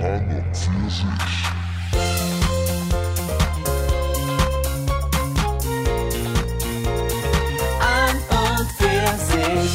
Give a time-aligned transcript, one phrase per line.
[0.00, 0.30] An
[8.30, 9.72] und für sich.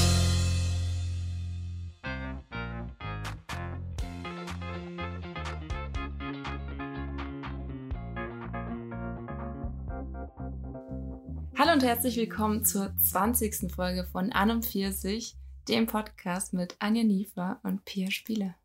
[11.58, 13.70] Hallo und herzlich willkommen zur 20.
[13.74, 15.36] Folge von An und Pfirsich,
[15.68, 18.56] dem Podcast mit Anja Niefer und Pia Spieler.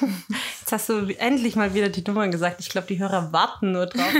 [0.60, 2.60] Jetzt hast du endlich mal wieder die Nummern gesagt.
[2.60, 4.12] Ich glaube, die Hörer warten nur drauf,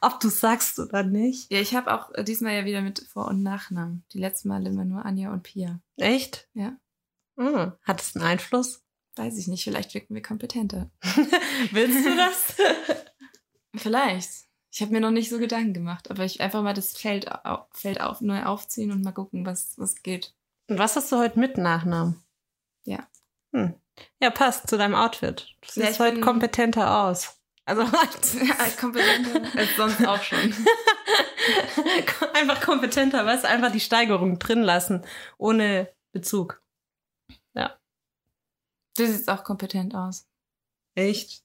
[0.00, 1.50] ob du, sagst oder nicht.
[1.50, 4.04] Ja, ich habe auch äh, diesmal ja wieder mit Vor- und Nachnamen.
[4.12, 5.80] Die letzten Mal immer nur Anja und Pia.
[5.96, 6.48] Echt?
[6.54, 6.76] Ja.
[7.38, 7.72] Hm.
[7.82, 8.82] Hat es einen Einfluss?
[9.16, 10.90] Weiß ich nicht, vielleicht wirken wir kompetenter.
[11.72, 12.54] Willst du das?
[13.74, 14.30] Vielleicht.
[14.70, 17.66] Ich habe mir noch nicht so Gedanken gemacht, aber ich einfach mal das Feld, au
[17.72, 20.34] Feld auf, neu aufziehen und mal gucken, was, was geht.
[20.68, 22.22] Und was hast du heute mit Nachnamen?
[22.84, 23.08] Ja.
[23.52, 23.74] Hm.
[24.20, 25.54] Ja, passt zu deinem Outfit.
[25.60, 27.36] Du Ja, siehst ich heute kompetenter aus.
[27.64, 30.38] Also Ja, kompetenter als sonst auch schon.
[32.34, 35.04] einfach kompetenter, weißt du, einfach die Steigerung drin lassen,
[35.36, 36.62] ohne Bezug.
[38.98, 40.26] Du siehst auch kompetent aus.
[40.96, 41.44] Echt?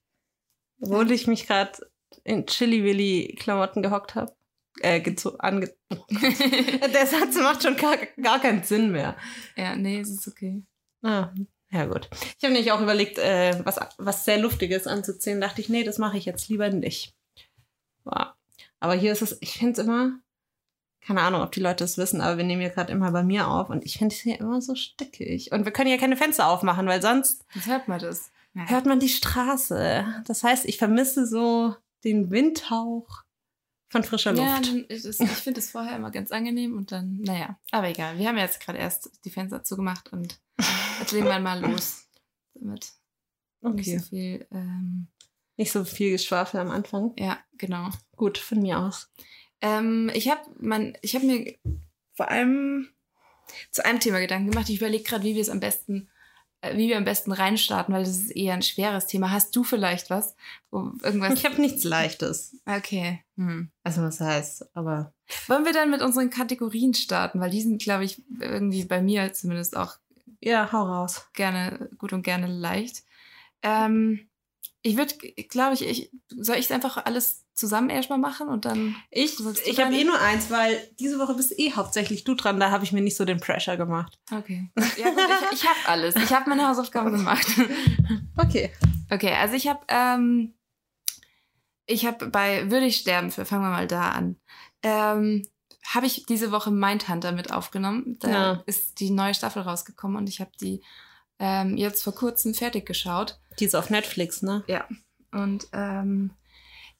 [0.81, 1.88] Obwohl ich mich gerade
[2.23, 4.35] in Chili Willy Klamotten gehockt habe.
[4.79, 5.03] Äh,
[5.38, 5.71] ange
[6.09, 9.15] Der Satz macht schon gar, gar keinen Sinn mehr.
[9.55, 10.63] ja, nee, es ist okay.
[11.03, 11.31] Ah,
[11.73, 12.07] ja gut.
[12.11, 15.41] Ich habe nämlich auch überlegt, äh, was, was sehr Luftiges anzuziehen.
[15.41, 17.16] Dachte ich, nee, das mache ich jetzt lieber nicht.
[18.05, 18.35] Ja.
[18.79, 20.19] Aber hier ist es, ich finde es immer,
[21.01, 23.47] keine Ahnung, ob die Leute es wissen, aber wir nehmen hier gerade immer bei mir
[23.47, 25.51] auf und ich finde es hier immer so stickig.
[25.51, 28.31] Und wir können hier keine Fenster aufmachen, weil sonst Jetzt hört man das.
[28.53, 28.69] Ja.
[28.69, 30.05] hört man die Straße.
[30.27, 33.22] Das heißt, ich vermisse so den Windhauch
[33.94, 34.73] von frischer Ja, Luft.
[34.89, 38.17] ist es, ich finde es vorher immer ganz angenehm und dann, naja, aber egal.
[38.17, 40.39] Wir haben jetzt gerade erst die Fenster zugemacht und
[41.00, 42.08] jetzt legen wir mal los.
[42.55, 42.91] Damit
[43.61, 43.97] nicht okay.
[44.00, 45.08] so viel, ähm,
[45.58, 47.13] Nicht so viel Geschwafel am Anfang.
[47.17, 47.89] ja, genau.
[48.16, 49.11] Gut, von mir aus.
[49.61, 51.56] Ähm, ich habe habe mir
[52.16, 52.90] vor allem
[53.72, 54.69] zu einem Thema Gedanken gemacht.
[54.69, 56.09] Ich überlege gerade, wie wir es am besten,
[56.74, 59.31] wie wir am besten reinstarten, weil das ist eher ein schweres Thema.
[59.31, 60.35] Hast du vielleicht was?
[60.72, 61.34] Irgendwas?
[61.34, 62.56] Ich habe nichts Leichtes.
[62.66, 63.24] Okay.
[63.38, 63.69] Hm.
[63.84, 65.13] Also was heißt, aber
[65.47, 67.40] Wollen wir dann mit unseren Kategorien starten?
[67.40, 69.97] Weil die sind, glaube ich, irgendwie bei mir zumindest auch
[70.41, 71.28] ja, hau raus.
[71.34, 73.03] gerne, gut und gerne leicht.
[73.62, 74.28] Ähm,
[74.81, 75.13] ich würde,
[75.47, 78.96] glaube ich, ich, soll ich es einfach alles zusammen erstmal machen und dann.
[79.12, 82.59] Ich, ich habe eh nur eins, weil diese Woche bist eh hauptsächlich du dran.
[82.59, 84.18] Da habe ich mir nicht so den Pressure gemacht.
[84.31, 84.69] Okay.
[84.97, 85.19] Ja, gut,
[85.52, 86.16] ich, ich habe alles.
[86.16, 87.46] Ich habe meine Hausaufgaben gemacht.
[88.36, 88.72] Okay.
[89.12, 90.56] Okay, also ich habe, ähm,
[91.86, 94.38] ich habe bei Würde ich sterben für, fangen wir mal da an.
[94.81, 95.47] Ähm,
[95.85, 98.18] habe ich diese Woche Mindhunter mit aufgenommen.
[98.20, 98.64] Da Ja.
[98.66, 100.81] ist die neue Staffel rausgekommen und ich habe die
[101.38, 103.40] ähm, jetzt vor kurzem fertig geschaut.
[103.59, 104.64] Die ist auf Netflix, ne?
[104.68, 104.88] Ja.
[105.31, 106.31] Und ähm,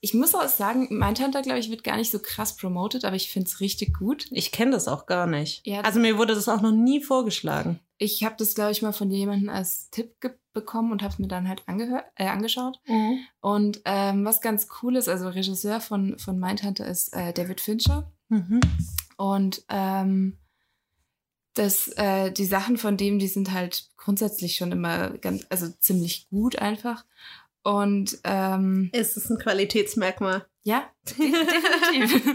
[0.04, 3.30] ich muss auch sagen, Mindhunter, glaube ich, wird gar nicht so krass promoted, aber ich
[3.30, 4.26] finde es richtig gut.
[4.32, 5.66] Ich kenne das auch gar nicht.
[5.66, 7.80] Ja, also mir wurde das auch noch nie vorgeschlagen.
[7.96, 10.14] Ich habe das, glaube ich, mal von jemandem als Tipp
[10.52, 12.78] bekommen und habe es mir dann halt angehört, äh, angeschaut.
[13.40, 18.12] Und ähm, was ganz cool ist, also Regisseur von, von Mindhunter ist äh, David Fincher.
[18.28, 18.60] Mhm.
[19.16, 20.36] Und ähm,
[21.54, 26.28] das, äh, die Sachen von dem, die sind halt grundsätzlich schon immer ganz, also ziemlich
[26.28, 27.06] gut einfach.
[27.64, 30.46] Und ähm, Ist es ein Qualitätsmerkmal?
[30.66, 32.24] ja, definitiv.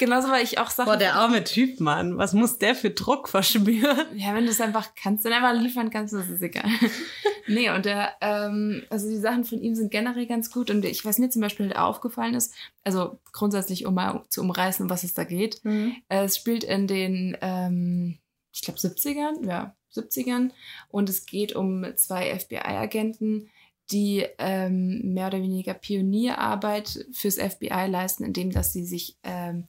[0.00, 0.90] Genauso, weil ich auch Sachen.
[0.90, 2.18] Boah, der arme Typ, Mann.
[2.18, 4.06] Was muss der für Druck verspüren?
[4.16, 6.68] Ja, wenn du es einfach kannst, dann einfach liefern kannst, das ist egal.
[7.46, 10.68] nee, und der, ähm, also die Sachen von ihm sind generell ganz gut.
[10.68, 12.52] Und ich, was mir zum Beispiel halt aufgefallen ist,
[12.82, 16.88] also grundsätzlich, um mal zu umreißen, um was es da geht, äh, es spielt in
[16.88, 18.18] den, ähm,
[18.52, 20.50] ich glaube, 70ern, ja, 70ern.
[20.88, 23.48] Und es geht um zwei FBI-Agenten,
[23.90, 29.68] die ähm, mehr oder weniger Pionierarbeit fürs FBI leisten, indem dass sie sich, ähm,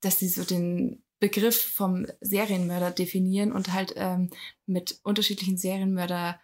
[0.00, 4.30] dass sie so den Begriff vom Serienmörder definieren und halt ähm,
[4.66, 6.40] mit unterschiedlichen Serienmörder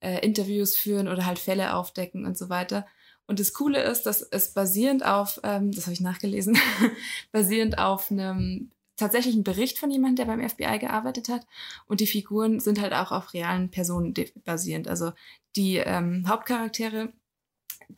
[0.00, 2.86] äh, Interviews führen oder halt Fälle aufdecken und so weiter.
[3.26, 6.58] Und das Coole ist, dass es basierend auf, ähm, das habe ich nachgelesen,
[7.32, 11.46] basierend auf einem tatsächlichen Bericht von jemandem, der beim FBI gearbeitet hat.
[11.86, 14.14] Und die Figuren sind halt auch auf realen Personen
[14.44, 14.88] basierend.
[14.88, 15.12] Also
[15.56, 17.12] die ähm, Hauptcharaktere,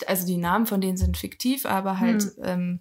[0.07, 2.81] also die Namen von denen sind fiktiv, aber halt, ähm,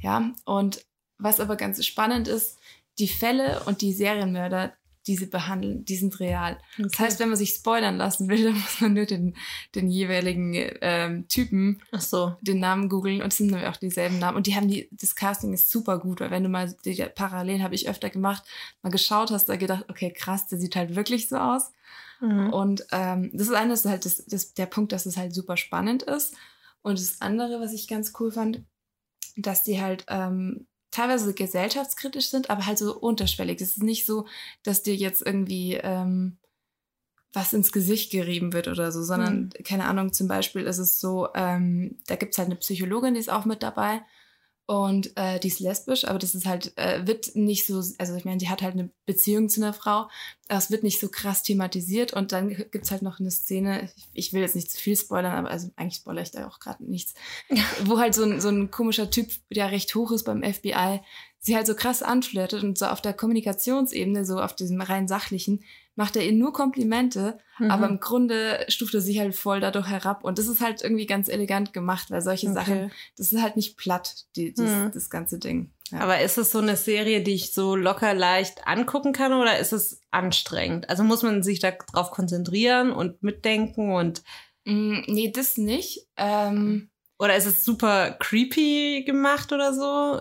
[0.00, 0.32] ja.
[0.44, 0.84] Und
[1.18, 2.58] was aber ganz spannend ist,
[2.98, 4.72] die Fälle und die Serienmörder
[5.06, 6.58] die sie behandeln, die sind real.
[6.78, 9.36] Das heißt, wenn man sich spoilern lassen will, dann muss man nur den,
[9.74, 12.36] den jeweiligen ähm, Typen Ach so.
[12.40, 14.36] den Namen googeln und es sind nämlich auch dieselben Namen.
[14.36, 17.62] Und die haben die, das Casting ist super gut, weil wenn du mal, die, parallel
[17.62, 18.44] habe ich öfter gemacht,
[18.82, 21.72] mal geschaut hast, da gedacht, okay, krass, der sieht halt wirklich so aus.
[22.20, 22.52] Mhm.
[22.52, 26.02] Und ähm, das ist eines halt das, das, der Punkt, dass es halt super spannend
[26.02, 26.34] ist.
[26.82, 28.62] Und das andere, was ich ganz cool fand,
[29.36, 33.60] dass die halt ähm, teilweise gesellschaftskritisch sind, aber halt so unterschwellig.
[33.60, 34.26] Es ist nicht so,
[34.62, 36.38] dass dir jetzt irgendwie ähm,
[37.32, 41.28] was ins Gesicht gerieben wird oder so, sondern, keine Ahnung, zum Beispiel ist es so,
[41.34, 44.02] ähm, da gibt's halt eine Psychologin, die ist auch mit dabei
[44.70, 48.24] und äh, die ist lesbisch, aber das ist halt, äh, wird nicht so, also ich
[48.24, 50.08] meine, die hat halt eine Beziehung zu einer Frau,
[50.46, 52.12] aber es wird nicht so krass thematisiert.
[52.12, 55.34] Und dann gibt's halt noch eine Szene, ich, ich will jetzt nicht zu viel spoilern,
[55.34, 57.14] aber also eigentlich spoilere ich da auch gerade nichts,
[57.84, 61.00] wo halt so ein, so ein komischer Typ, der recht hoch ist beim FBI,
[61.40, 65.64] sie halt so krass anflirtet und so auf der Kommunikationsebene, so auf diesem rein sachlichen,
[65.96, 67.70] macht er ihr nur Komplimente, Mhm.
[67.70, 71.06] aber im Grunde stuft er sich halt voll dadurch herab und das ist halt irgendwie
[71.06, 72.54] ganz elegant gemacht, weil solche Okay.
[72.54, 74.90] Sachen, das ist halt nicht platt, die, das, Mhm.
[74.94, 75.72] das ganze Ding.
[75.90, 75.98] Ja.
[76.00, 79.72] Aber ist es so eine Serie, die ich so locker leicht angucken kann oder ist
[79.72, 80.88] es anstrengend?
[80.88, 84.22] Also muss man sich darauf konzentrieren und mitdenken und
[84.66, 86.06] Mm, nee, das nicht.
[86.18, 90.20] Ähm, oder ist es super creepy gemacht oder so?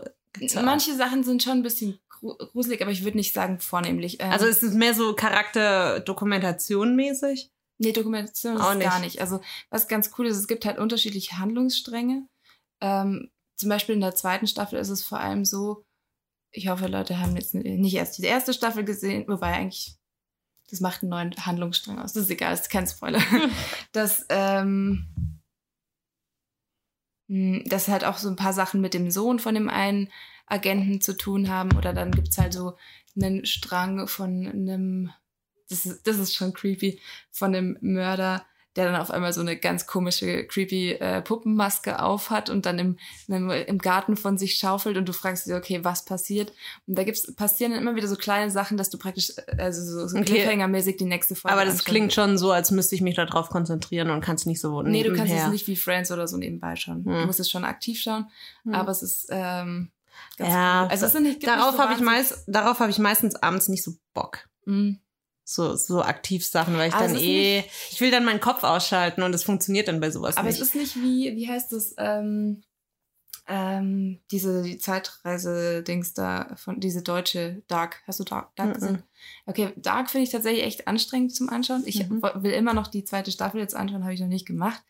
[0.61, 4.19] Manche Sachen sind schon ein bisschen gruselig, aber ich würde nicht sagen vornehmlich.
[4.21, 7.49] Ähm, Also ist es mehr so Charakterdokumentation mäßig?
[7.77, 9.13] Nee, Dokumentation ist Auch es gar nicht.
[9.13, 9.21] nicht.
[9.21, 9.39] Also,
[9.69, 12.27] was ganz cool ist, es gibt halt unterschiedliche Handlungsstränge.
[12.81, 15.83] Ähm, zum Beispiel in der zweiten Staffel ist es vor allem so,
[16.51, 19.95] ich hoffe, Leute haben jetzt nicht erst die erste Staffel gesehen, wobei eigentlich,
[20.69, 22.13] das macht einen neuen Handlungsstrang aus.
[22.13, 23.21] Das ist egal, das ist kein Spoiler.
[23.91, 25.39] dass, ähm,
[27.27, 30.09] mh, dass halt auch so ein paar Sachen mit dem Sohn von dem einen
[30.49, 31.75] Agenten zu tun haben.
[31.77, 32.73] Oder dann gibt's halt so
[33.15, 35.11] einen Strang von einem,
[35.69, 36.99] das ist, das ist schon creepy,
[37.31, 42.49] von einem Mörder, der dann auf einmal so eine ganz komische, creepy äh, Puppenmaske aufhat
[42.49, 42.97] und dann im,
[43.27, 46.53] im, im Garten von sich schaufelt und du fragst dich, okay, was passiert?
[46.85, 49.83] Und da gibt's, passieren dann immer wieder so kleine Sachen, dass du praktisch, äh, also
[49.83, 50.43] so, so Okay.
[50.43, 54.11] Cliffhanger-mäßig die nächste Folge Aber das klingt schon so, als müsste ich mich darauf konzentrieren
[54.11, 55.47] und kann es nicht so Nee, du kannst nebenher.
[55.47, 57.03] es nicht wie Friends oder so nebenbei schauen.
[57.03, 57.25] Du Hm.
[57.25, 58.27] musst es schon aktiv schauen,
[58.63, 58.75] Hm.
[58.75, 59.91] aber es ist ähm,
[60.37, 60.89] ganz Ja, cool.
[60.91, 63.67] Also es sind nicht, Darauf nicht so habe ich meist, darauf habe ich meistens abends
[63.67, 64.47] nicht so Bock.
[64.65, 64.99] Mhm.
[65.43, 69.23] So, so aktiv Sachen, weil ich Aber dann eh, ich will dann meinen Kopf ausschalten
[69.23, 70.61] und es funktioniert dann bei sowas Aber nicht.
[70.61, 72.61] es ist nicht wie, wie heißt das, ähm,
[73.47, 78.03] ähm, diese die Zeitreise-Dings da, von diese deutsche Dark.
[78.05, 79.01] Hast du Dark, Dark gesehen?
[79.47, 81.81] Okay, Dark finde ich tatsächlich echt anstrengend zum Anschauen.
[81.87, 84.83] Ich wo- will immer noch die zweite Staffel jetzt anschauen, habe ich noch nicht gemacht.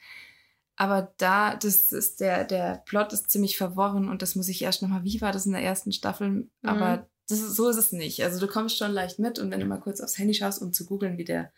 [0.81, 4.81] Aber da, das ist der, der Plot ist ziemlich verworren und das muss ich erst
[4.81, 6.50] nochmal, wie war das in der ersten Staffel?
[6.64, 8.24] Aber das ist, so ist es nicht.
[8.24, 10.72] Also du kommst schon leicht mit und wenn du mal kurz aufs Handy schaust, um
[10.72, 11.52] zu googeln, wie der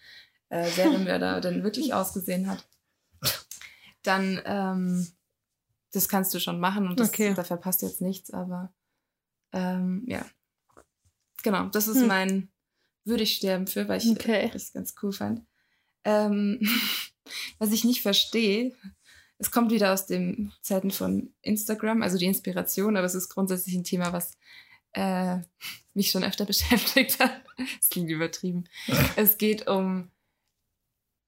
[0.50, 2.68] äh, Serienmörder denn wirklich ausgesehen hat,
[4.02, 5.08] dann ähm,
[5.92, 7.36] das kannst du schon machen und das, Okay.
[7.36, 8.74] da verpasst jetzt nichts, aber
[9.52, 10.26] ähm, ja.
[11.44, 12.08] Genau, das ist Hm.
[12.08, 12.52] mein
[13.06, 14.50] Würde ich sterben für, weil ich Okay.
[14.52, 15.46] das ganz cool fand.
[16.06, 16.60] Ähm,
[17.60, 18.74] was ich nicht verstehe,
[19.42, 23.74] es kommt wieder aus den Zeiten von Instagram, also die Inspiration, aber es ist grundsätzlich
[23.74, 24.38] ein Thema, was
[24.94, 25.40] äh,
[25.96, 27.42] mich schon öfter beschäftigt hat.
[27.80, 28.66] Es klingt übertrieben.
[29.16, 30.12] Es geht um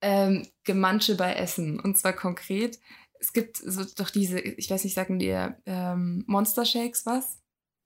[0.00, 1.80] ähm, Gemansche bei Essen.
[1.80, 2.78] Und zwar konkret,
[3.18, 7.38] es gibt so doch diese, ich weiß nicht, sagen dir ähm, Monster Shakes was?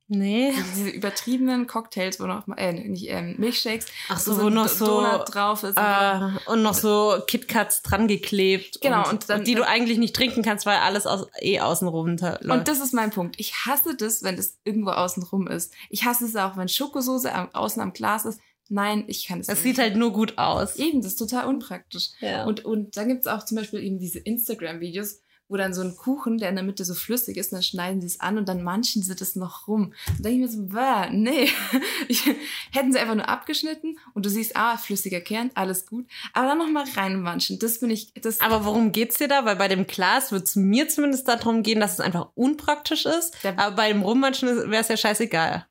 [0.09, 0.49] Nee.
[0.49, 4.55] Also diese übertriebenen Cocktails, wo noch äh, nicht ähm, Milchshakes, Ach wo so, wo ein
[4.55, 5.77] noch so, Donut drauf ist.
[5.77, 8.81] äh, und noch so KitKats dran geklebt.
[8.81, 11.87] Genau, und, und dann- die du eigentlich nicht trinken kannst, weil alles aus, eh außen
[11.89, 12.59] runter läuft.
[12.61, 13.37] Und das ist mein Punkt.
[13.39, 15.73] Ich hasse das, wenn das irgendwo außen rum ist.
[15.91, 18.41] Ich hasse es auch, wenn Schokosoße am, außen am Glas ist.
[18.71, 19.77] Nein, ich kann es das nicht.
[19.77, 20.77] sieht halt nur gut aus.
[20.77, 22.11] Eben, das ist total unpraktisch.
[22.21, 22.45] Ja.
[22.45, 26.39] Und, und dann gibt's auch zum Beispiel eben diese Instagram-Videos, wo dann so ein Kuchen,
[26.39, 29.03] der in der Mitte so flüssig ist, dann schneiden sie es an und dann manchen
[29.03, 29.95] sie das noch rum.
[30.09, 31.49] Und denke ich mir so, bäh, nee.
[32.09, 32.23] Ich,
[32.71, 36.07] hätten sie einfach nur abgeschnitten und du siehst, ah, flüssiger Kern, alles gut.
[36.33, 37.59] Aber dann noch mal reinmanschen.
[37.59, 39.45] Das bin ich, das, Aber worum geht's dir da?
[39.45, 43.37] Weil bei dem Glas wird es mir zumindest darum gehen, dass es einfach unpraktisch ist.
[43.43, 45.67] Der- Aber bei dem Rummanschen wäre es ja scheißegal.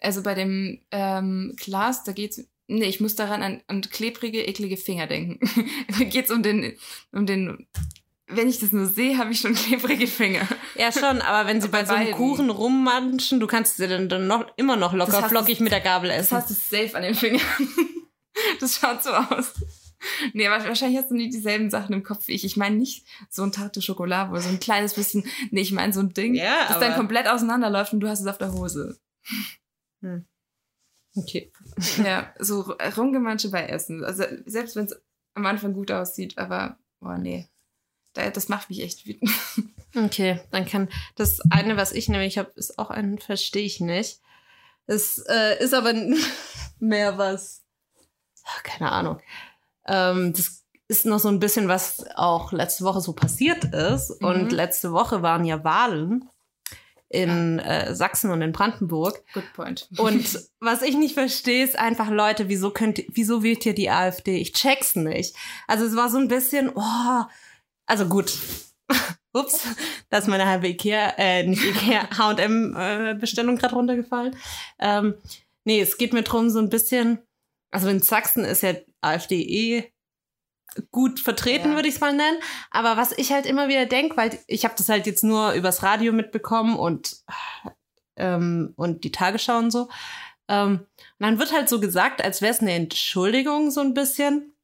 [0.00, 4.76] also bei dem ähm, Glas, da geht's, nee, ich muss daran an, an klebrige, eklige
[4.76, 5.40] Finger denken.
[5.98, 6.76] da geht's um den,
[7.12, 7.66] um den,
[8.32, 10.46] wenn ich das nur sehe, habe ich schon klebrige Finger.
[10.76, 12.16] Ja, schon, aber wenn sie Bei bei so einem beiden.
[12.18, 15.72] Kuchen rummanschen, du kannst sie dann, dann noch, immer noch locker Das flockig du- mit
[15.72, 16.36] der Gabel Das essen.
[16.36, 17.40] hast du safe an den Fingern.
[18.58, 19.52] Das schaut so aus.
[20.32, 22.44] Nee, aber wahrscheinlich hast du nie dieselben Sachen im Kopf wie ich.
[22.44, 25.92] Ich meine nicht so ein Tarte Schokolade, wo so ein kleines bisschen, nee, ich meine
[25.92, 28.98] so ein Ding, Ja, das dann komplett auseinanderläuft und du hast es auf der Hose.
[30.00, 30.24] Hm.
[31.16, 31.52] Okay.
[32.04, 32.62] Ja, so
[32.96, 34.02] rumgemansche bei Essen.
[34.04, 34.98] Also selbst wenn es
[35.34, 37.46] am Anfang gut aussieht, aber, oh nee.
[38.14, 39.30] Da- Das macht mich echt wütend.
[39.96, 44.20] Okay, dann kann das eine, was ich nämlich habe, ist auch ein Verstehe ich nicht.
[44.86, 45.92] Es äh, ist aber
[46.78, 47.62] mehr was,
[48.44, 49.20] ach, keine Ahnung.
[49.88, 54.10] Ähm, das ist noch so ein bisschen, was auch letzte Woche so passiert ist.
[54.22, 54.50] Und Mhm.
[54.50, 56.28] letzte Woche waren ja Wahlen
[57.08, 59.24] in äh, Sachsen und in Brandenburg.
[59.34, 59.88] Good point.
[59.96, 64.36] Und was ich nicht verstehe, ist einfach, Leute, wieso könnt wieso wählt ihr die AfD?
[64.36, 65.34] Ich check's nicht.
[65.66, 67.22] Also es war so ein bisschen, oh,
[67.90, 68.32] also gut.
[69.32, 69.66] Ups,
[70.08, 74.36] da ist meine halbe Ikea, äh, nicht Ikea, H&M-Bestellung gerade runtergefallen.
[74.78, 75.14] Ähm,
[75.64, 77.18] nee, es geht mir drum so ein bisschen,
[77.70, 79.92] also in Sachsen ist ja AfD eh
[80.90, 81.74] gut vertreten, Ja.
[81.76, 82.38] würde ich es mal nennen.
[82.70, 85.82] Aber was ich halt immer wieder denke, weil ich habe das halt jetzt nur übers
[85.82, 87.16] Radio mitbekommen und
[88.16, 89.88] ähm, und die Tagesschau und so.
[90.48, 90.80] Ähm,
[91.18, 94.54] und dann wird halt so gesagt, als wäre es eine Entschuldigung so ein bisschen,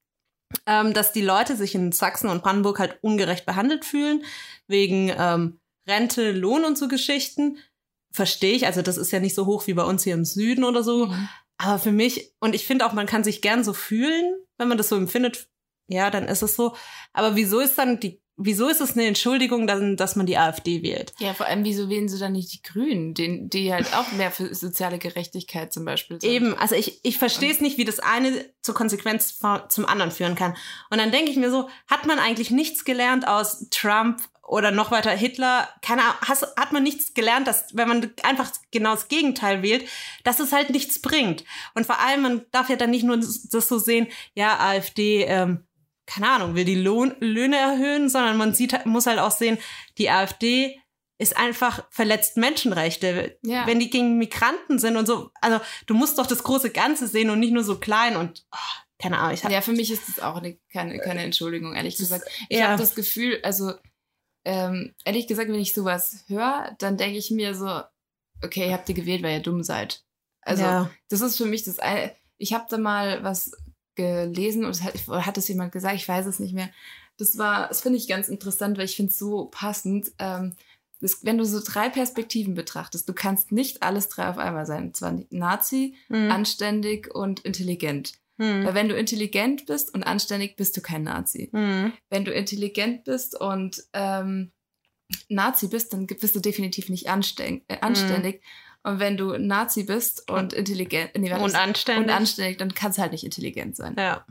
[0.67, 4.25] ähm, dass die Leute sich in Sachsen und Brandenburg halt ungerecht behandelt fühlen
[4.67, 7.59] wegen ähm, Rente, Lohn und so Geschichten.
[8.13, 10.65] Verstehe ich, also das ist ja nicht so hoch wie bei uns hier im Süden
[10.65, 11.07] oder so.
[11.07, 11.29] Mhm.
[11.59, 14.79] Aber für mich, und ich finde auch, man kann sich gern so fühlen, wenn man
[14.79, 15.49] das so empfindet,
[15.89, 16.77] ja, dann ist es so.
[17.13, 20.83] Aber wieso ist dann die, wieso ist es eine Entschuldigung, dann, dass man die AfD
[20.83, 21.13] wählt?
[21.19, 24.31] Ja, vor allem, wieso wählen sie dann nicht die Grünen, den, die halt auch mehr
[24.31, 26.31] für soziale Gerechtigkeit zum Beispiel sind?
[26.31, 29.39] Eben, also ich, ich verstehe es nicht, wie das eine zur Konsequenz
[29.69, 30.57] zum anderen führen kann.
[30.91, 34.91] Und dann denke ich mir so, hat man eigentlich nichts gelernt aus Trump oder noch
[34.91, 35.69] weiter Hitler?
[35.83, 39.89] Keine Ahnung, hast, hat man nichts gelernt, dass wenn man einfach genau das Gegenteil wählt,
[40.25, 41.45] dass es halt nichts bringt.
[41.75, 45.25] Und vor allem, man darf ja dann nicht nur das das so sehen, ja, AfD,
[45.25, 45.66] ähm,
[46.07, 49.59] keine Ahnung, will die Lohn Löhne erhöhen, sondern man sieht, muss halt auch sehen,
[49.99, 50.81] die AfD
[51.19, 53.39] ist einfach verletzt Menschenrechte.
[53.43, 53.67] Ja.
[53.67, 57.31] Wenn die gegen Migranten sind und so, also du musst doch das große Ganze sehen
[57.31, 60.09] und nicht nur so klein und oh, keine Ahnung, ich hab, Ja, für mich ist
[60.09, 62.25] das auch eine, keine, keine Entschuldigung, ehrlich gesagt.
[62.49, 62.69] Ich ja.
[62.69, 63.75] habe das Gefühl, also
[64.45, 67.83] ähm, ehrlich gesagt, wenn ich sowas höre, dann denke ich mir so,
[68.43, 70.05] okay, ihr habt ihr gewählt, weil ihr dumm seid.
[70.43, 70.91] Also ja.
[71.09, 71.79] das ist für mich das.
[72.39, 73.53] Ich habe da mal was
[73.97, 76.71] gelesen und hat, oder hat es jemand gesagt, ich weiß es nicht mehr.
[77.19, 80.13] Das war, das finde ich ganz interessant, weil ich finde es so passend.
[80.19, 80.55] Ähm,
[81.01, 84.85] das, wenn du so drei Perspektiven betrachtest, du kannst nicht alles drei auf einmal sein.
[84.85, 86.31] Und zwar Nazi, Hm.
[86.31, 88.13] anständig und intelligent.
[88.39, 88.65] Hm.
[88.65, 91.49] Weil wenn du intelligent bist und anständig, bist du kein Nazi.
[91.53, 91.93] Hm.
[92.11, 94.53] Wenn du intelligent bist und ähm,
[95.29, 97.65] Nazi bist, dann bist du definitiv nicht anständig.
[97.69, 98.43] Äh, anständig.
[98.87, 102.05] Und wenn du Nazi bist und intelligent nee, Und anständig.
[102.05, 103.97] und anständig, dann kannst du halt nicht intelligent sein.
[103.99, 104.25] ja.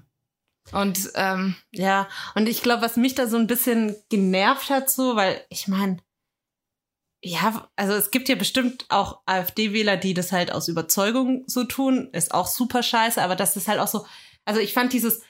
[0.71, 5.17] Und ähm, Ja, und ich glaube, was mich da so ein bisschen genervt hat, so,
[5.17, 5.97] weil ich meine,
[7.21, 12.09] ja, also es gibt ja bestimmt auch AfD-Wähler, die das halt aus Überzeugung so tun,
[12.13, 14.07] ist auch super scheiße, aber das ist halt auch so,
[14.45, 15.21] also ich fand dieses,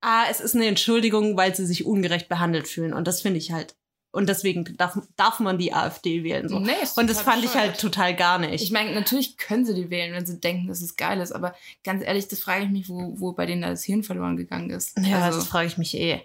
[0.00, 3.52] ah, es ist eine Entschuldigung, weil sie sich ungerecht behandelt fühlen und das finde ich
[3.52, 3.76] halt,
[4.10, 6.58] und deswegen darf, darf man die AfD wählen, so.
[6.58, 8.62] nee, Und das fand ich halt total gar nicht.
[8.62, 11.54] Ich meine, natürlich können sie die wählen, wenn sie denken, dass es geil ist, aber
[11.84, 14.70] ganz ehrlich, das frage ich mich, wo, wo bei denen da das Hirn verloren gegangen
[14.70, 14.98] ist.
[14.98, 16.22] Ja, also, das frage ich mich eh.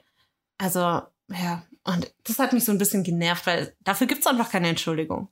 [0.58, 4.70] Also, ja, und das hat mich so ein bisschen genervt, weil dafür gibt's einfach keine
[4.70, 5.28] Entschuldigung.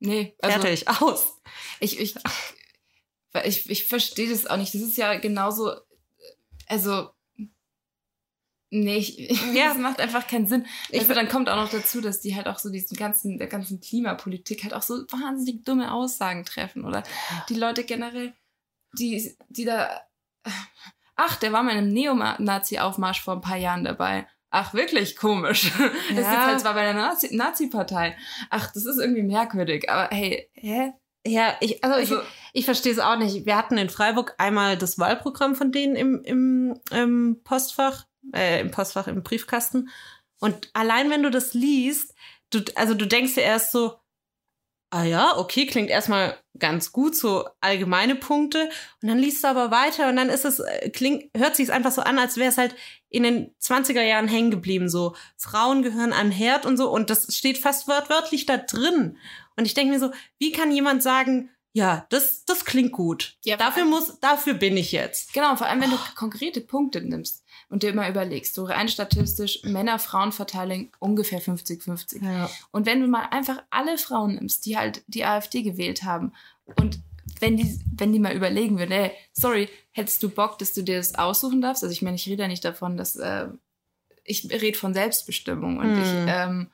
[0.00, 1.40] nee, also, Fertig, aus.
[1.78, 2.16] Ich, ich,
[3.44, 4.74] ich, ich verstehe das auch nicht.
[4.74, 5.72] Das ist ja genauso,
[6.66, 7.10] also,
[8.72, 9.16] nee, ich,
[9.54, 9.68] Ja.
[9.68, 10.66] das macht einfach keinen Sinn.
[10.90, 13.46] Ich- Ich, dann kommt auch noch dazu, dass die halt auch so diesen ganzen, der
[13.46, 17.02] ganzen Klimapolitik halt auch so wahnsinnig dumme Aussagen treffen oder
[17.48, 18.32] die Leute generell,
[18.98, 20.00] die, die da,
[21.16, 24.26] ach, der war mal in einem Neonazi-Aufmarsch vor ein paar Jahren dabei.
[24.50, 25.72] Ach, wirklich komisch.
[25.78, 26.46] Das ist Ja.
[26.46, 28.16] halt zwar bei der Nazi- Nazi-Partei.
[28.50, 29.88] Ach, das ist irgendwie merkwürdig.
[29.88, 30.92] Aber hey, hä?
[31.26, 33.46] Ja, ich, also, Also, ich, ich verstehe es auch nicht.
[33.46, 38.70] Wir hatten in Freiburg einmal das Wahlprogramm von denen im, im, im Postfach, äh, im
[38.70, 39.90] Postfach, im Briefkasten.
[40.40, 42.14] Und allein wenn du das liest,
[42.50, 43.98] du, also du denkst dir erst so,
[44.92, 48.68] ah ja, okay, klingt erstmal ganz gut, so allgemeine Punkte.
[49.00, 51.92] Und dann liest du aber weiter und dann ist es, äh, klingt, hört sich einfach
[51.92, 52.76] so an, als wäre es halt
[53.08, 54.90] in den 20er Jahren hängen geblieben.
[54.90, 56.90] So, Frauen gehören an Herd und so.
[56.90, 59.16] Und das steht fast wörtwörtlich da drin.
[59.56, 63.38] Und ich denke mir so, wie kann jemand sagen, ja, das, das klingt gut.
[63.44, 65.32] Ja, dafür muss, dafür bin ich jetzt.
[65.32, 67.41] Genau, vor allem wenn du konkrete Punkte nimmst
[67.72, 72.22] und dir immer überlegst, so rein statistisch Männer-Frauen-Verteilung ungefähr 50-50.
[72.22, 72.50] Ja.
[72.70, 76.32] Und wenn du mal einfach alle Frauen nimmst, die halt die AfD gewählt haben
[76.76, 77.00] und
[77.40, 80.98] wenn die, wenn die mal überlegen würden, ey, sorry, hättest du Bock, dass du dir
[80.98, 81.82] das aussuchen darfst?
[81.82, 83.48] Also ich meine, ich rede ja nicht davon, dass äh,
[84.22, 86.02] ich rede von Selbstbestimmung und Hm.
[86.02, 86.70] ich, ähm,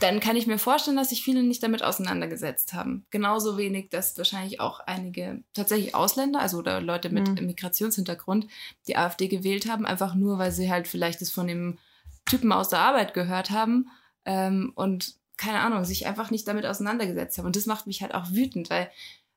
[0.00, 3.06] dann kann ich mir vorstellen, dass sich viele nicht damit auseinandergesetzt haben.
[3.10, 7.46] Genauso wenig, dass wahrscheinlich auch einige tatsächlich Ausländer, also oder Leute mit Mhm.
[7.46, 8.46] Migrationshintergrund,
[8.86, 11.78] die AfD gewählt haben, einfach nur, weil sie halt vielleicht das von dem
[12.24, 13.88] Typen aus der Arbeit gehört haben
[14.24, 17.46] ähm, und keine Ahnung, sich einfach nicht damit auseinandergesetzt haben.
[17.46, 18.90] Und das macht mich halt auch wütend, weil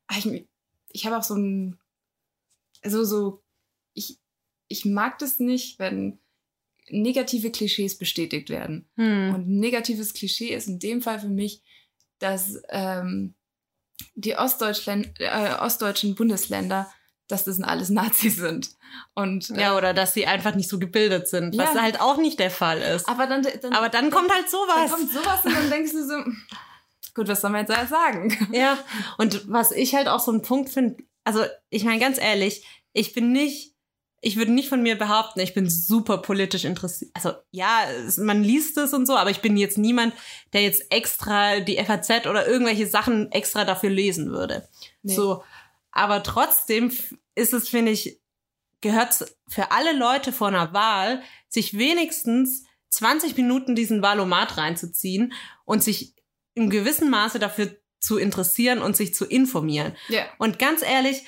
[0.07, 0.47] ah, ich,
[0.89, 1.79] ich habe auch so ein,
[2.83, 3.41] also so,
[3.93, 4.19] ich,
[4.67, 6.19] ich mag das nicht, wenn
[6.89, 8.88] negative Klischees bestätigt werden.
[8.96, 9.34] Hm.
[9.36, 11.62] Und ein negatives Klischee ist in dem Fall für mich,
[12.20, 13.36] dass ähm,
[14.15, 16.89] die äh, ostdeutschen Bundesländer,
[17.27, 18.70] dass das alles Nazis sind.
[19.15, 21.65] Und äh, Ja, oder dass sie einfach nicht so gebildet sind, Ja.
[21.65, 23.08] was halt auch nicht der Fall ist.
[23.08, 24.91] aber dann, dann, Aber dann kommt halt dann sowas.
[24.91, 26.24] kommt sowas und dann denkst du so,
[27.13, 28.36] gut, was soll man jetzt sagen?
[28.53, 28.77] Ja,
[29.17, 33.13] und was ich halt auch so einen Punkt finde, also ich meine ganz ehrlich, ich
[33.13, 33.74] bin nicht,
[34.21, 37.12] ich würde nicht von mir behaupten, ich bin super politisch interessiert.
[37.13, 37.86] Also ja,
[38.17, 40.13] man liest es und so, aber ich bin jetzt niemand,
[40.53, 44.67] der jetzt extra die FAZ oder irgendwelche Sachen extra dafür lesen würde.
[45.03, 45.15] Nee.
[45.15, 45.43] So,
[45.91, 46.91] aber trotzdem
[47.36, 48.19] ist es, finde ich,
[48.81, 55.33] gehört für alle Leute vor einer Wahl, sich wenigstens 20 Minuten diesen Valomat reinzuziehen
[55.65, 56.15] und sich
[56.55, 59.96] im gewissen Maße dafür zu interessieren und sich zu informieren.
[60.10, 60.24] Ja.
[60.38, 61.24] Und ganz ehrlich,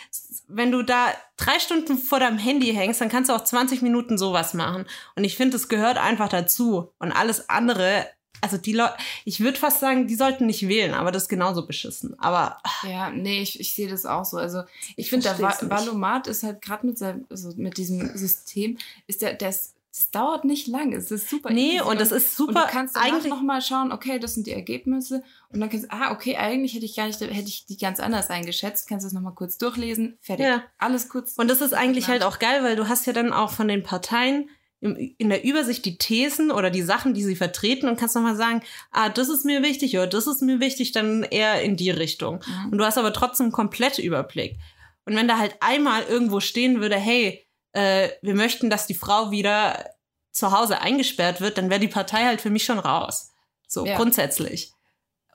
[0.48, 1.08] wenn du da
[1.38, 4.86] drei Stunden vor deinem Handy hängst, dann kannst du auch 20 Minuten sowas machen.
[5.16, 6.92] Und ich finde, es gehört einfach dazu.
[7.00, 8.08] Und alles andere,
[8.42, 8.94] also die Leute,
[9.26, 12.18] ich würde fast sagen, die sollten nicht wählen, aber das ist genauso beschissen.
[12.20, 12.58] Aber
[12.88, 14.38] Ja, nee, ich, ich sehe das auch so.
[14.38, 14.64] Also
[14.96, 15.56] ich finde, der Va.
[15.62, 20.46] Valomat ist halt gerade mit, seinem- also mit diesem System, ist der, das, das dauert
[20.46, 20.94] nicht lang.
[20.94, 22.66] Es ist super nee, easy und das ist Und super.
[22.66, 25.24] du kannst eigentlich noch mal schauen, okay, das sind die Ergebnisse.
[25.52, 28.00] Und dann kannst du, ah, okay, eigentlich hätte ich gar nicht, hätte ich die ganz
[28.00, 28.88] anders eingeschätzt.
[28.88, 30.18] Kannst du es noch mal kurz durchlesen.
[30.22, 30.46] Fertig.
[30.46, 30.64] Ja.
[30.78, 31.34] Alles kurz.
[31.38, 33.82] Und das ist eigentlich halt auch geil, weil du hast ja dann auch von den
[33.82, 34.50] Parteien
[34.82, 38.62] in der Übersicht die Thesen oder die Sachen, die sie vertreten und kannst nochmal sagen,
[38.92, 42.42] ah, das ist mir wichtig oder das ist mir wichtig, dann eher in die Richtung.
[42.46, 42.72] Mhm.
[42.72, 44.58] Und du hast aber trotzdem einen kompletten Überblick.
[45.04, 49.32] Und wenn da halt einmal irgendwo stehen würde, hey, äh, wir möchten, dass die Frau
[49.32, 49.90] wieder
[50.32, 53.32] zu Hause eingesperrt wird, dann wäre die Partei halt für mich schon raus.
[53.68, 53.98] So Ja.
[53.98, 54.74] grundsätzlich.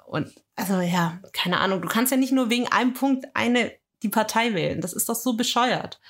[0.06, 3.72] Und also ja, keine Ahnung, du kannst ja nicht nur wegen einem Punkt eine
[4.02, 4.80] die Partei wählen.
[4.80, 6.00] Das ist doch so bescheuert.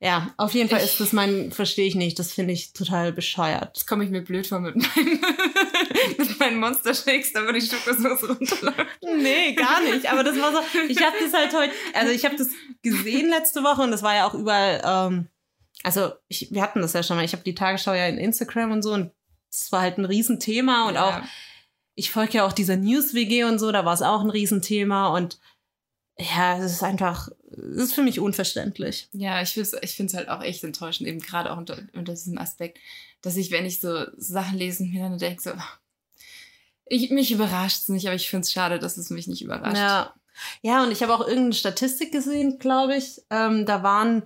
[0.00, 3.76] Ja, auf jeden Fall ist das mein, verstehe ich nicht, das finde ich total bescheuert.
[3.76, 5.20] Jetzt komme ich mir blöd vor mit meinen,
[6.18, 8.98] mit meinen Monster-Shakes, da würde ich Schokosoße runterläuft.
[9.02, 10.10] Nee, gar nicht.
[10.10, 12.48] Aber das war so, ich habe das halt heute, also ich habe das
[12.82, 15.28] gesehen letzte Woche und das war ja auch überall, ähm,
[15.82, 18.72] also ich, wir hatten das ja schon mal, ich habe die Tagesschau ja in Instagram
[18.72, 19.12] und so und
[19.50, 21.22] es war halt ein Riesenthema und auch,
[21.94, 25.38] ich folge ja auch dieser News-WG und so, da war es auch ein Riesenthema und
[26.18, 29.08] ja, es ist einfach, es ist für mich unverständlich.
[29.12, 32.12] Ja, ich finde es ich find's halt auch echt enttäuschend, eben gerade auch unter, unter
[32.12, 32.78] diesem Aspekt,
[33.22, 35.52] dass ich, wenn ich so Sachen lese, mir dann denke, so,
[36.88, 39.76] ich, mich überrascht es nicht, aber ich finde es schade, dass es mich nicht überrascht.
[39.76, 40.14] Ja.
[40.62, 43.20] Ja, und ich habe auch irgendeine Statistik gesehen, glaube ich.
[43.28, 44.22] Ähm, da waren,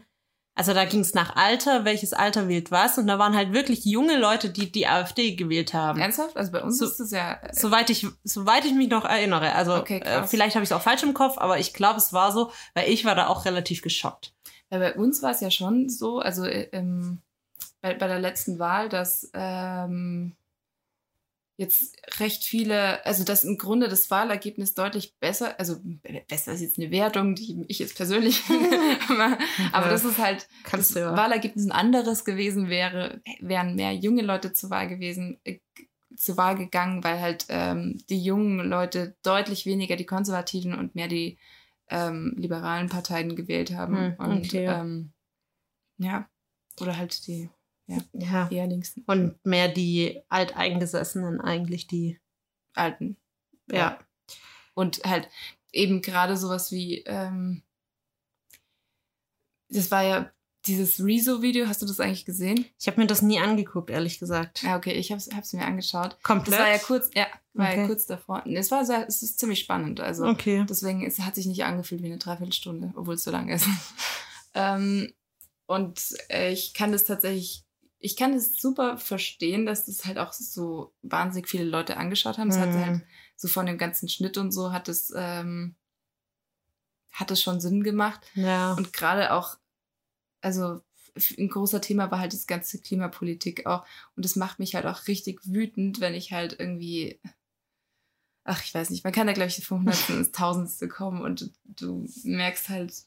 [0.54, 2.98] also da ging es nach Alter, welches Alter wählt was.
[2.98, 5.98] Und da waren halt wirklich junge Leute, die die AfD gewählt haben.
[5.98, 6.36] Ernsthaft?
[6.36, 7.40] Also bei uns So- ist es ja.
[7.42, 9.54] äh, Soweit ich, soweit ich mich noch erinnere.
[9.54, 12.12] Also Okay, äh, vielleicht habe ich es auch falsch im Kopf, aber ich glaube, es
[12.12, 14.34] war so, weil ich war da auch relativ geschockt.
[14.68, 17.22] Weil bei uns war es ja schon so, also äh, ähm,
[17.80, 20.34] bei, bei der letzten Wahl, dass ähm,
[21.62, 26.60] jetzt recht viele, also dass im Grunde das Wahlergebnis deutlich besser, also be- besser ist
[26.60, 28.42] jetzt eine Wertung, die ich jetzt persönlich,
[29.08, 29.38] aber,
[29.72, 31.16] aber das ist halt, Kannst das du ja.
[31.16, 35.58] Wahlergebnis ein anderes gewesen wäre, wären mehr junge Leute zur Wahl gewesen, äh,
[36.16, 41.08] zur Wahl gegangen, weil halt ähm, die jungen Leute deutlich weniger die konservativen und mehr
[41.08, 41.38] die
[41.88, 43.96] ähm, liberalen Parteien gewählt haben.
[43.96, 44.66] Hm, und okay.
[44.66, 45.12] ähm,
[45.98, 46.28] ja,
[46.80, 47.48] oder halt die
[47.86, 48.48] Ja.
[48.50, 52.18] eher links Und mehr die Alteingesessenen eigentlich, die,
[52.74, 53.16] alten.
[53.70, 53.98] ja.
[54.74, 55.28] Und halt
[55.72, 57.62] eben gerade sowas wie, ähm,
[59.68, 60.30] das war ja
[60.66, 62.64] dieses Rezo-Video, hast du das eigentlich gesehen?
[62.78, 64.62] Ich habe mir das nie angeguckt, ehrlich gesagt.
[64.62, 66.16] Ja, okay, ich hab's, hab's mir angeschaut.
[66.22, 66.52] Komplett?
[66.52, 67.86] Das war ja kurz, ja, war ja Okay.
[67.88, 68.44] kurz davor.
[68.46, 70.00] Es war sehr, es ist ziemlich spannend.
[70.00, 70.64] Also Okay.
[70.68, 73.66] deswegen, es hat sich nicht angefühlt wie eine Dreiviertelstunde, obwohl es so lang ist.
[74.54, 75.12] ähm,
[75.66, 77.64] und äh, ich kann das tatsächlich,
[78.04, 82.48] ich kann das super verstehen, dass das halt auch so wahnsinnig viele Leute angeschaut haben.
[82.50, 82.80] Es hat Mhm.
[82.84, 83.02] halt
[83.36, 85.76] so von dem ganzen Schnitt und so hat es, ähm,
[87.12, 88.20] hat es schon Sinn gemacht.
[88.34, 88.74] Ja.
[88.74, 89.56] Und gerade auch,
[90.40, 90.80] also
[91.38, 93.86] ein großer Thema war halt das ganze Klimapolitik auch.
[94.16, 97.20] Und das macht mich halt auch richtig wütend, wenn ich halt irgendwie,
[98.44, 101.52] ach, ich weiß nicht, man kann da, glaube ich, vom Hundertsten ins Tausendste kommen und
[101.64, 103.04] du merkst halt,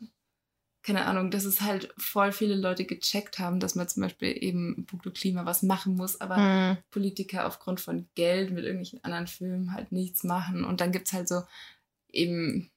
[0.85, 4.75] keine Ahnung, dass es halt voll viele Leute gecheckt haben, dass man zum Beispiel eben
[4.75, 6.77] im Punkto Klima was machen muss, aber Hm.
[6.91, 10.63] Politiker aufgrund von Geld mit irgendwelchen anderen Filmen halt nichts machen.
[10.63, 11.41] Und dann gibt es halt so
[12.09, 12.69] eben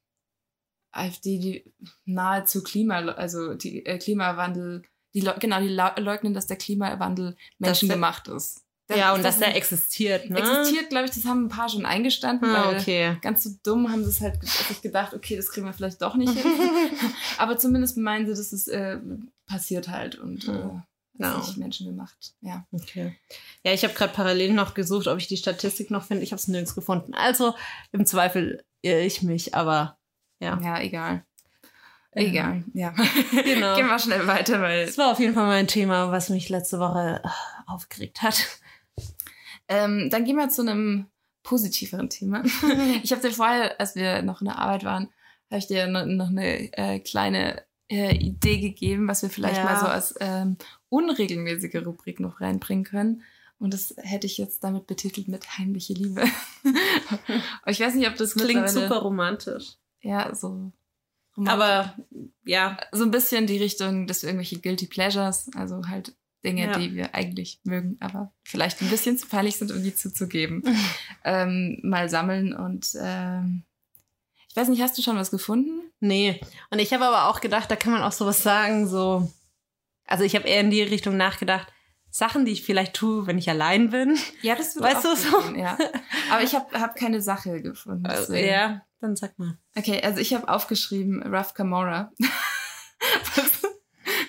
[0.91, 1.65] AfD, die
[2.07, 8.65] nahezu Klima, also die äh, Klimawandel, die genau, die leugnen, dass der Klimawandel menschengemacht ist.
[8.91, 10.39] Ja, und dass der das existiert, ne?
[10.39, 13.17] existiert, glaube ich, das haben ein paar schon eingestanden, Ah, weil okay.
[13.21, 16.15] ganz so dumm haben sie es halt sich gedacht, okay, das kriegen wir vielleicht doch
[16.15, 16.47] nicht hin.
[17.39, 18.99] Aber zumindest meinen sie, dass es äh,
[19.47, 20.55] passiert halt und Hm.
[20.55, 20.81] äh,
[21.21, 21.39] Genau.
[21.39, 22.33] nicht menschengemacht.
[22.43, 22.65] Ja.
[22.71, 23.19] Okay.
[23.65, 26.23] Ja, ich habe gerade parallel noch gesucht, ob ich die Statistik noch finde.
[26.23, 27.13] Ich habe es nirgends gefunden.
[27.13, 27.57] Also
[27.91, 29.99] im Zweifel irre ich mich, aber
[30.39, 30.61] ja.
[30.63, 31.25] Ja, egal.
[32.13, 32.91] Egal, ja.
[33.33, 33.75] Genau.
[33.77, 36.79] Gehen wir schnell weiter, weil Das war auf jeden Fall mein Thema, was mich letzte
[36.79, 37.29] Woche äh,
[37.67, 38.47] aufgeregt hat.
[39.69, 41.07] Ähm, dann gehen wir zu einem
[41.43, 42.43] positiveren Thema.
[43.03, 45.09] Ich habe dir vorher, als wir noch in der Arbeit waren,
[45.51, 49.65] habe ich dir noch, noch eine äh, kleine äh, Idee gegeben, was wir vielleicht Ja.
[49.65, 50.57] mal so als ähm,
[50.91, 53.23] unregelmäßige Rubrik noch reinbringen können.
[53.59, 56.25] Und das hätte ich jetzt damit betitelt mit heimliche Liebe.
[57.67, 59.75] Ich weiß nicht, ob das klingt super romantisch.
[60.03, 60.73] Ja, so.
[61.47, 61.95] Aber
[62.45, 66.79] ja, so ein bisschen die Richtung des irgendwelche Guilty Pleasures, also halt Dinge, Ja.
[66.79, 70.63] die wir eigentlich mögen, aber vielleicht ein bisschen zu peinlich sind, um die zuzugeben.
[71.25, 73.65] ähm, mal sammeln und ähm,
[74.49, 75.83] ich weiß nicht, hast du schon was gefunden?
[76.01, 76.41] nee.
[76.71, 79.31] Und ich habe aber auch gedacht, da kann man auch sowas sagen, so.
[80.07, 81.67] Also ich habe eher in die Richtung nachgedacht,
[82.11, 84.17] Sachen, die ich vielleicht tue, wenn ich allein bin.
[84.41, 85.31] Ja, das wird Weißt auch du so?
[85.39, 85.77] gut gehen, Ja.
[86.31, 88.07] Aber ich habe hab keine Sache gefunden.
[88.07, 89.59] Also, ja, dann sag mal.
[89.77, 92.11] Okay, also ich habe aufgeschrieben Raf Kamora.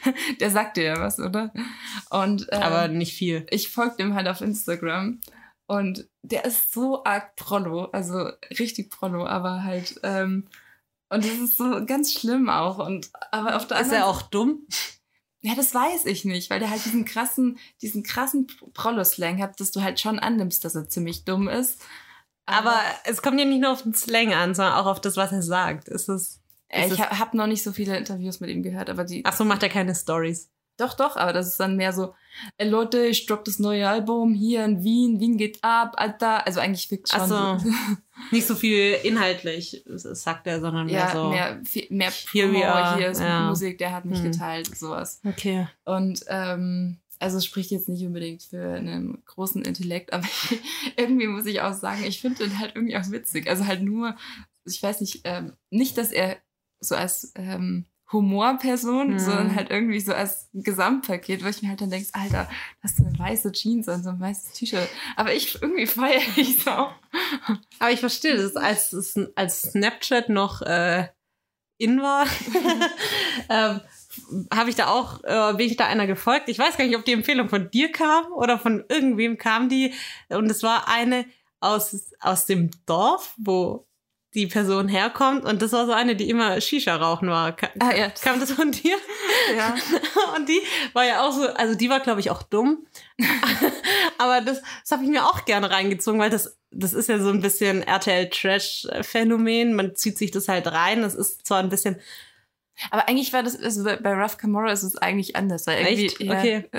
[0.39, 1.53] Der sagt dir ja was, oder?
[2.09, 3.45] Und ähm, Aber nicht viel.
[3.49, 5.19] ich folge dem halt auf Instagram
[5.67, 10.47] und der ist so arg Prollo, also richtig Prollo, aber halt ähm,
[11.09, 14.21] und das ist so ganz schlimm auch und aber auf der Ist anderen er auch
[14.21, 14.67] dumm?
[15.41, 19.71] ja, das weiß ich nicht, weil der halt diesen krassen diesen krassen Prollo-Slang hat, dass
[19.71, 21.81] du halt schon annimmst, dass er ziemlich dumm ist.
[22.49, 25.31] Aber es kommt ja nicht nur auf den Slang an, sondern auch auf das, was
[25.31, 25.87] er sagt.
[25.87, 26.37] Ist es.
[26.37, 26.38] äh,
[26.71, 29.35] ist ich habe hab noch nicht so viele Interviews mit ihm gehört, aber die ach
[29.35, 30.49] so, macht er keine Stories.
[30.79, 32.13] Doch, doch, aber das ist dann mehr so,
[32.55, 36.47] ey Leute, ich dropp das neue Album hier in Wien, Wien geht ab, Alter.
[36.47, 37.67] Also eigentlich wirklich schon Ach so.
[38.31, 41.29] Nicht so viel inhaltlich, sagt er, sondern mehr ja, so.
[41.31, 41.59] mehr,
[42.11, 43.49] viel, mehr are, hier ist ja.
[43.49, 44.31] Musik, der hat mich Hm.
[44.31, 45.19] geteilt, sowas.
[45.25, 45.67] Okay.
[45.83, 50.27] Und ähm, also es spricht jetzt nicht unbedingt für einen großen Intellekt, aber
[50.97, 53.49] irgendwie muss ich auch sagen, ich finde den halt irgendwie auch witzig.
[53.49, 54.15] Also halt nur,
[54.63, 56.37] ich weiß nicht, ähm, nicht, dass er
[56.79, 59.19] so als ähm, Humorperson, Hm.
[59.19, 62.49] sondern halt irgendwie so als Gesamtpaket, wo ich mir halt dann denkst, Alter,
[62.81, 64.89] hast du eine weiße Jeans und so ein weißes T-Shirt.
[65.15, 66.71] Aber ich irgendwie feiere ich so.
[66.71, 71.07] Aber ich verstehe das, als, es- als Snapchat noch äh,
[71.77, 72.25] in war,
[73.49, 73.81] ähm,
[74.53, 76.49] habe ich da auch, äh, bin ich da einer gefolgt.
[76.49, 79.93] Ich weiß gar nicht, ob die Empfehlung von dir kam oder von irgendwem kam die.
[80.29, 81.25] Und es war eine
[81.59, 83.85] aus, aus dem Dorf, wo
[84.35, 85.43] die Person herkommt.
[85.45, 87.55] Und das war so eine, die immer Shisha rauchen war.
[87.55, 88.09] Ka Ah, ja.
[88.21, 88.95] Kam das von dir?
[89.55, 89.73] Ja.
[90.35, 90.61] Und die
[90.93, 92.85] war ja auch so, also die war, glaube ich, auch dumm.
[94.19, 97.29] Aber das, das habe ich mir auch gerne reingezogen, weil das, das ist ja so
[97.29, 99.73] ein bisschen RTL-Trash-Phänomen.
[99.73, 101.01] Man zieht sich das halt rein.
[101.01, 101.97] Das ist zwar ein bisschen.
[102.91, 105.67] Aber eigentlich war das, also bei- Ruff Camorra ist es eigentlich anders.
[105.67, 106.19] Weil Echt?
[106.21, 106.69] Ja, Okay.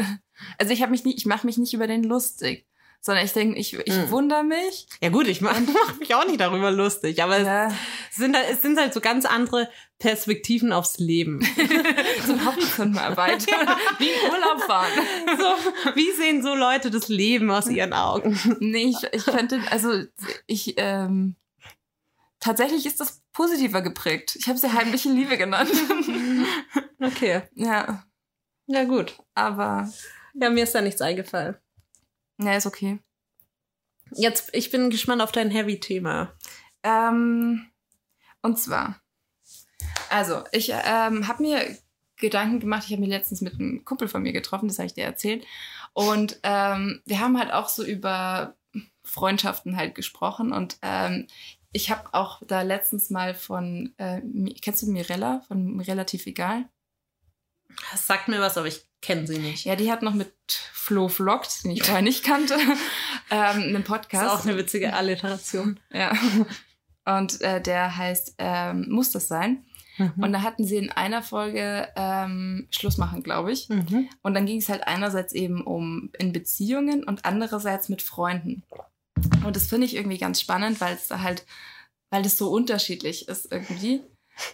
[0.58, 2.66] Also ich habe mich nie, ich mache mich nicht über den lustig,
[3.02, 4.10] sondern ich denke, ich, ich Hm.
[4.10, 4.86] wundere mich.
[5.00, 7.66] Ja gut, ich mache mach mich auch nicht darüber lustig, aber Ja.
[8.10, 11.40] es, sind, halt- es sind halt so ganz andere Perspektiven aufs Leben.
[12.26, 12.34] so
[12.86, 14.92] mal erweitern, wie im Urlaub fahren.
[15.38, 18.38] so, wie sehen so Leute das Leben aus ihren Augen?
[18.60, 20.02] Nee, ich, ich könnte, also
[20.46, 21.36] ich, ähm,
[22.38, 24.36] tatsächlich ist das positiver geprägt.
[24.36, 25.70] Ich habe sie heimliche Liebe genannt.
[27.00, 27.42] Okay.
[27.54, 28.04] ja,
[28.66, 29.16] Ja gut.
[29.34, 29.90] aber,
[30.34, 31.56] Ja, mir ist da nichts eingefallen.
[32.40, 32.98] Ja, ist okay.
[34.12, 36.32] Jetzt, ich bin gespannt auf dein Heavy-Thema.
[36.82, 37.70] Ähm,
[38.42, 39.00] und zwar,
[40.08, 41.78] also ich ähm, habe mir
[42.16, 44.94] Gedanken gemacht, ich habe mich letztens mit einem Kumpel von mir getroffen, das habe ich
[44.94, 45.44] dir erzählt.
[45.92, 48.56] Und ähm, wir haben halt auch so über
[49.04, 50.52] Freundschaften halt gesprochen.
[50.52, 51.26] Und ähm,
[51.72, 54.20] ich habe auch da letztens mal von, äh,
[54.60, 55.42] kennst du Mirella?
[55.48, 56.68] Von Relativ Egal?
[57.92, 59.64] Das sagt mir was, aber ich kenne sie nicht.
[59.64, 60.32] Ja, die hat noch mit
[60.72, 62.54] Flo Vlogt, den ich vorher nicht kannte,
[63.30, 64.26] ähm, einen Das Podcast.
[64.26, 65.80] ist auch eine witzige Alliteration.
[65.92, 66.12] Ja.
[67.04, 69.64] Und äh, der heißt ähm, Muss das sein?
[69.96, 70.12] Mhm.
[70.22, 73.68] Und da hatten sie in einer Folge ähm, Schluss machen, glaube ich.
[73.68, 74.08] Mhm.
[74.22, 78.62] Und dann ging es halt einerseits eben um in Beziehungen und andererseits mit Freunden.
[79.44, 81.44] Und das finde ich irgendwie ganz spannend, weil es da halt,
[82.10, 84.02] weil das so unterschiedlich ist irgendwie.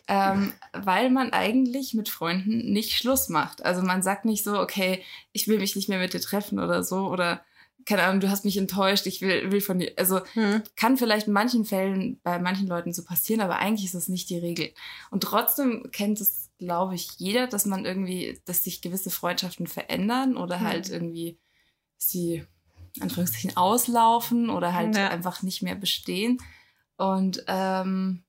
[0.08, 3.64] Ähm, weil man eigentlich mit Freunden nicht Schluss macht.
[3.64, 6.82] Also man sagt nicht so, okay, ich will mich nicht mehr mit dir treffen oder
[6.82, 7.42] so oder
[7.84, 9.92] keine Ahnung, du hast mich enttäuscht, ich will, will von dir.
[9.96, 10.62] Also Hm.
[10.74, 14.28] kann vielleicht in manchen Fällen bei manchen Leuten so passieren, aber eigentlich ist das nicht
[14.28, 14.72] die Regel.
[15.12, 20.36] Und trotzdem kennt es, glaube ich, jeder, dass man irgendwie, dass sich gewisse Freundschaften verändern
[20.36, 20.66] oder Hm.
[20.66, 21.38] halt irgendwie
[21.96, 22.44] sie
[23.00, 25.08] Anführungszeichen auslaufen oder halt Ja.
[25.08, 26.38] einfach nicht mehr bestehen.
[26.96, 28.24] Und ähm,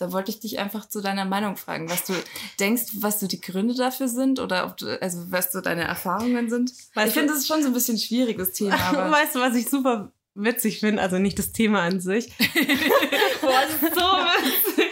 [0.00, 2.14] da wollte ich dich einfach zu deiner Meinung fragen, was du
[2.58, 6.48] denkst, was so die Gründe dafür sind oder ob du, also was so deine Erfahrungen
[6.48, 6.72] sind.
[6.94, 9.54] Weißt ich finde, das ist schon so ein bisschen schwieriges Thema, aber weißt du, was
[9.54, 11.02] ich super witzig finde?
[11.02, 12.32] Also nicht das Thema an sich.
[13.42, 14.86] Boah, das ist so witzig.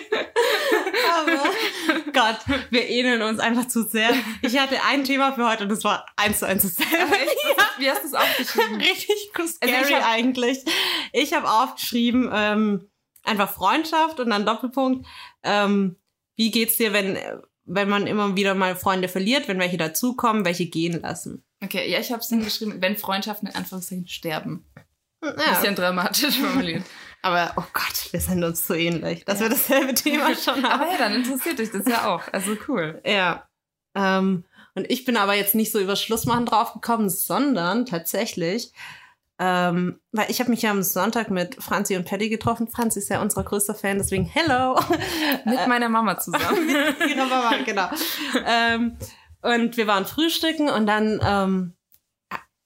[1.18, 2.38] Aber Gott,
[2.70, 4.10] wir ähneln uns einfach zu sehr.
[4.42, 7.14] Ich hatte ein Thema für heute und das war eins zu eins dasselbe.
[7.78, 8.76] Wie hast du es aufgeschrieben?
[8.80, 10.58] Richtig scary Also ich hab- eigentlich.
[11.12, 12.88] Ich habe aufgeschrieben, ähm,
[13.28, 15.06] einfach Freundschaft und dann Doppelpunkt.
[15.42, 15.96] Ähm,
[16.36, 17.18] wie geht's dir, wenn,
[17.64, 21.44] wenn man immer wieder mal Freunde verliert, wenn welche dazukommen, welche gehen lassen?
[21.62, 24.64] Okay, ja, ich habe es hingeschrieben, wenn Freundschaften in Anführungszeichen sterben.
[25.22, 25.32] Ja.
[25.32, 26.84] Bisschen dramatisch formuliert.
[27.22, 30.82] Aber, oh Gott, wir sind uns so ähnlich, dass wir dasselbe Thema schon haben.
[30.82, 32.22] Aber ja, dann interessiert dich das ja auch.
[32.32, 33.02] Also cool.
[33.04, 33.48] Ja.
[33.96, 38.72] Ähm, und ich bin aber jetzt nicht so über Schlussmachen draufgekommen, sondern tatsächlich,
[39.40, 42.66] ähm, weil ich habe mich ja am Sonntag mit Franzi und Patty getroffen.
[42.68, 44.78] Franzi ist ja unser größter Fan, deswegen hello.
[45.44, 46.68] Mit meiner Mama zusammen.
[47.08, 47.88] Ihre Mama, genau.
[48.44, 48.96] ähm,
[49.42, 51.74] und wir waren frühstücken und dann, ähm,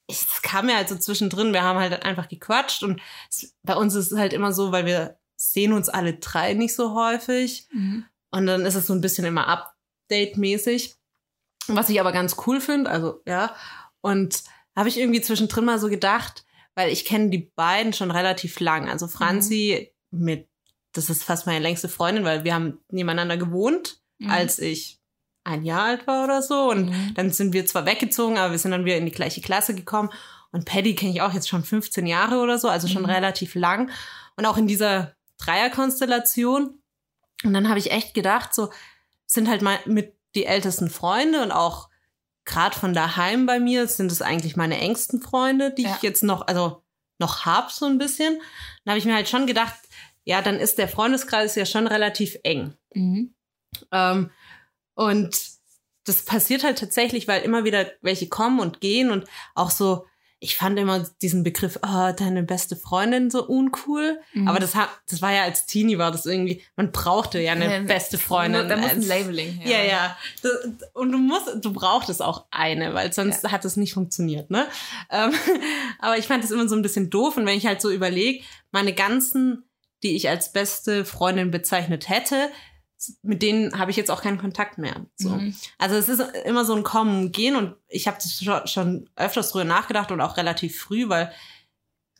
[0.08, 3.94] es kam ja halt so zwischendrin, wir haben halt einfach gequatscht und es, bei uns
[3.94, 7.68] ist es halt immer so, weil wir sehen uns alle drei nicht so häufig.
[7.72, 8.06] Mhm.
[8.30, 10.96] Und dann ist es so ein bisschen immer Update-mäßig.
[11.68, 13.54] Was ich aber ganz cool finde, also ja.
[14.00, 14.42] Und
[14.74, 18.88] habe ich irgendwie zwischendrin mal so gedacht, weil ich kenne die beiden schon relativ lang.
[18.88, 20.48] Also Franzi mit,
[20.92, 24.30] das ist fast meine längste Freundin, weil wir haben nebeneinander gewohnt, Mhm.
[24.30, 24.98] als ich
[25.44, 26.70] ein Jahr alt war oder so.
[26.70, 27.14] Und Mhm.
[27.14, 30.10] dann sind wir zwar weggezogen, aber wir sind dann wieder in die gleiche Klasse gekommen.
[30.52, 33.08] Und Paddy kenne ich auch jetzt schon 15 Jahre oder so, also schon Mhm.
[33.10, 33.90] relativ lang.
[34.36, 36.80] Und auch in dieser Dreierkonstellation.
[37.44, 38.70] Und dann habe ich echt gedacht, so
[39.26, 41.88] sind halt mal mit die ältesten Freunde und auch
[42.44, 45.94] gerade von daheim bei mir sind es eigentlich meine engsten Freunde, die Ja.
[45.96, 46.82] ich jetzt noch, also
[47.18, 48.40] noch hab so ein bisschen.
[48.84, 49.74] Dann habe ich mir halt schon gedacht,
[50.24, 52.76] ja, dann ist der Freundeskreis ja schon relativ eng.
[52.94, 53.34] Mhm.
[53.90, 54.30] Ähm,
[54.94, 55.36] und
[56.04, 60.06] das passiert halt tatsächlich, weil immer wieder welche kommen und gehen und auch so,
[60.44, 64.20] ich fand immer diesen Begriff, oh, deine beste Freundin so uncool.
[64.34, 64.48] Mhm.
[64.48, 67.72] Aber das hat, das war ja als Teenie war das irgendwie, man brauchte ja eine
[67.72, 68.68] Ja, beste Freundin.
[68.68, 69.84] Da muss ein Labeling her.
[69.84, 70.16] ja, ja.
[70.42, 74.66] Das- Und du musst, du brauchtest auch eine, weil sonst hat es nicht funktioniert, ne?
[75.10, 75.32] Ähm,
[76.00, 77.36] aber ich fand das immer so ein bisschen doof.
[77.36, 79.62] Und wenn ich halt so überlege, meine ganzen,
[80.02, 82.48] die ich als beste Freundin bezeichnet hätte,
[83.22, 85.06] mit denen habe ich jetzt auch keinen Kontakt mehr.
[85.16, 85.30] So.
[85.30, 85.54] Mhm.
[85.78, 89.50] Also es ist immer so ein Kommen und Gehen und ich habe das schon, öfters
[89.50, 91.32] drüber nachgedacht und auch relativ früh, weil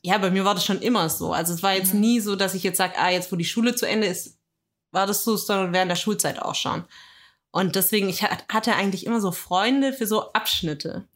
[0.04, 1.32] ja, bei mir war das schon immer so.
[1.32, 2.00] Also es war jetzt Mhm.
[2.00, 4.38] nie so, dass ich jetzt sage, ah, jetzt wo die Schule zu Ende ist,
[4.90, 6.84] war das so, sondern während der Schulzeit auch schon.
[7.52, 11.06] Und deswegen, ich hat- hatte eigentlich immer so Freunde für so Abschnitte.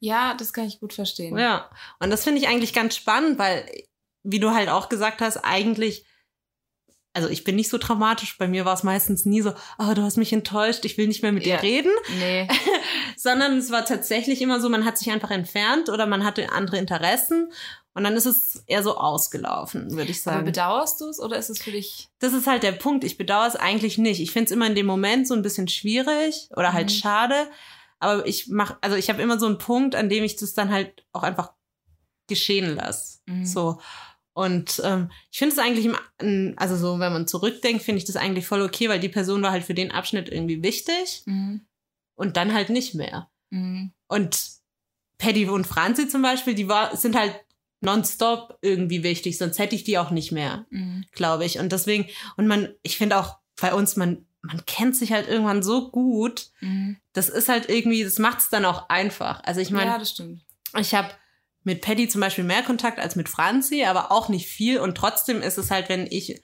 [0.00, 1.38] ja, das kann ich gut verstehen.
[1.38, 1.70] Ja.
[2.00, 3.64] Und das finde ich eigentlich ganz spannend, weil,
[4.24, 6.04] wie du halt auch gesagt hast, eigentlich,
[7.14, 8.38] also ich bin nicht so traumatisch.
[8.38, 11.22] Bei mir war es meistens nie so, oh, du hast mich enttäuscht, ich will nicht
[11.22, 11.56] mehr mit Ja.
[11.58, 11.90] dir reden.
[12.18, 12.48] Nee.
[13.16, 16.78] Sondern es war tatsächlich immer so, man hat sich einfach entfernt oder man hatte andere
[16.78, 17.52] Interessen.
[17.94, 20.44] Und dann ist es eher so ausgelaufen, würde ich Aber sagen.
[20.46, 22.08] bedauerst du es oder ist es für dich?
[22.20, 23.04] das ist halt der Punkt.
[23.04, 24.20] Ich bedauere es eigentlich nicht.
[24.20, 26.94] Ich finde es immer in dem Moment so ein bisschen schwierig oder halt Mhm.
[26.94, 27.34] schade.
[27.98, 30.70] Aber ich mach, also ich habe immer so einen Punkt, an dem ich das dann
[30.70, 31.52] halt auch einfach
[32.28, 33.18] geschehen lasse.
[33.26, 33.44] Mhm.
[33.44, 33.78] So.
[34.34, 38.16] Und ähm, ich finde es eigentlich, im, also so, wenn man zurückdenkt, finde ich das
[38.16, 41.66] eigentlich voll okay, weil die Person war halt für den Abschnitt irgendwie wichtig Mhm.
[42.14, 43.28] und dann halt nicht mehr.
[43.50, 43.92] Mhm.
[44.08, 44.40] Und
[45.18, 47.34] Paddy und Franzi zum Beispiel, die war, sind halt
[47.80, 51.04] nonstop irgendwie wichtig, sonst hätte ich die auch nicht mehr Mhm.
[51.12, 51.58] glaube ich.
[51.58, 55.62] Und deswegen, und man, ich finde auch bei uns, man, man kennt sich halt irgendwann
[55.62, 56.48] so gut.
[56.60, 56.96] Mhm.
[57.12, 59.42] Das ist halt irgendwie, das macht es dann auch einfach.
[59.44, 60.42] Also ich meine, ja, das stimmt.
[60.78, 61.10] ich habe
[61.64, 64.80] mit Paddy zum Beispiel mehr Kontakt als mit Franzi, aber auch nicht viel.
[64.80, 66.42] Und trotzdem ist es halt, wenn ich,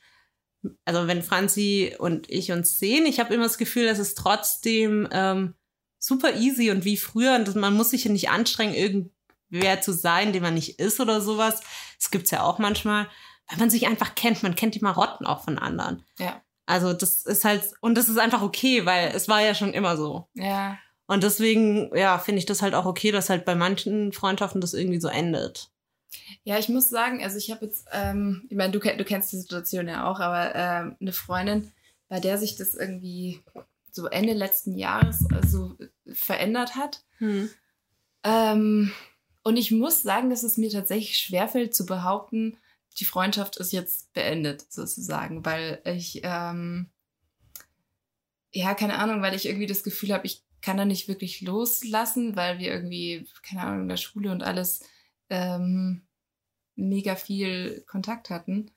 [0.85, 5.09] also wenn Franzi und ich uns sehen, ich habe immer das Gefühl, dass es trotzdem
[5.11, 5.55] ähm,
[5.99, 7.35] super easy und wie früher.
[7.35, 11.21] Und man muss sich ja nicht anstrengen, irgendwer zu sein, den man nicht ist oder
[11.21, 11.61] sowas.
[11.99, 13.09] Das gibt's ja auch manchmal,
[13.49, 14.43] weil man sich einfach kennt.
[14.43, 16.05] Man kennt die Marotten auch von anderen.
[16.19, 16.43] Ja.
[16.67, 19.97] Also das ist halt, und das ist einfach okay, weil es war ja schon immer
[19.97, 20.29] so.
[20.35, 20.79] Ja.
[21.09, 24.75] Und deswegen, ja, finde ich das halt auch okay, dass halt bei manchen Freundschaften das
[24.75, 25.71] irgendwie so endet.
[26.45, 29.39] Ja, ich muss sagen, also ich habe jetzt, ähm, ich meine, du, du kennst die
[29.39, 31.73] Situation ja auch, aber ähm, eine Freundin,
[32.09, 33.43] bei der sich das irgendwie
[33.91, 35.77] so Ende letzten Jahres äh, so
[36.13, 37.03] verändert hat.
[37.17, 37.49] Hm.
[38.23, 38.93] Ähm,
[39.43, 42.59] und ich muss sagen, dass es mir tatsächlich schwerfällt zu behaupten,
[42.99, 46.91] die Freundschaft ist jetzt beendet, sozusagen, weil ich, ähm,
[48.53, 52.37] ja, keine Ahnung, weil ich irgendwie das Gefühl habe, ich kann da nicht wirklich loslassen,
[52.37, 54.85] weil wir irgendwie, keine Ahnung, in der Schule und alles
[55.31, 56.07] ähm,
[56.75, 58.71] mega viel Kontakt hatten.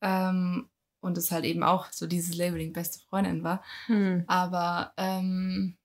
[0.00, 0.68] Ähm,
[1.00, 3.62] und es halt eben auch so dieses Labeling beste Freundin war.
[3.86, 4.24] Hm.
[4.26, 5.76] Aber ähm,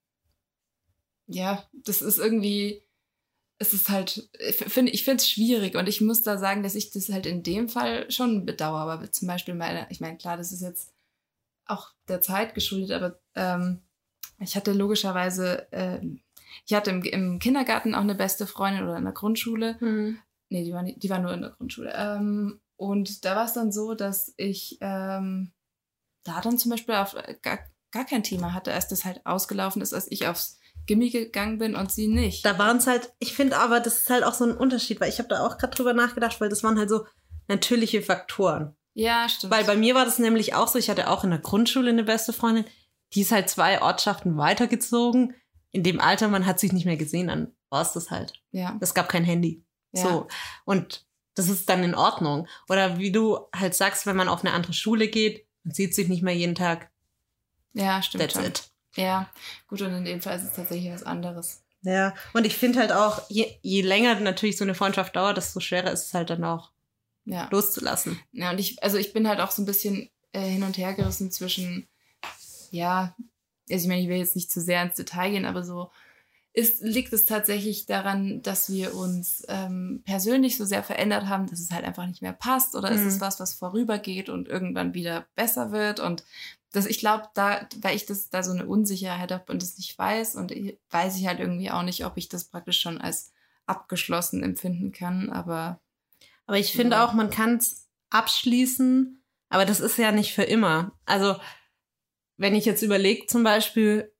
[1.27, 2.84] ja, das ist irgendwie,
[3.60, 6.75] es ist halt, ich finde ich finde es schwierig und ich muss da sagen, dass
[6.75, 8.91] ich das halt in dem Fall schon bedauere.
[8.91, 10.93] Aber zum Beispiel meine, ich meine, klar, das ist jetzt
[11.65, 13.82] auch der Zeit geschuldet, aber ähm,
[14.39, 16.00] ich hatte logischerweise, äh,
[16.65, 19.80] ich hatte im, im Kindergarten auch eine beste Freundin oder in der Grundschule.
[19.80, 20.19] Hm.
[20.50, 21.93] Nee, die war, nicht, die war nur in der Grundschule.
[21.96, 25.52] Ähm, und da war es dann so, dass ich ähm,
[26.24, 27.60] da dann zum Beispiel auf äh, gar,
[27.91, 31.76] gar kein Thema hatte, als das halt ausgelaufen ist, als ich aufs Gimmi gegangen bin
[31.76, 32.46] und sie nicht.
[32.46, 35.10] Da waren es halt, ich finde aber, das ist halt auch so ein Unterschied, weil
[35.10, 37.06] ich habe da auch gerade drüber nachgedacht, weil das waren halt so
[37.48, 38.76] natürliche Faktoren.
[38.93, 39.52] ja, stimmt.
[39.52, 42.04] Weil bei mir war das nämlich auch so, ich hatte auch in der Grundschule eine
[42.04, 42.65] beste Freundin,
[43.15, 45.36] die ist halt zwei Ortschaften weitergezogen.
[45.71, 48.34] In dem Alter, man hat sich nicht mehr gesehen, dann war es das halt.
[48.52, 48.78] ja.
[48.82, 49.63] Es gab kein Handy.
[49.91, 50.04] Ja.
[50.04, 50.28] So.
[50.65, 52.47] Und das ist dann in Ordnung.
[52.69, 56.08] Oder wie du halt sagst, wenn man auf eine andere Schule geht, man sieht sich
[56.08, 56.91] nicht mehr jeden Tag.
[57.73, 58.21] ja, stimmt.
[58.23, 58.45] That's schon.
[58.45, 58.69] it.
[58.95, 59.28] Ja,
[59.67, 61.63] gut, und in dem Fall ist es tatsächlich was anderes.
[61.82, 62.13] Ja.
[62.34, 65.91] Und ich finde halt auch, je, je länger natürlich so eine Freundschaft dauert, desto schwerer
[65.91, 66.71] ist es halt dann auch
[67.26, 67.47] Ja.
[67.52, 68.19] loszulassen.
[68.32, 70.93] Ja, und ich, also ich bin halt auch so ein bisschen äh, hin und her
[70.93, 71.88] gerissen zwischen,
[72.73, 73.15] ja,
[73.69, 75.89] also ich meine, ich will jetzt nicht zu sehr ins Detail gehen, aber so
[76.51, 81.59] ist, liegt es tatsächlich daran, dass wir uns ähm, persönlich so sehr verändert haben, dass
[81.59, 83.07] es halt einfach nicht mehr passt oder ist Mhm.
[83.07, 86.23] es was, was vorübergeht und irgendwann wieder besser wird und
[86.71, 89.97] das, ich glaube, da, weil ich das da so eine Unsicherheit habe und es nicht
[89.97, 93.31] weiß und ich- weiß ich halt irgendwie auch nicht, ob ich das praktisch schon als
[93.65, 95.79] abgeschlossen empfinden kann, aber
[96.45, 97.05] Aber ich finde Ja.
[97.05, 100.91] auch, man kann es abschließen, aber das ist ja nicht für immer.
[101.05, 101.38] Also,
[102.38, 104.12] wenn ich jetzt überlege, zum Beispiel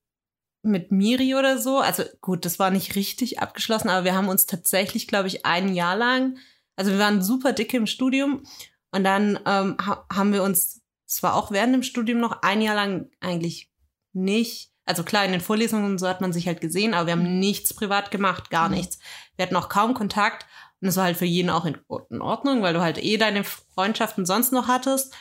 [0.62, 4.46] mit Miri oder so, also gut, das war nicht richtig abgeschlossen, aber wir haben uns
[4.46, 6.38] tatsächlich, glaube ich, ein Jahr lang,
[6.76, 8.44] also wir waren super dicke im Studium
[8.92, 12.62] und dann ähm, ha haben wir uns, es war auch während dem Studium noch ein
[12.62, 13.72] Jahr lang eigentlich
[14.14, 17.14] nicht, also klar, in den Vorlesungen und so hat man sich halt gesehen, aber wir
[17.14, 18.76] haben nichts privat gemacht, gar Mhm.
[18.76, 19.00] nichts.
[19.36, 20.46] Wir hatten auch kaum Kontakt
[20.82, 21.78] und das war halt für jeden auch in,
[22.10, 25.14] in Ordnung, weil du halt eh deine Freundschaften sonst noch hattest.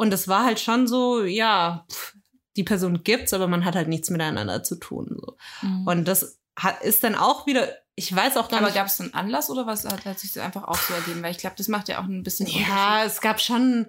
[0.00, 2.16] Und es war halt schon so, ja, pff,
[2.56, 5.14] die Person gibt's, aber man hat halt nichts miteinander zu tun.
[5.20, 5.36] So.
[5.84, 8.76] Und das hat, ist dann auch wieder, ich weiß auch gar aber nicht.
[8.76, 11.22] gab es einen Anlass oder was hat, hat sich das einfach auch so ergeben?
[11.22, 13.88] Weil ich glaube, das macht ja auch ein bisschen Ja, es gab schon,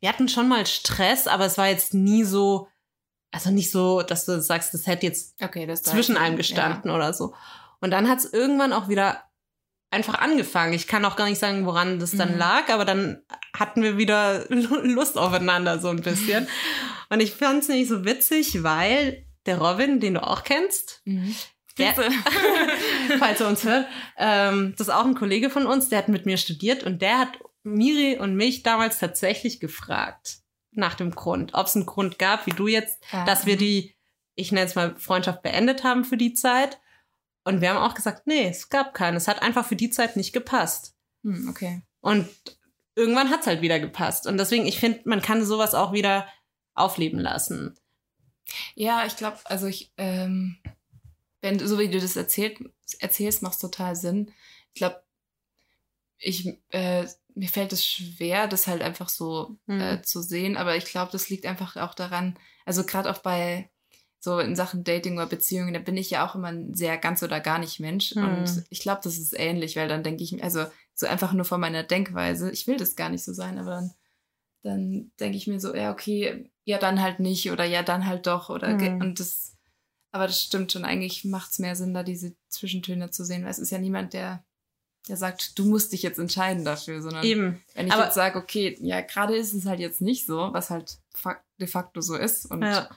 [0.00, 2.66] wir hatten schon mal Stress, aber es war jetzt nie so,
[3.30, 5.40] also nicht so, dass du sagst, das hätte jetzt.
[5.40, 7.32] Okay, das zwischen einem gestanden oder so.
[7.80, 9.22] Und dann hat es irgendwann auch wieder
[9.94, 10.72] einfach angefangen.
[10.74, 12.38] Ich kann auch gar nicht sagen, woran das dann Mhm.
[12.38, 13.22] lag, aber dann
[13.56, 16.46] hatten wir wieder Lust aufeinander so ein bisschen.
[17.08, 21.00] Und ich fand es nicht so witzig, weil der Robin, den du auch kennst.
[21.04, 21.34] Mhm.
[21.78, 21.94] der,
[23.18, 26.26] falls er uns hört, ähm, das ist auch ein Kollege von uns, der hat mit
[26.26, 30.38] mir studiert und der hat Miri und mich damals tatsächlich gefragt
[30.72, 33.24] nach dem Grund, ob es einen Grund gab, wie du jetzt Ja.
[33.24, 33.94] dass wir die,
[34.34, 36.78] ich nenne es mal, Freundschaft beendet haben für die Zeit.
[37.44, 39.16] Und wir haben auch gesagt, nee, es gab keinen.
[39.16, 40.94] Es hat einfach für die Zeit nicht gepasst.
[41.22, 41.82] Hm, okay.
[42.00, 42.28] Und
[42.94, 44.26] irgendwann hat es halt wieder gepasst.
[44.26, 46.26] Und deswegen, ich finde, man kann sowas auch wieder
[46.74, 47.78] aufleben lassen.
[48.74, 50.58] Ja, ich glaube, also ich, ähm,
[51.40, 52.58] wenn so wie du das erzählt,
[52.98, 54.32] erzählst, macht total Sinn.
[54.72, 55.02] Ich glaube,
[56.18, 59.80] ich, äh, mir fällt es schwer, das halt einfach so Hm.
[59.80, 63.70] äh, zu sehen, aber ich glaube, das liegt einfach auch daran, also gerade auch bei
[64.24, 67.22] so in Sachen Dating oder Beziehungen, da bin ich ja auch immer ein sehr ganz
[67.22, 68.12] oder gar nicht Mensch.
[68.14, 68.24] Hm.
[68.38, 71.60] Und ich glaube, das ist ähnlich, weil dann denke ich, also so einfach nur von
[71.60, 73.92] meiner Denkweise, ich will das gar nicht so sein, aber dann,
[74.62, 78.26] dann denke ich mir so, ja, okay, ja, dann halt nicht oder ja, dann halt
[78.26, 79.00] doch oder Hm.
[79.02, 79.56] und das,
[80.10, 83.50] aber das stimmt schon, eigentlich macht es mehr Sinn, da diese Zwischentöne zu sehen, weil
[83.50, 84.42] es ist ja niemand, der,
[85.06, 87.60] der sagt, du musst dich jetzt entscheiden dafür, sondern Eben.
[87.74, 90.70] wenn ich Aber- jetzt sage, okay, ja, gerade ist es halt jetzt nicht so, was
[90.70, 90.98] halt
[91.60, 92.46] de facto so ist.
[92.46, 92.88] Und ja,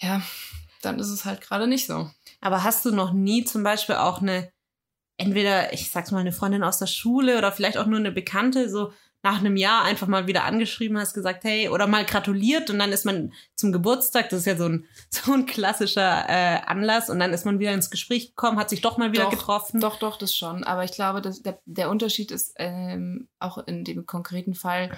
[0.00, 0.22] Ja.
[0.82, 2.10] dann ist es halt gerade nicht so.
[2.40, 4.50] Aber hast du noch nie zum Beispiel auch eine,
[5.16, 8.70] entweder, ich sag's mal, eine Freundin aus der Schule oder vielleicht auch nur eine Bekannte,
[8.70, 12.78] so nach einem Jahr einfach mal wieder angeschrieben hast, gesagt, hey, oder mal gratuliert und
[12.78, 17.10] dann ist man zum Geburtstag, das ist ja so ein, so ein klassischer äh, Anlass
[17.10, 19.80] und dann ist man wieder ins Gespräch gekommen, hat sich doch mal wieder Doch, getroffen.
[19.80, 20.64] Doch, doch, das schon.
[20.64, 24.90] Aber ich glaube, dass der, der Unterschied ist ähm, auch in dem konkreten Fall,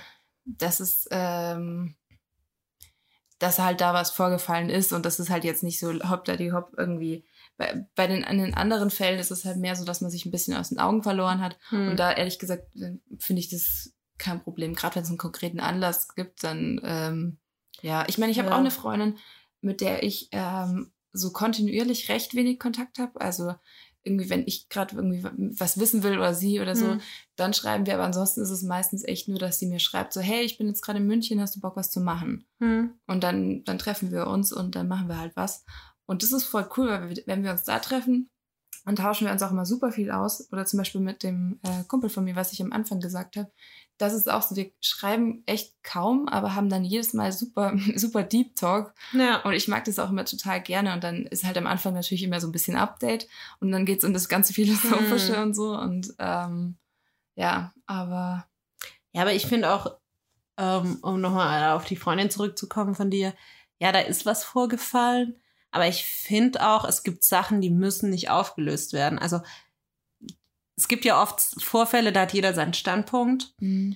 [0.45, 1.97] dass es, ähm,
[3.43, 6.37] dass halt da was vorgefallen ist und das ist halt jetzt nicht so hopp da
[6.37, 7.25] die hopp irgendwie.
[7.59, 10.25] Bei, bei den, an den anderen Fällen ist es halt mehr so, dass man sich
[10.25, 11.59] ein bisschen aus den Augen verloren hat.
[11.69, 11.91] Hm.
[11.91, 14.75] Und da ehrlich gesagt äh, finde ich das kein Problem.
[14.75, 17.39] Gerade wenn es einen konkreten Anlass gibt, dann ähm,
[17.83, 18.05] ja.
[18.09, 18.55] Ich meine, ich habe Ja.
[18.55, 19.19] auch eine Freundin,
[19.61, 23.21] mit der ich ähm, so kontinuierlich recht wenig Kontakt habe.
[23.21, 23.55] Also
[24.05, 25.25] irgendwie, wenn ich gerade irgendwie
[25.59, 27.01] was wissen will oder sie oder so, Hm.
[27.37, 27.95] dann schreiben wir.
[27.95, 30.67] Aber ansonsten ist es meistens echt nur, dass sie mir schreibt, so, hey, ich bin
[30.67, 32.45] jetzt gerade in München, hast du Bock, was zu machen?
[32.61, 32.91] Hm.
[33.07, 35.65] Und dann, dann treffen wir uns und dann machen wir halt was.
[36.07, 38.29] Und das ist voll cool, weil wir, wenn wir uns da treffen,
[38.85, 40.53] dann tauschen wir uns auch immer super viel aus.
[40.53, 43.53] Oder zum Beispiel mit dem äh, Kumpel von mir, was ich am Anfang gesagt habe.
[44.03, 48.23] Das ist auch so, wir schreiben echt kaum, aber haben dann jedes Mal super, super
[48.25, 48.95] Deep Talk.
[49.13, 49.43] Ja.
[49.43, 50.93] Und ich mag das auch immer total gerne.
[50.93, 53.29] Und dann ist halt am Anfang natürlich immer so ein bisschen Update.
[53.61, 55.43] Und dann geht's um das ganze Philosophische Hm.
[55.43, 55.79] und so.
[55.79, 56.77] Und ähm,
[57.37, 58.47] ja, aber
[59.13, 59.95] Ja, aber ich finde auch,
[60.59, 63.35] ähm, um nochmal auf die Freundin zurückzukommen von dir,
[63.79, 65.37] ja, da ist was vorgefallen.
[65.71, 69.19] Aber ich finde auch, es gibt Sachen, die müssen nicht aufgelöst werden.
[69.19, 69.41] Also
[70.83, 73.95] es gibt ja oft Vorfälle, da hat jeder seinen Standpunkt mh,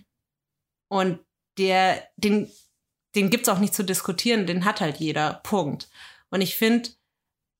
[0.88, 1.18] und
[1.58, 2.48] der, den,
[3.16, 5.40] den gibt's auch nicht zu diskutieren, den hat halt jeder.
[5.42, 5.90] Punkt.
[6.30, 6.90] Und ich finde,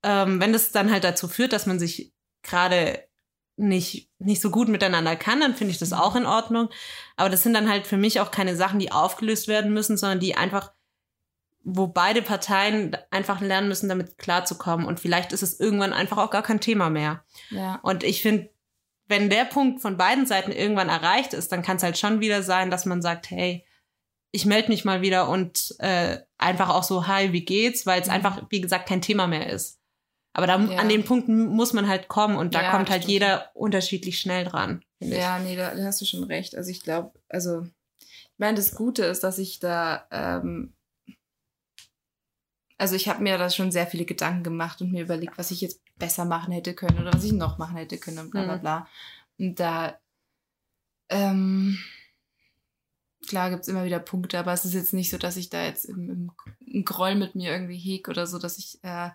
[0.05, 2.14] ähm, wenn das dann halt dazu führt, dass man sich
[2.45, 3.03] gerade
[3.57, 6.68] nicht, nicht so gut miteinander kann, dann finde ich das auch in Ordnung.
[7.16, 10.20] Aber das sind dann halt für mich auch keine Sachen, die aufgelöst werden müssen, sondern
[10.20, 10.72] die einfach,
[11.64, 14.87] wo beide Parteien einfach lernen müssen, damit klarzukommen.
[14.87, 17.24] Und vielleicht ist es irgendwann einfach auch gar kein Thema mehr.
[17.51, 17.81] ja.
[17.83, 18.51] Und ich finde,
[19.09, 22.43] wenn der Punkt von beiden Seiten irgendwann erreicht ist, dann kann es halt schon wieder
[22.43, 23.65] sein, dass man sagt, hey,
[24.33, 27.87] ich melde mich mal wieder und äh, einfach auch so, hi, wie geht's?
[27.87, 28.15] Weil es Mhm.
[28.15, 29.81] einfach, wie gesagt, kein Thema mehr ist.
[30.35, 30.79] Aber da, Ja.
[30.79, 33.13] an den Punkten muss man halt kommen und da Ja, kommt halt stimmt.
[33.13, 34.85] jeder unterschiedlich schnell dran.
[35.01, 36.55] Ja, nee, da, da hast du schon recht.
[36.57, 40.75] Also ich glaube, also ich meine, das Gute ist, dass ich da, ähm,
[42.79, 45.61] also ich habe mir da schon sehr viele Gedanken gemacht und mir überlegt, was ich
[45.61, 48.57] jetzt besser machen hätte können oder was ich noch machen hätte können und bla bla
[48.57, 48.61] Mhm.
[48.61, 48.89] bla.
[49.39, 49.99] Und da,
[51.09, 51.79] ähm,
[53.29, 55.85] klar gibt's immer wieder Punkte, aber es ist jetzt nicht so, dass ich da jetzt
[55.85, 56.33] im, im,
[56.66, 59.11] einen Groll mit mir irgendwie heg oder so, dass ich, äh,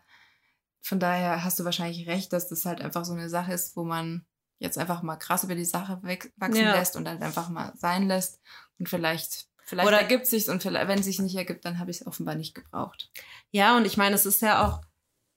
[0.82, 3.84] von daher hast du wahrscheinlich recht, dass das halt einfach so eine Sache ist, wo
[3.84, 4.26] man
[4.58, 6.02] jetzt einfach mal krass über die Sache
[6.38, 6.72] wachsen Ja.
[6.74, 8.40] lässt und dann einfach mal sein lässt.
[8.80, 11.90] Und vielleicht, vielleicht Oder- ergibt sich's und vielleicht, wenn es sich nicht ergibt, dann habe
[11.90, 13.10] ich es offenbar nicht gebraucht.
[13.52, 14.82] Ja, und ich meine, es ist ja auch,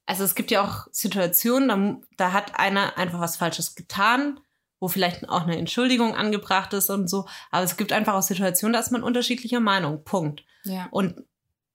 [0.07, 4.41] also es gibt ja auch Situationen, da, da hat einer einfach was Falsches getan,
[4.80, 7.26] wo vielleicht auch eine Entschuldigung angebracht ist und so.
[7.51, 10.05] Aber es gibt einfach auch Situationen, da ist man unterschiedlicher Meinung.
[10.05, 10.45] Punkt.
[10.64, 10.89] Ja.
[10.91, 11.22] Und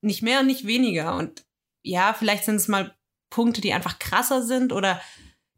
[0.02, 1.16] nicht mehr und nicht weniger.
[1.16, 1.46] Und
[1.82, 2.94] ja, vielleicht sind es mal
[3.30, 5.02] Punkte, die einfach krasser sind oder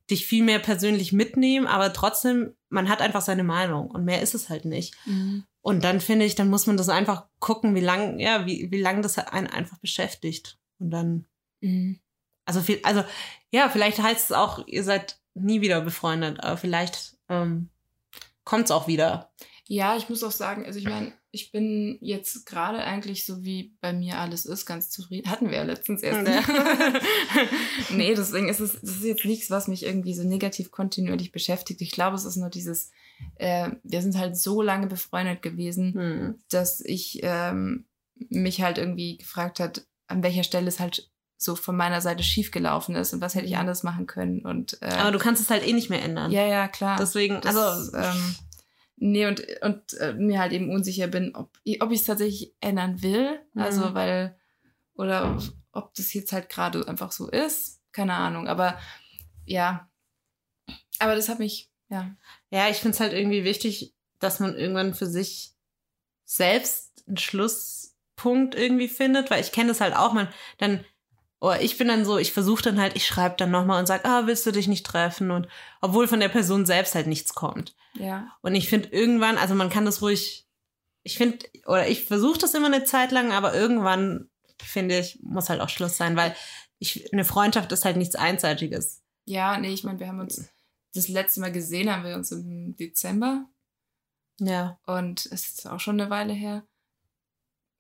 [0.09, 4.34] dich viel mehr persönlich mitnehmen, aber trotzdem, man hat einfach seine Meinung und mehr ist
[4.34, 4.95] es halt nicht.
[5.05, 5.43] Mhm.
[5.61, 8.82] Und dann finde ich, dann muss man das einfach gucken, wie lang, ja, wie, wie
[8.82, 10.57] lang das einen einfach beschäftigt.
[10.80, 11.26] Und dann,
[11.59, 11.99] Mhm.
[12.45, 13.03] also viel, also
[13.51, 17.69] ja, vielleicht heißt es auch, ihr seid nie wieder befreundet, aber vielleicht ähm,
[18.43, 19.32] kommt es auch wieder.
[19.67, 23.75] Ja, ich muss auch sagen, also ich meine, ich bin jetzt gerade eigentlich so wie
[23.79, 25.29] bei mir alles ist, ganz zufrieden.
[25.32, 26.27] Hatten wir ja letztens erst.
[26.27, 26.43] Ja.
[27.95, 31.82] nee, deswegen ist es, das ist jetzt nichts, was mich irgendwie so negativ kontinuierlich beschäftigt.
[31.82, 32.91] Ich glaube, es ist nur dieses,
[33.36, 36.36] äh, wir sind halt so lange befreundet gewesen, Hm.
[36.49, 37.86] dass ich ähm,
[38.29, 42.95] mich halt irgendwie gefragt hat, an welcher Stelle es halt so von meiner Seite schiefgelaufen
[42.95, 44.41] ist und was hätte ich anders machen können.
[44.45, 46.32] Und äh, Aber du kannst es halt eh nicht mehr ändern.
[46.32, 46.97] ja, ja, klar.
[46.99, 48.36] Deswegen, Das, also, ähm,
[49.01, 52.53] nee, und, und äh, mir halt eben unsicher bin, ob, ich- ob ich es tatsächlich
[52.61, 53.39] ändern will.
[53.55, 53.93] Also, Mhm.
[53.95, 54.39] weil,
[54.93, 55.41] oder ob,
[55.71, 57.81] ob das jetzt halt gerade einfach so ist.
[57.91, 58.47] Keine Ahnung.
[58.47, 58.79] Aber
[59.45, 59.89] ja.
[60.99, 62.15] Aber das hat mich, ja.
[62.51, 65.55] ja, ich finde es halt irgendwie wichtig, dass man irgendwann für sich
[66.25, 70.29] selbst einen Schlusspunkt irgendwie findet, weil ich kenne das halt auch, man
[70.59, 70.85] dann
[71.41, 74.05] oder ich bin dann so, ich versuche dann halt, ich schreibe dann nochmal und sag,
[74.05, 75.31] ah, willst du dich nicht treffen?
[75.31, 75.47] Und
[75.81, 77.75] obwohl von der Person selbst halt nichts kommt.
[77.95, 78.31] Ja.
[78.41, 80.47] Und ich finde irgendwann, also man kann das ruhig,
[81.01, 84.29] ich finde, oder ich versuche das immer eine Zeit lang, aber irgendwann
[84.63, 86.35] finde ich, muss halt auch Schluss sein, weil
[86.77, 89.01] ich, eine Freundschaft ist halt nichts Einseitiges.
[89.25, 90.47] Ja, nee, ich meine, wir haben uns
[90.93, 93.45] das letzte Mal gesehen, haben wir uns im Dezember.
[94.39, 94.79] Ja.
[94.85, 96.67] Und es ist auch schon eine Weile her.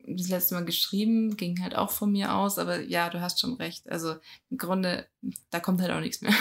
[0.05, 3.55] Das letzte Mal geschrieben, ging halt auch von mir aus, aber ja, du hast schon
[3.55, 3.89] recht.
[3.89, 4.15] Also
[4.49, 5.07] im Grunde,
[5.49, 6.33] da kommt halt auch nichts mehr.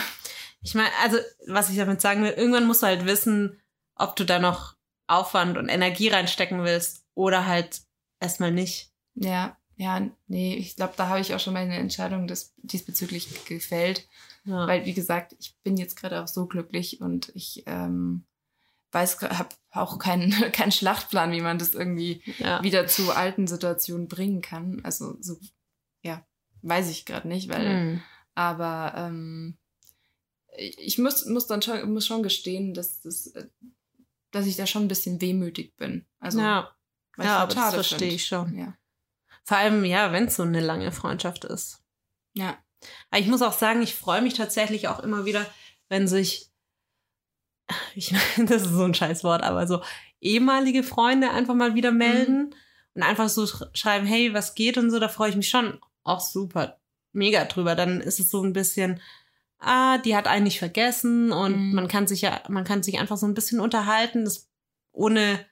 [0.63, 3.59] Ich meine, also, was ich damit sagen will, irgendwann musst du halt wissen,
[3.95, 4.75] ob du da noch
[5.07, 7.81] Aufwand und Energie reinstecken willst oder halt
[8.19, 8.91] erstmal nicht.
[9.15, 14.07] Ja, ja, nee, ich glaube, da habe ich auch schon meine Entscheidung des, diesbezüglich gefällt.
[14.43, 14.67] Ja.
[14.67, 18.23] Weil, wie gesagt, ich bin jetzt gerade auch so glücklich und ich ähm,
[18.91, 22.61] weiß, habe auch keinen keinen Schlachtplan, wie man das irgendwie ja.
[22.63, 24.81] wieder zu alten Situationen bringen kann.
[24.83, 25.37] Also so
[26.01, 26.25] ja,
[26.61, 28.01] weiß ich gerade nicht, weil, Hm.
[28.35, 29.57] aber ähm,
[30.57, 33.47] ich muss, muss dann schon, muss schon gestehen, dass, das, äh,
[34.31, 36.05] dass ich da schon ein bisschen wehmütig bin.
[36.19, 36.75] Also, ja,
[37.17, 37.73] ja aber das find.
[37.73, 38.57] verstehe ich schon.
[38.57, 38.75] Ja.
[39.43, 41.81] Vor allem, ja, wenn es so eine lange Freundschaft ist.
[42.33, 42.57] Ja.
[43.09, 45.45] Aber ich muss auch sagen, ich freue mich tatsächlich auch immer wieder,
[45.87, 46.50] wenn sich,
[47.95, 49.81] ich, das ist so ein Scheißwort, aber so
[50.19, 52.53] ehemalige Freunde einfach mal wieder melden
[52.93, 55.79] und einfach so sch- schreiben, hey, was geht und so, da freue ich mich schon
[56.03, 56.77] auch super,
[57.13, 57.75] mega drüber.
[57.75, 58.99] Dann ist es so ein bisschen,
[59.59, 61.73] ah, die hat einen nicht vergessen und Mhm.
[61.75, 64.49] man kann sich ja, man kann sich einfach so ein bisschen unterhalten, das
[64.91, 65.45] ohne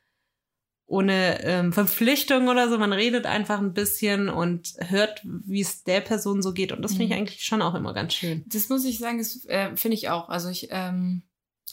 [0.92, 2.80] ohne ähm, Verpflichtung oder so.
[2.80, 6.72] Man redet einfach ein bisschen und hört, wie es der Person so geht.
[6.72, 7.18] Und das finde ich Mhm.
[7.18, 8.44] eigentlich schon auch immer ganz schön.
[8.48, 10.30] Das muss ich sagen, das äh, finde ich auch.
[10.30, 11.22] Also ich, ähm,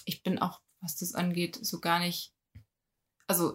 [0.06, 2.32] ich bin auch, was das angeht, so gar nicht.
[3.26, 3.54] Also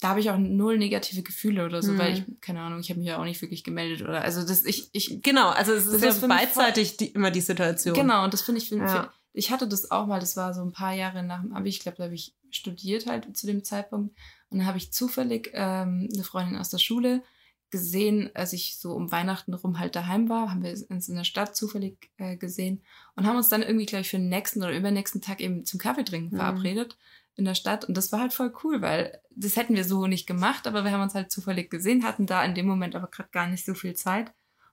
[0.00, 1.98] da habe ich auch null negative Gefühle oder so, Mhm.
[1.98, 4.64] weil ich, keine Ahnung, ich habe mich ja auch nicht wirklich gemeldet oder also das,
[4.64, 7.94] ich, ich, Genau, also es ist ja beidseitig die, immer die Situation.
[7.94, 9.12] genau, und das finde ich, find, Ja.
[9.34, 11.80] ich hatte das auch mal, das war so ein paar Jahre nach dem Abi, ich
[11.80, 14.16] glaube, da habe ich studiert halt zu dem Zeitpunkt
[14.48, 17.22] und dann habe ich zufällig ähm, eine Freundin aus der Schule
[17.70, 21.24] gesehen, als ich so um Weihnachten rum halt daheim war, haben wir uns in der
[21.24, 22.82] Stadt zufällig äh, gesehen
[23.16, 25.78] und haben uns dann irgendwie, glaube ich, für den nächsten oder übernächsten Tag eben zum
[25.80, 26.36] Kaffeetrinken Mhm.
[26.36, 26.98] verabredet
[27.36, 30.26] in der Stadt und das war halt voll cool, weil das hätten wir so nicht
[30.26, 33.30] gemacht, aber wir haben uns halt zufällig gesehen, hatten da in dem Moment aber gerade
[33.30, 34.26] gar nicht so viel Zeit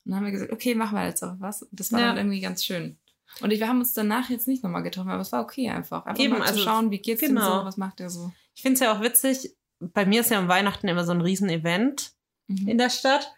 [0.03, 2.07] und dann haben wir gesagt, okay, machen wir jetzt aber was und das war Ja.
[2.07, 2.97] dann irgendwie ganz schön.
[3.41, 6.05] Und wir haben uns danach jetzt nicht nochmal getroffen, aber es war okay einfach.
[6.05, 7.41] Einfach Eben, mal zu also, schauen, wie geht's genau.
[7.41, 8.31] dem so, was macht er so.
[8.55, 11.21] Ich finde es ja auch witzig, bei mir ist ja um Weihnachten immer so ein
[11.21, 12.13] Riesen-Event
[12.47, 12.67] Mhm.
[12.67, 13.31] in der Stadt.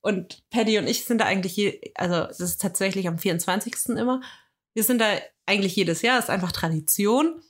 [0.00, 3.96] Und Paddy und ich sind da eigentlich, je, also das ist tatsächlich am 24.
[3.96, 4.20] immer.
[4.74, 5.06] Wir sind da
[5.46, 7.40] eigentlich jedes Jahr, ist einfach Tradition.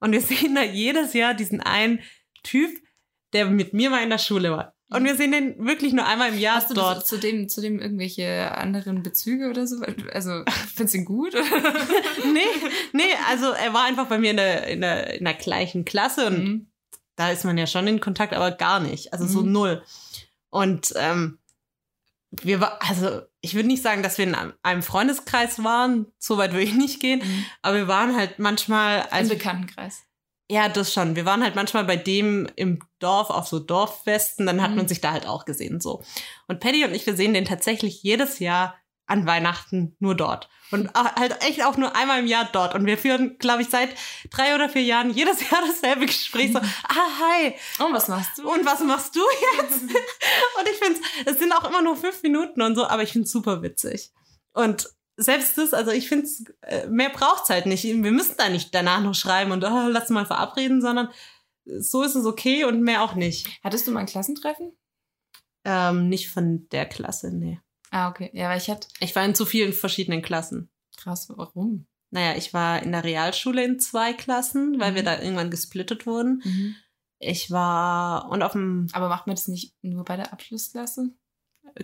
[0.00, 2.00] Und wir sehen da jedes Jahr diesen einen
[2.42, 2.70] Typ,
[3.32, 4.74] der mit mir mal in der Schule war.
[4.90, 6.98] Und wir sehen den wirklich nur einmal im Jahr Hast du dort.
[6.98, 9.82] das, zu, dem, zu dem irgendwelche anderen Bezüge oder so?
[10.12, 11.34] Also, findest du ihn gut?
[12.32, 12.40] nee,
[12.92, 16.26] nee, also er war einfach bei mir in der, in der, in der gleichen Klasse
[16.26, 16.66] und Mhm.
[17.16, 19.12] da ist man ja schon in Kontakt, aber gar nicht.
[19.12, 19.52] Also so Mhm.
[19.52, 19.82] null.
[20.54, 21.38] Und ähm,
[22.30, 26.52] wir war, also ich würde nicht sagen, dass wir in einem- Freundeskreis waren, so weit
[26.52, 27.44] würde ich nicht gehen, Mhm.
[27.62, 30.02] aber wir waren halt manchmal, Im also Bekanntenkreis.
[30.50, 31.16] ja, das schon.
[31.16, 34.76] Wir waren halt manchmal bei dem im Dorf auf so Dorffesten, dann hat Mhm.
[34.76, 36.02] man sich da halt auch gesehen so.
[36.48, 38.76] Und Paddy und ich, wir sehen den tatsächlich jedes Jahr
[39.06, 40.48] an Weihnachten nur dort.
[40.70, 42.74] Und halt echt auch nur einmal im Jahr dort.
[42.74, 43.90] Und wir führen, glaube ich, seit
[44.30, 46.52] drei oder vier Jahren jedes Jahr dasselbe Gespräch.
[46.52, 47.54] So, ah, hi.
[47.84, 48.50] Und was machst du?
[48.50, 49.20] Und was machst du
[49.58, 49.82] jetzt?
[49.82, 53.26] und ich finde, es sind auch immer nur fünf Minuten und so, aber ich finde
[53.26, 54.10] es super witzig.
[54.52, 56.28] Und selbst das, also ich finde,
[56.62, 57.84] äh, mehr braucht's halt nicht.
[57.84, 61.10] Wir müssen da nicht danach noch schreiben und oh, lass mal verabreden, sondern
[61.64, 63.48] so ist es okay und mehr auch nicht.
[63.62, 64.72] Hattest du mal ein Klassentreffen?
[65.64, 67.60] Ähm, nicht von der Klasse, nee.
[67.94, 68.28] Ah, okay.
[68.32, 68.88] Ja, weil ich hatte.
[68.98, 70.68] Ich war in zu vielen verschiedenen Klassen.
[70.96, 71.86] Krass, warum?
[72.10, 74.94] Naja, ich war in der Realschule in zwei Klassen, weil Mhm.
[74.96, 76.42] wir da irgendwann gesplittet wurden.
[77.20, 81.14] Ich war und auf dem Aber macht man das nicht nur bei der Abschlussklasse?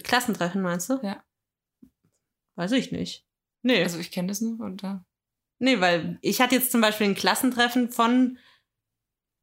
[0.03, 0.99] Klassentreffen, meinst du?
[1.03, 1.23] Ja.
[2.57, 3.25] Weiß ich nicht.
[3.63, 3.81] Nee.
[3.83, 5.05] Also ich kenne das nur und da.
[5.61, 8.39] Nee, weil ich hatte jetzt zum Beispiel ein Klassentreffen von,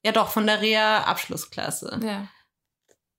[0.03, 1.99] ja doch, von der Rea-Abschlussklasse.
[2.03, 2.27] Ja.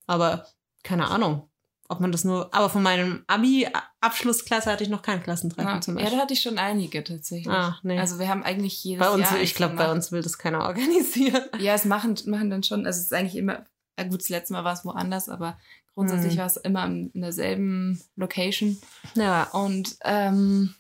[0.07, 0.47] Aber
[0.83, 1.48] keine Ahnung,
[1.89, 5.95] ob man das nur, aber von meinem Abi-Abschlussklasse hatte ich noch kein Klassentreffen Ah, zum
[5.95, 6.23] ja, da Beispiel.
[6.23, 7.49] hatte ich schon einige tatsächlich.
[7.53, 7.99] Ah, nee.
[7.99, 10.61] Also wir haben eigentlich jedes bei uns, Jahr ich glaube, bei uns will das keiner
[10.67, 11.43] organisieren.
[11.59, 13.65] Ja, es machen, machen dann schon, also es ist eigentlich immer,
[14.11, 15.59] gut, das letzte Mal war es woanders, aber
[15.95, 16.39] grundsätzlich Mhm.
[16.39, 18.79] war es immer in in derselben Location.
[19.15, 19.45] Ja.
[19.53, 20.75] Und ähm,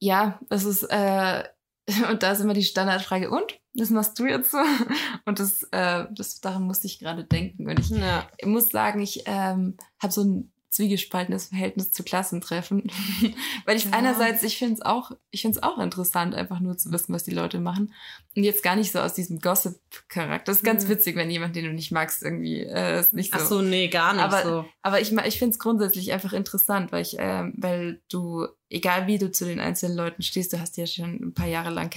[0.00, 1.44] ja, es ist, äh,
[2.10, 3.58] und da ist immer die Standardfrage, und?
[3.76, 4.58] Was machst du jetzt so?
[5.24, 7.68] Und das, äh, das daran musste ich gerade denken.
[7.68, 8.26] Und ich Ja.
[8.44, 12.90] muss sagen, ich ähm, habe so ein zwiegespaltenes Verhältnis zu Klassentreffen.
[13.64, 13.92] Weil ich Ja.
[13.92, 17.22] einerseits, ich finde es auch, ich finde es auch interessant, einfach nur zu wissen, was
[17.22, 17.92] die Leute machen.
[18.36, 20.50] Und jetzt gar nicht so aus diesem Gossip-Charakter.
[20.50, 20.88] Das ist ganz Mhm.
[20.88, 23.38] witzig, wenn jemand, den du nicht magst, irgendwie äh, ist nicht so.
[23.40, 24.64] Ach so, nee, gar nicht Aber- so.
[24.82, 29.18] Aber ich, ich finde es grundsätzlich einfach interessant, weil ich, ähm, weil du, egal wie
[29.18, 31.88] du zu den einzelnen Leuten stehst, du hast die ja schon ein paar Jahre lang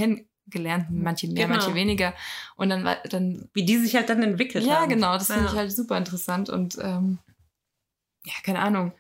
[0.52, 1.58] kennengelernt, manche mehr, Genau.
[1.60, 2.14] manche weniger.
[2.56, 4.90] Und dann, wa- dann Wie die sich halt dann entwickelt ja, haben.
[4.90, 5.52] genau, das finde Ja.
[5.52, 7.20] ich halt super interessant und ähm,
[8.26, 8.92] ja, keine Ahnung,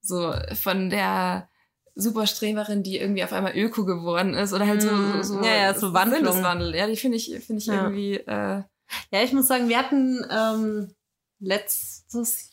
[0.00, 1.48] so von der
[1.94, 5.54] Superstreberin, die irgendwie auf einmal Öko geworden ist oder halt so, Mm, so, so, ja,
[5.54, 6.32] ja, so Wandlung.
[6.32, 6.74] Sinneswandel.
[6.74, 7.84] Ja, die finde ich, finde ich Ja.
[7.84, 8.62] irgendwie, äh,
[9.10, 10.94] Ja, ich muss sagen, wir hatten ähm,
[11.38, 12.50] letztes,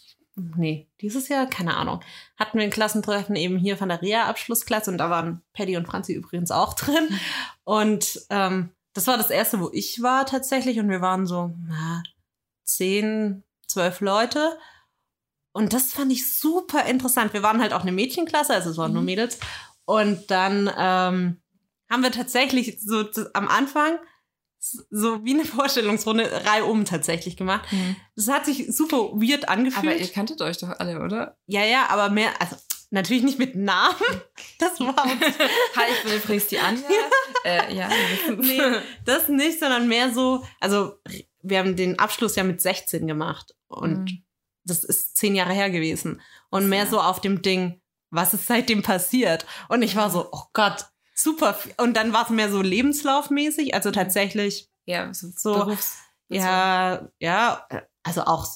[0.56, 2.02] nee, dieses Jahr, keine Ahnung,
[2.38, 6.14] hatten wir ein Klassentreffen eben hier von der Rea-Abschlussklasse und da waren Paddy und Franzi
[6.14, 7.10] übrigens auch drin.
[7.64, 12.04] Und ähm, das war das erste, wo ich war tatsächlich und wir waren so, na,
[12.64, 14.58] zehn, zwölf Leute.
[15.52, 17.34] Und das fand ich super interessant.
[17.34, 19.06] Wir waren halt auch eine Mädchenklasse, also es waren nur Mhm.
[19.06, 19.40] Mädels.
[19.86, 21.42] Und dann ähm,
[21.90, 23.98] haben wir tatsächlich so am Anfang
[24.60, 27.68] so wie eine Vorstellungsrunde reihum tatsächlich gemacht.
[28.16, 29.86] Das hat sich super weird angefühlt.
[29.86, 31.38] Aber ihr kanntet euch doch alle, oder?
[31.45, 32.55] ja, ja, aber mehr, also
[32.91, 33.95] natürlich nicht mit Namen.
[34.57, 35.22] Das war uns
[35.76, 36.84] Hi, ich bin übrigens die Anja.
[37.45, 37.89] äh, ja,
[38.38, 38.60] nee,
[39.05, 40.93] das nicht, sondern mehr so, also
[41.41, 44.24] wir haben den Abschluss ja mit 16 gemacht und Mhm.
[44.66, 46.22] das ist zehn Jahre her gewesen.
[46.49, 46.89] Und mehr Ja.
[46.89, 47.82] so auf dem Ding,
[48.12, 49.45] was ist seitdem passiert?
[49.70, 50.88] Und ich war so, oh Gott,
[51.22, 51.57] super.
[51.78, 57.67] Und dann war es mehr so lebenslaufmäßig, also tatsächlich, Ja, so, So, ja, ja,
[58.03, 58.47] also auch,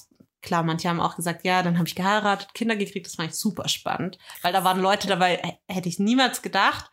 [0.42, 3.36] klar, manche haben auch gesagt, ja, dann habe ich geheiratet, Kinder gekriegt, das fand ich
[3.36, 6.90] super spannend, weil da waren Leute dabei, hätte ich niemals gedacht.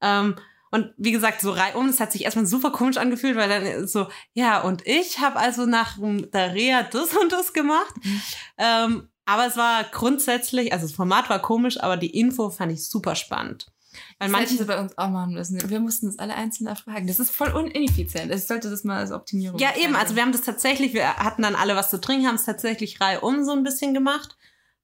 [0.00, 0.36] Ähm,
[0.70, 4.08] und wie gesagt, so reihum, das hat sich erstmal super komisch angefühlt, weil dann so,
[4.32, 7.94] ja, und ich habe also nach der Reha das und das gemacht.
[8.02, 8.22] Mhm.
[8.56, 12.88] Ähm, aber es war grundsätzlich, also das Format war komisch, aber die Info fand ich
[12.88, 13.71] super spannend.
[14.18, 15.68] Weil Das hätten sie manche, bei uns auch machen müssen.
[15.70, 17.06] Wir mussten das alle einzeln erfragen.
[17.06, 18.32] Das ist voll ineffizient.
[18.32, 19.58] Ich sollte das mal als Optimierung.
[19.58, 22.36] ja eben, also wir haben das tatsächlich, wir hatten dann alle was zu trinken, haben
[22.36, 24.36] es tatsächlich reihum so ein bisschen gemacht.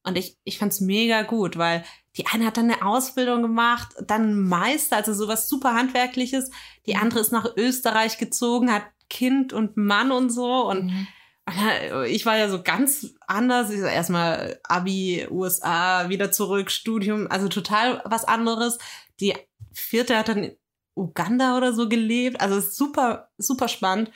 [0.05, 1.85] Und ich, ich fand's mega gut, weil
[2.17, 6.51] die eine hat dann eine Ausbildung gemacht, dann Meister, also sowas super Handwerkliches.
[6.87, 7.03] Die Mhm.
[7.03, 10.69] andere ist nach Österreich gezogen, hat Kind und Mann und so.
[10.69, 11.07] Und Mhm.
[12.07, 13.71] ich war ja so ganz anders.
[13.71, 18.79] Ich so erstmal Abi, USA, wieder zurück, Studium, also total was anderes.
[19.21, 19.35] Die
[19.73, 20.57] vierte hat dann in
[20.95, 22.41] Uganda oder so gelebt.
[22.41, 24.11] Also super, super spannend.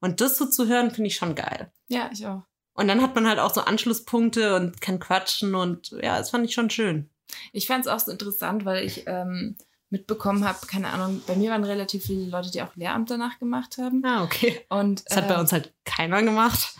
[0.00, 1.72] Und das so zu hören, finde ich schon geil.
[1.88, 2.42] Ja, ich auch.
[2.74, 6.44] Und dann hat man halt auch so Anschlusspunkte und kann quatschen und ja, das fand
[6.44, 7.10] ich schon schön.
[7.52, 9.56] Ich fand es auch so interessant, weil ich ähm,
[9.90, 13.78] mitbekommen habe, keine Ahnung, bei mir waren relativ viele Leute, die auch Lehramt danach gemacht
[13.78, 14.04] haben.
[14.04, 14.60] Ah, okay.
[14.68, 16.74] Und Das hat bei ähm, uns halt keiner gemacht.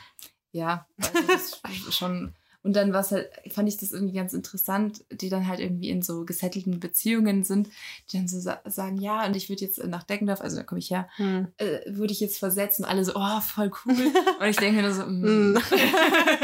[0.53, 2.35] Ja, also das ist schon.
[2.63, 6.03] Und dann was halt, fand ich das irgendwie ganz interessant, die dann halt irgendwie in
[6.03, 7.69] so gesettelten Beziehungen sind,
[8.11, 10.81] die dann so sa sagen, ja, und ich würde jetzt nach Deckendorf, also da komme
[10.81, 11.49] ich her, Hm.
[11.59, 12.85] äh, würde ich jetzt versetzen.
[12.85, 13.95] Alle so, oh, voll cool.
[14.41, 15.53] Und ich denke mir nur so, mm.
[15.53, 15.59] Mm.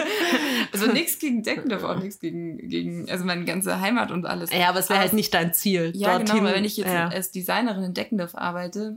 [0.73, 4.53] also nichts gegen Deckendorf, auch nichts gegen, gegen, also meine ganze Heimat und alles.
[4.53, 5.93] Ja, aber es wäre halt nicht dein Ziel.
[5.95, 6.37] Ja, dorthin.
[6.37, 7.09] genau, weil wenn ich jetzt ja.
[7.09, 8.97] als Designerin in Deckendorf arbeite,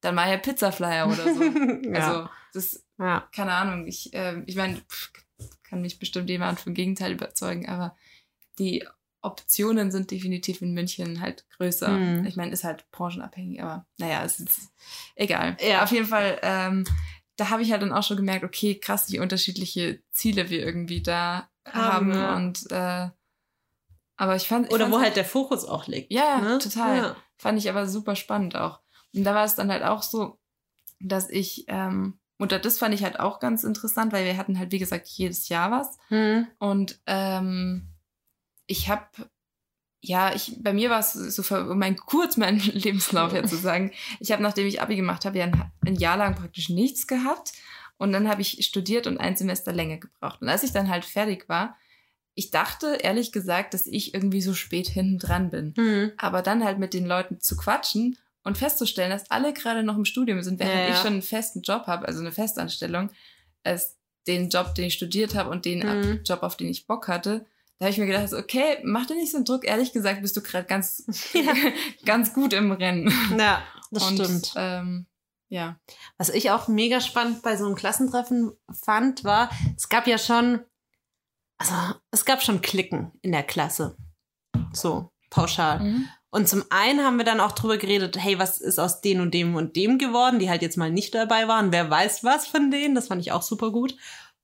[0.00, 1.42] dann mal ja Pizzaflyer oder so.
[1.88, 1.92] ja.
[1.94, 3.28] Also, das, ja.
[3.34, 4.80] keine Ahnung, ich, äh, ich meine,
[5.74, 7.96] kann mich bestimmt jemand vom Gegenteil überzeugen, aber
[8.60, 8.86] die
[9.22, 11.88] Optionen sind definitiv in München halt größer.
[11.88, 12.26] Mhm.
[12.26, 14.70] Ich meine, ist halt branchenabhängig, aber naja, es ist
[15.16, 15.56] egal.
[15.60, 15.82] Ja.
[15.82, 16.84] Auf jeden Fall, ähm,
[17.34, 21.02] da habe ich halt dann auch schon gemerkt, okay, krass, wie unterschiedliche Ziele wir irgendwie
[21.02, 22.14] da Haben, haben.
[22.14, 22.36] ja.
[22.36, 23.10] Und äh,
[24.16, 24.68] aber ich fand.
[24.68, 26.12] Ich Oder wo halt der Fokus auch liegt.
[26.12, 26.60] Ja, ne?
[26.60, 26.96] total.
[26.98, 27.16] Ja.
[27.36, 28.78] Fand ich aber super spannend auch.
[29.12, 30.38] Und da war es dann halt auch so,
[31.00, 34.72] dass ich, ähm, und das fand ich halt auch ganz interessant, weil wir hatten halt,
[34.72, 35.98] wie gesagt, jedes Jahr was.
[36.08, 36.46] Hm.
[36.58, 37.88] Und ähm,
[38.66, 39.06] ich habe,
[40.00, 43.56] ja, ich, bei mir war es so, für, um mein kurz meinen Lebenslauf jetzt zu
[43.56, 47.06] sagen, ich habe, nachdem ich Abi gemacht habe, ja ein, ein Jahr lang praktisch nichts
[47.06, 47.52] gehabt.
[47.96, 50.42] Und dann habe ich studiert und ein Semester länger gebraucht.
[50.42, 51.76] Und als ich dann halt fertig war,
[52.34, 55.72] ich dachte ehrlich gesagt, dass ich irgendwie so spät hinten dran bin.
[55.76, 56.12] Hm.
[56.16, 60.04] Aber dann halt mit den Leuten zu quatschen und festzustellen, dass alle gerade noch im
[60.04, 60.88] Studium sind, während Ja, ja.
[60.90, 63.10] ich schon einen festen Job habe, also eine Festanstellung,
[63.64, 66.20] als den Job, den ich studiert habe und den Mhm.
[66.24, 67.46] Job, auf den ich Bock hatte.
[67.78, 69.64] Da habe ich mir gedacht, okay, mach dir nicht so einen Druck.
[69.66, 71.52] Ehrlich gesagt, bist du gerade ganz, Ja.
[72.06, 73.12] ganz gut im Rennen.
[73.38, 74.52] ja, das und, stimmt.
[74.56, 75.06] Ähm,
[75.48, 75.78] ja.
[76.16, 80.60] Was ich auch mega spannend bei so einem Klassentreffen fand, war, es gab ja schon,
[81.58, 81.74] also
[82.10, 83.96] es gab schon Klicken in der Klasse.
[84.72, 85.80] So, pauschal.
[85.80, 86.08] Mhm.
[86.34, 89.32] Und zum einen haben wir dann auch drüber geredet, hey, was ist aus dem und
[89.32, 91.70] dem und dem geworden, die halt jetzt mal nicht dabei waren.
[91.70, 92.96] Wer weiß was von denen?
[92.96, 93.96] Das fand ich auch super gut.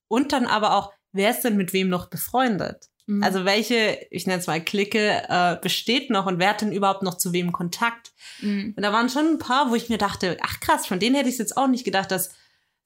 [0.07, 2.91] Und dann aber auch, wer ist denn mit wem noch befreundet?
[3.07, 3.25] Mhm.
[3.25, 7.03] Also welche, ich nenne es mal Clique, äh, besteht noch und wer hat denn überhaupt
[7.03, 8.13] noch zu wem Kontakt?
[8.41, 8.75] Mhm.
[8.77, 11.29] Und da waren schon ein paar, wo ich mir dachte, ach krass, von denen hätte
[11.29, 12.31] ich jetzt auch nicht gedacht, dass,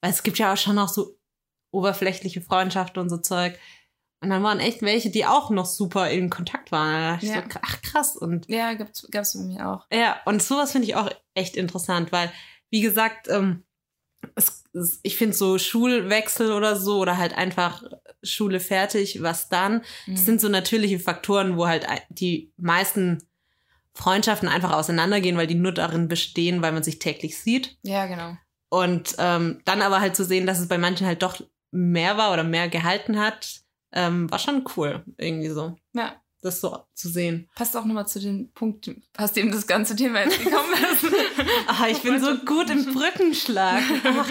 [0.01, 1.15] weil es gibt ja auch schon noch so
[1.69, 3.59] oberflächliche Freundschaften und so Zeug.
[4.25, 7.19] Und dann waren echt welche, die auch noch super in Kontakt waren.
[7.21, 7.39] Da Ja.
[7.43, 8.15] ich so, ach krass.
[8.17, 9.85] Und Ja, gab's, gab's bei mir auch.
[9.91, 12.31] ja, und sowas finde ich auch echt interessant, weil,
[12.71, 13.63] wie gesagt, ähm,
[14.35, 17.83] es, es, ich finde so Schulwechsel oder so oder halt einfach
[18.23, 20.15] Schule fertig, was dann, Mhm.
[20.15, 23.21] das sind so natürliche Faktoren, wo halt die meisten
[23.93, 27.77] Freundschaften einfach auseinandergehen, weil die nur darin bestehen, weil man sich täglich sieht.
[27.83, 28.35] ja, genau.
[28.69, 31.39] Und ähm, dann aber halt zu sehen, dass es bei manchen halt doch
[31.71, 33.61] mehr war oder mehr gehalten hat,
[33.95, 36.15] ähm, war schon cool, irgendwie so, Ja.
[36.41, 37.49] das so zu sehen.
[37.55, 41.05] Passt auch nochmal zu den Punkten, passt eben das ganze Thema jetzt gekommen ist.
[41.67, 43.81] Ah, ich bin so gut im Brückenschlag.
[44.03, 44.27] Ach,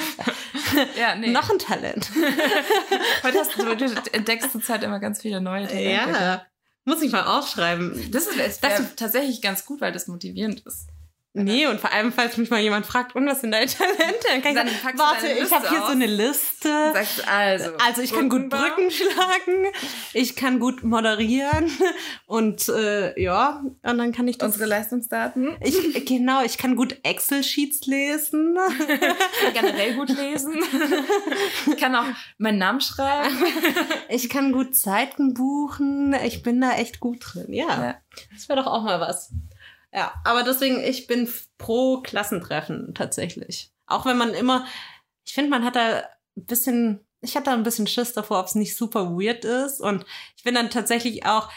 [0.99, 1.31] Ja, nee.
[1.31, 2.11] Noch ein Talent.
[3.23, 6.11] Heute hast du, du entdeckst zurzeit immer ganz viele neue Talente.
[6.11, 6.43] ja.
[6.87, 8.11] Muss ich mal aufschreiben.
[8.13, 10.89] Das ist das Das- wär tatsächlich ganz gut, weil das motivierend ist.
[11.37, 14.41] Nee, und vor allem, falls mich mal jemand fragt, und was sind deine Talente, dann
[14.41, 15.91] kann ich Dann sagen, warte, ich habe hier so aus.
[15.91, 16.93] eine Liste.
[16.93, 17.71] Sagst also.
[17.85, 18.49] Also ich kann gut.
[18.51, 19.67] Brücken schlagen,
[20.13, 21.69] ich kann gut moderieren
[22.27, 24.53] und äh, ja, und dann kann ich das.
[24.53, 25.57] Unsere Leistungsdaten.
[25.61, 28.57] ich, genau, ich kann gut Excel-Sheets lesen.
[28.79, 30.55] Ich kann generell gut lesen.
[31.67, 32.05] Ich kann auch
[32.39, 33.37] meinen Namen schreiben.
[34.09, 36.15] Ich kann gut Zeiten buchen.
[36.25, 37.53] Ich bin da echt gut drin.
[37.53, 37.95] Ja, Ja.
[38.33, 39.33] das wäre doch auch mal was.
[39.95, 43.73] Ja, aber deswegen, ich bin pro Klassentreffen tatsächlich.
[43.87, 44.67] Auch wenn man immer,
[45.25, 46.03] ich finde, man hat da
[46.37, 49.81] ein bisschen, ich hatte da ein bisschen Schiss davor, ob es nicht super weird ist.
[49.81, 50.05] Und
[50.37, 51.49] ich bin dann tatsächlich auch,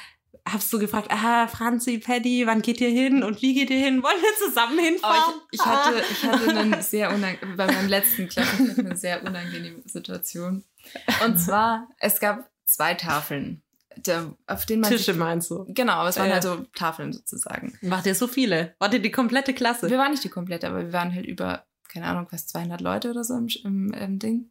[0.47, 4.03] hab's so gefragt, ah, Franzi, Paddy, wann geht ihr hin und wie geht ihr hin?
[4.03, 5.23] Wollen wir zusammen hinfahren?
[5.23, 9.81] Aber ich, ich, hatte, ich hatte eine sehr bei meinem letzten Klassentreffen eine sehr unangenehme
[9.85, 10.63] Situation.
[11.25, 13.63] Und zwar, es gab zwei Tafeln,
[14.05, 15.65] der, auf denen man Tische sich, meinst du?
[15.69, 16.33] Genau, aber es waren Ja.
[16.33, 17.77] halt so Tafeln sozusagen.
[17.81, 18.75] Macht ihr so viele?
[18.79, 19.89] Wart ihr die komplette Klasse?
[19.89, 23.09] Wir waren nicht die komplette, aber wir waren halt über, keine Ahnung, was, 200 Leute
[23.09, 24.49] oder so im, im, im Ding.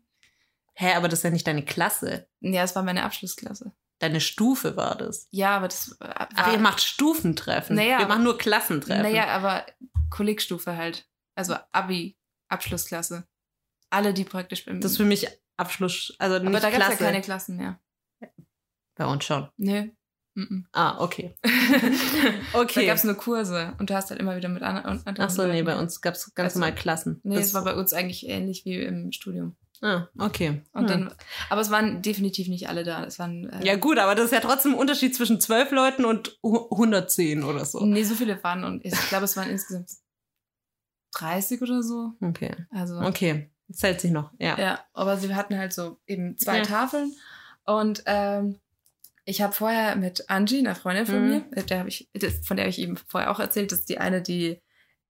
[0.74, 2.28] Hä, aber das ist ja nicht deine Klasse.
[2.40, 3.72] Ja, es war meine Abschlussklasse.
[3.99, 5.26] Deine Stufe war das.
[5.30, 7.76] Ja, aber das äh, war, Ach, ihr macht Stufentreffen.
[7.76, 9.03] Naja, Wir machen nur Klassentreffen.
[9.03, 9.64] Naja, aber
[10.11, 11.09] Kollegstufe halt.
[11.34, 12.18] Also Abi,
[12.49, 13.26] Abschlussklasse.
[13.88, 14.80] Alle, die praktisch im.
[14.80, 15.26] Das ist für mich
[15.57, 17.80] Abschluss, also nicht aber da gab es ja keine Klassen mehr.
[18.97, 19.49] Bei uns schon.
[19.57, 19.88] Nö.
[20.34, 20.66] Mhm.
[20.72, 21.34] Ah, okay.
[22.53, 22.86] Da Okay.
[22.86, 25.03] gab es nur Kurse und du hast halt immer wieder mit anderen.
[25.18, 27.20] Ach so, nee, bei uns gab es ganz Also- normal Klassen.
[27.22, 29.57] Nee, Das- es war bei uns eigentlich ähnlich wie im Studium.
[29.82, 30.62] Ah, okay.
[30.72, 30.86] Und Hm.
[30.88, 31.14] dann,
[31.51, 33.05] aber es waren definitiv nicht alle da.
[33.05, 33.49] Es waren.
[33.51, 36.70] Äh, Ja gut, aber das ist ja trotzdem ein Unterschied zwischen zwölf Leuten und hu-
[36.70, 37.84] 110 oder so.
[37.84, 39.90] Nee, so viele waren und ich glaube, es waren insgesamt
[41.14, 42.12] 30 oder so.
[42.22, 42.55] Okay.
[42.70, 42.99] Also.
[43.01, 43.51] Okay.
[43.72, 44.32] Zählt sich noch.
[44.38, 44.59] Ja.
[44.59, 46.62] Ja, aber sie hatten halt so eben zwei Ja.
[46.64, 47.12] Tafeln
[47.64, 48.59] und ähm,
[49.29, 51.45] ich habe vorher mit Angie, einer Freundin von Mhm.
[51.55, 52.09] mir, der ich,
[52.45, 54.62] von der ich eben vorher auch erzählt, das ist die eine, die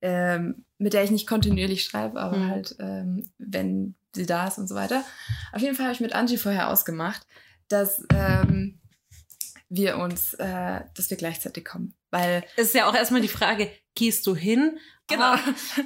[0.03, 2.51] ähm, mit der ich nicht kontinuierlich schreibe, aber Mhm.
[2.51, 5.05] halt, ähm, wenn sie da ist und so weiter.
[5.53, 7.27] Auf jeden Fall habe ich mit Angie vorher ausgemacht,
[7.69, 8.81] dass ähm,
[9.69, 11.95] wir uns, äh, dass wir gleichzeitig kommen.
[12.11, 14.79] Weil, Es ist ja auch erstmal die Frage, gehst du hin?
[15.09, 15.35] Genau.
[15.35, 15.39] Ah,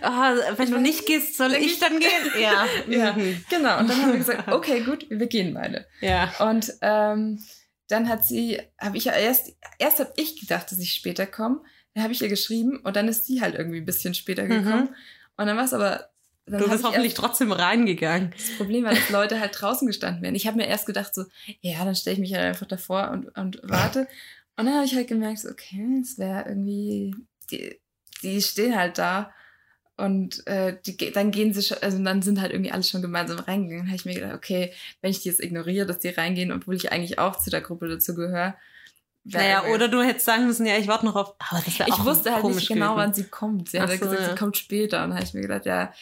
[0.02, 2.10] ah, wenn du nicht gehst, soll Dann ich dann gehen?
[2.40, 2.66] Ja.
[2.88, 3.12] Ja.
[3.12, 3.44] Mhm.
[3.48, 5.86] genau, und dann haben wir gesagt, okay, gut, wir gehen beide.
[6.00, 6.32] Ja.
[6.40, 7.42] Und ähm,
[7.90, 11.60] dann hat sie, habe ich ja erst, erst habe ich gedacht, dass ich später komme.
[11.94, 14.94] Dann habe ich ihr geschrieben und dann ist sie halt irgendwie ein bisschen später gekommen.
[15.36, 16.10] Und dann war es aber.
[16.46, 18.32] Dann Du bist ich hoffentlich trotzdem reingegangen.
[18.36, 20.34] Das Problem war, dass Leute halt draußen gestanden wären.
[20.34, 21.24] Ich habe mir erst gedacht, so,
[21.60, 24.08] ja, dann stelle ich mich halt einfach davor und, und warte.
[24.56, 27.14] Und dann habe ich halt gemerkt, so, okay, es wäre irgendwie,
[27.50, 27.80] die,
[28.22, 29.32] die stehen halt da.
[30.00, 33.38] Und äh, die, dann gehen sie schon, also dann sind halt irgendwie alle schon gemeinsam
[33.38, 33.84] reingegangen.
[33.84, 36.74] Dann habe ich mir gedacht, okay, wenn ich die jetzt ignoriere, dass die reingehen, obwohl
[36.74, 38.54] ich eigentlich auch zu der Gruppe dazu gehöre.
[39.24, 41.34] wär Naja, oder du hättest sagen müssen, ja, ich warte noch auf.
[41.38, 43.24] Aber das wäre auch ich wusste halt nicht genau, wann gewesen.
[43.24, 43.68] sie kommt.
[43.70, 44.28] Sie hat Ach so, gesagt, ja.
[44.30, 45.04] sie kommt später.
[45.04, 45.92] Und dann habe ich mir gedacht, ja,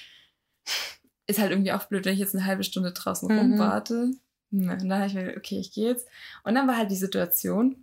[1.26, 3.38] ist halt irgendwie auch blöd, wenn ich jetzt eine halbe Stunde draußen Mhm.
[3.38, 4.10] rumwarte.
[4.50, 6.06] Und dann habe ich mir gedacht, okay, ich gehe jetzt.
[6.44, 7.82] Und dann war halt die Situation,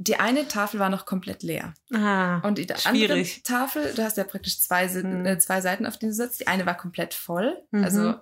[0.00, 1.74] die eine Tafel war noch komplett leer.
[1.92, 3.22] Ah, Und die andere.
[3.42, 5.26] Tafel, du hast ja praktisch zwei, Mhm.
[5.26, 6.40] äh, zwei Seiten, auf denen du sitzt.
[6.40, 7.60] Die eine war komplett voll.
[7.72, 7.84] Mhm.
[7.84, 8.14] Also,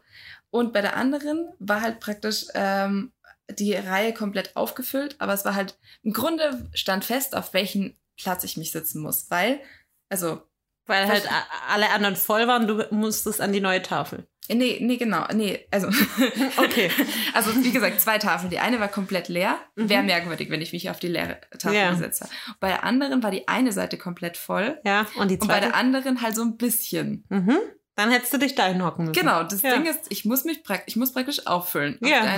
[0.51, 3.13] und bei der anderen war halt praktisch ähm,
[3.51, 8.43] die Reihe komplett aufgefüllt, aber es war halt, im Grunde stand fest, auf welchen Platz
[8.45, 9.31] ich mich sitzen muss.
[9.31, 9.61] Weil,
[10.09, 10.41] also,
[10.87, 11.29] weil halt
[11.69, 14.27] alle anderen voll waren, du musstest an die neue Tafel.
[14.49, 15.89] nee, nee, genau, nee, also,
[16.57, 16.91] Okay.
[17.35, 18.51] also wie gesagt, zwei Tafeln.
[18.51, 19.59] Die eine war komplett leer.
[19.75, 19.89] Mhm.
[19.89, 21.91] Wäre merkwürdig, wenn ich mich auf die leere Tafel Ja.
[21.91, 22.31] gesetzt habe.
[22.61, 25.67] Bei der anderen war die eine Seite komplett voll Ja, und die und bei zweite.
[25.69, 27.25] der anderen halt so ein bisschen.
[27.29, 27.59] mhm.
[27.97, 29.19] Dann hättest du dich da hinhocken müssen.
[29.19, 29.73] Genau, das Ja.
[29.75, 31.99] Ding ist, ich muss mich praktisch, ich muss praktisch auffüllen.
[32.03, 32.37] Auf Ja.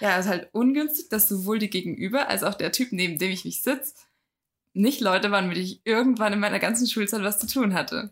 [0.00, 3.30] Ja, es ist halt ungünstig, dass sowohl die Gegenüber als auch der Typ, neben dem
[3.30, 3.94] ich mich sitze,
[4.78, 8.10] nicht Leute waren, mit denen ich irgendwann in meiner ganzen Schulzeit was zu tun hatte.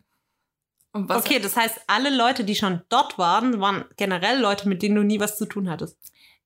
[0.92, 5.02] Okay, das heißt, alle Leute, die schon dort waren, waren generell Leute, mit denen du
[5.02, 5.98] nie was zu tun hattest.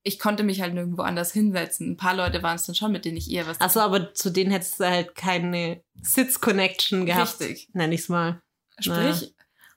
[0.03, 1.91] ich konnte mich halt nirgendwo anders hinsetzen.
[1.91, 4.29] Ein paar Leute waren es dann schon, mit denen ich eher was Achso, aber zu
[4.31, 7.39] denen hättest du halt keine Sitz-Connection gehabt.
[7.39, 7.69] Richtig.
[7.73, 8.41] Nenn ich's mal.
[8.79, 9.33] Sprich,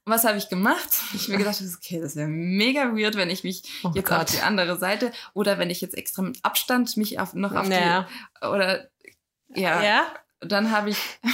[0.06, 0.88] was habe ich gemacht?
[1.14, 4.40] Ich mir gedacht, okay, das wäre mega weird, wenn ich mich Oh jetzt auf die
[4.40, 8.08] andere Seite oder wenn ich jetzt extra mit Abstand mich auf, noch auf Ja.
[8.42, 8.88] die oder
[9.54, 10.06] ja, Ja?
[10.46, 10.98] Dann habe ich.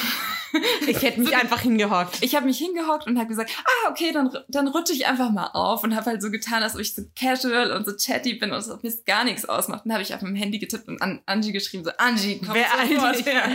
[0.88, 2.18] Ich hätte mich einfach hingehockt.
[2.22, 5.46] Ich habe mich hingehockt und habe gesagt, ah, okay, dann, dann rutsche ich einfach mal
[5.52, 8.50] auf und habe halt so getan, als ob ich so casual und so chatty bin
[8.50, 9.82] und als ob mir gar nichts ausmacht.
[9.84, 12.66] Dann habe ich auf meinem Handy getippt und an Angie geschrieben, so, Angie, komm Wer
[12.88, 13.48] sofort her.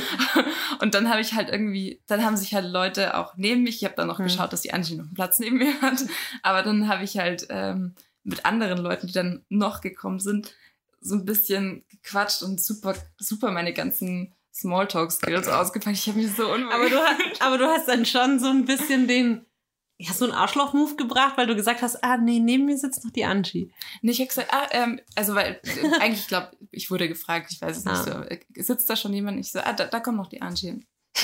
[0.80, 3.84] und dann habe ich halt irgendwie, dann haben sich halt Leute auch neben mich, ich
[3.84, 4.26] habe dann noch Hm.
[4.26, 6.04] geschaut, dass die Angie noch einen Platz neben mir hat,
[6.42, 7.94] aber dann habe ich halt ähm,
[8.24, 10.54] mit anderen Leuten, die dann noch gekommen sind,
[11.00, 15.96] so ein bisschen gequatscht und super, super meine ganzen Smalltalk-Skills ausgepackt.
[15.96, 18.64] Ich habe mich so unwohl Aber du, hast, aber du hast dann schon so ein
[18.64, 19.44] bisschen den,
[19.98, 23.12] ja, so einen Arschloch-Move gebracht, weil du gesagt hast, ah, nee, neben mir sitzt noch
[23.12, 23.72] die Angie.
[24.02, 27.50] Nee, ich habe gesagt, ah, ähm, also weil äh, eigentlich, ich glaube, ich wurde gefragt,
[27.52, 28.02] ich weiß es nicht Ah.
[28.02, 29.38] so, äh, sitzt da schon jemand?
[29.40, 30.80] Ich so, ah, da, da kommt noch die Angie.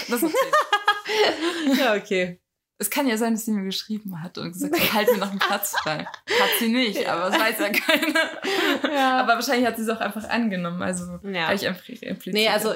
[0.08, 0.36] Das ist okay.
[1.78, 2.41] Ja, okay.
[2.82, 5.30] Es kann ja sein, dass sie mir geschrieben hat und gesagt hat, halt mir noch
[5.30, 6.04] einen Platz frei.
[6.04, 8.94] Hat sie nicht, aber das weiß ja keiner.
[8.94, 9.20] Ja.
[9.20, 10.82] Aber wahrscheinlich hat sie es auch einfach angenommen.
[10.82, 11.44] Also Ja.
[11.46, 12.34] habe ich einfach impliziert.
[12.34, 12.74] Nee, also,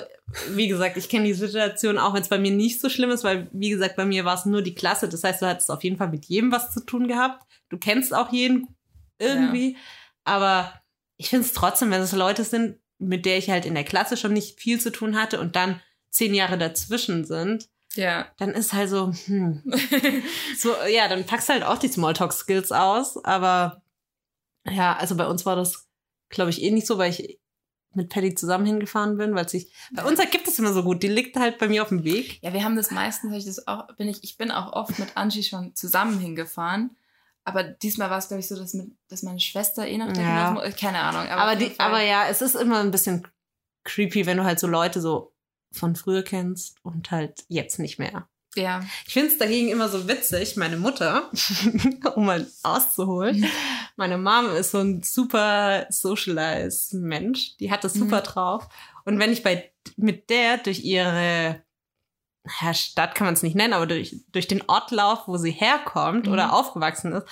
[0.51, 3.25] wie gesagt, ich kenne die Situation auch, wenn es bei mir nicht so schlimm ist,
[3.25, 5.09] weil, wie gesagt, bei mir war es nur die Klasse.
[5.09, 7.47] Das heißt, du hattest auf jeden Fall mit jedem was zu tun gehabt.
[7.69, 8.69] Du kennst auch jeden
[9.19, 9.77] irgendwie.
[10.25, 10.73] Aber
[11.17, 14.17] ich finde es trotzdem, wenn es Leute sind, mit der ich halt in der Klasse
[14.17, 15.81] schon nicht viel zu tun hatte und dann
[16.11, 18.27] zehn Jahre dazwischen sind, ja.
[18.39, 19.63] dann ist halt so, hm,
[20.59, 23.23] so, ja, dann packst du halt auch die Smalltalk-Skills aus.
[23.25, 23.83] Aber
[24.69, 25.87] ja, also bei uns war das,
[26.29, 27.39] glaube ich, eh nicht so, weil ich
[27.95, 31.09] mit Patty zusammen hingefahren bin, weil sich, bei uns gibt es immer so gut, die
[31.09, 32.39] liegt halt bei mir auf dem Weg.
[32.43, 35.17] Ja, wir haben das meistens, ich das auch, bin ich, ich bin auch oft mit
[35.17, 36.97] Angie schon zusammen hingefahren.
[37.45, 40.51] Aber diesmal war es, glaube ich, so, dass, mit, dass meine Schwester eh noch Ja.
[40.51, 41.27] mu- Keine Ahnung.
[41.31, 43.27] Aber, jeden die, aber ja, es ist immer ein bisschen
[43.85, 45.33] creepy, wenn du halt so Leute so
[45.73, 48.29] von früher kennst und halt jetzt nicht mehr.
[48.55, 48.83] Ja.
[49.07, 51.31] Ich finde es dagegen immer so witzig, meine Mutter,
[52.15, 53.45] um mal auszuholen,
[53.97, 58.25] meine Mom ist so ein super socialized Mensch, die hat das super Mhm.
[58.25, 58.69] drauf.
[59.05, 61.63] Und wenn ich bei mit der durch ihre
[62.73, 66.27] Stadt kann man es nicht nennen, aber durch, durch den Ort laufe, wo sie herkommt
[66.27, 66.33] Mhm.
[66.33, 67.27] oder aufgewachsen ist,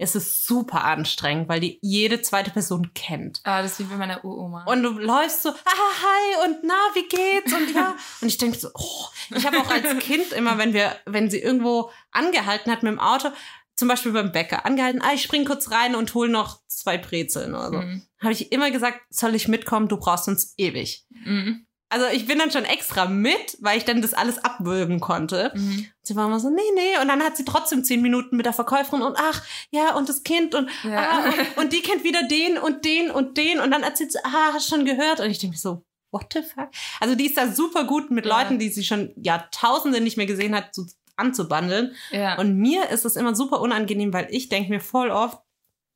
[0.00, 3.40] ist es super anstrengend, weil die jede zweite Person kennt.
[3.44, 4.64] Ah, das ist wie bei meiner Uroma.
[4.64, 7.52] Und du läufst so, ah, hi und na, wie geht's?
[7.52, 7.94] Und ja.
[8.20, 11.38] Und ich denke so, oh, ich habe auch als Kind immer, wenn wir, wenn sie
[11.38, 13.28] irgendwo angehalten hat mit dem Auto,
[13.76, 17.54] zum Beispiel beim Bäcker, angehalten, ah, ich spring kurz rein und hol noch zwei Brezeln
[17.54, 17.78] oder so.
[17.78, 18.02] Mhm.
[18.20, 19.88] Habe ich immer gesagt, soll ich mitkommen?
[19.88, 21.04] Du brauchst uns ewig.
[21.10, 21.66] Mhm.
[21.90, 25.52] Also ich bin dann schon extra mit, weil ich dann das alles abwürgen konnte.
[25.54, 25.86] Mhm.
[26.02, 26.98] Sie war immer so, nee, nee.
[27.02, 30.22] Und dann hat sie trotzdem zehn Minuten mit der Verkäuferin und ach, ja, und das
[30.22, 30.98] Kind und, Ja.
[31.10, 31.24] ah,
[31.56, 33.58] und, und die kennt wieder den und den und den.
[33.60, 35.20] Und dann erzählt sie, ah, hast schon gehört.
[35.20, 36.68] Und ich denke mir so, what the fuck?
[37.00, 38.38] Also die ist da super gut mit Ja.
[38.40, 40.86] Leuten, die sie schon Jahrtausende nicht mehr gesehen hat, so
[41.16, 41.94] anzubandeln.
[42.12, 42.38] Ja.
[42.38, 45.38] Und mir ist es immer super unangenehm, weil ich denke mir voll oft,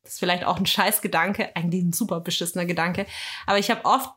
[0.03, 3.07] das ist vielleicht auch ein scheiß Gedanke, eigentlich ein super beschissener Gedanke,
[3.47, 4.11] aber ich habe oft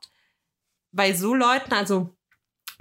[0.91, 2.15] bei so Leuten, also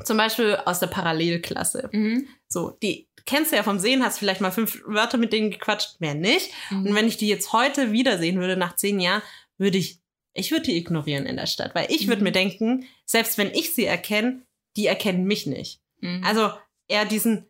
[0.05, 2.29] zum Beispiel aus der Parallelklasse, mhm.
[2.49, 6.01] so, die kennst du ja vom Sehen, hast vielleicht mal fünf Wörter mit denen gequatscht,
[6.01, 6.51] mehr nicht.
[6.71, 9.23] Und wenn ich die jetzt heute wiedersehen würde, nach zehn Jahren,
[9.59, 9.99] würde ich,
[10.33, 12.25] ich würde die ignorieren in der Stadt, weil ich würde Mhm.
[12.25, 14.43] mir denken, selbst wenn ich sie erkenne,
[14.77, 15.81] die erkennen mich nicht.
[16.01, 16.23] Mhm.
[16.25, 16.53] Also
[16.89, 17.47] eher diesen,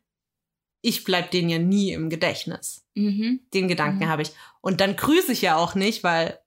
[0.83, 2.87] ich bleib denen ja nie im Gedächtnis.
[2.95, 3.41] Mhm.
[3.53, 4.09] Den Gedanken Mhm.
[4.09, 4.31] habe ich.
[4.61, 6.39] Und dann grüße ich ja auch nicht, weil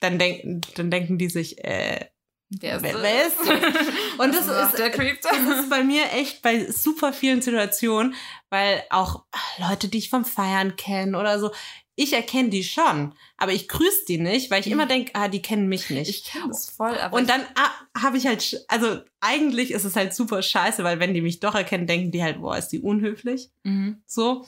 [0.00, 2.06] dann denken, dann denken die sich, äh,
[2.48, 3.26] Wer ist wer, das?
[3.28, 3.86] ist das?
[4.18, 8.14] Und das macht ist, das ist bei mir echt bei super vielen Situationen,
[8.50, 9.24] weil auch
[9.58, 11.50] Leute, die ich vom Feiern kenne oder so,
[11.98, 14.72] ich erkenne die schon, aber ich grüße die nicht, weil ich Mhm.
[14.72, 16.10] immer denke, ah, die kennen mich nicht.
[16.10, 19.96] Ich kenne das voll, aber und dann ah, habe ich halt, also eigentlich ist es
[19.96, 22.80] halt super scheiße, weil wenn die mich doch erkennen, denken die halt, boah, ist die
[22.80, 24.02] unhöflich, ich, mhm.
[24.06, 24.44] so.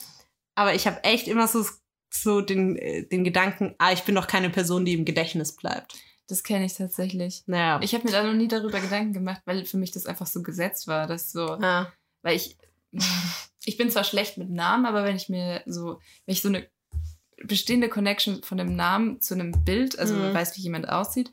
[0.53, 1.65] Aber ich habe echt immer so,
[2.11, 5.95] so den, äh, den Gedanken, ah, ich bin doch keine Person, die im Gedächtnis bleibt.
[6.29, 7.43] Das kenne ich tatsächlich.
[7.47, 7.79] Naja.
[7.83, 10.41] Ich habe mir da noch nie darüber Gedanken gemacht, weil für mich das einfach so
[10.43, 11.91] gesetzt war, dass so, ja.
[12.21, 12.57] weil ich,
[13.65, 16.67] ich bin zwar schlecht mit Namen, aber wenn ich mir so, wenn ich so eine
[17.43, 20.33] bestehende Connection von dem Namen zu einem Bild, also Mhm.
[20.33, 21.31] weiß, wie jemand aussieht,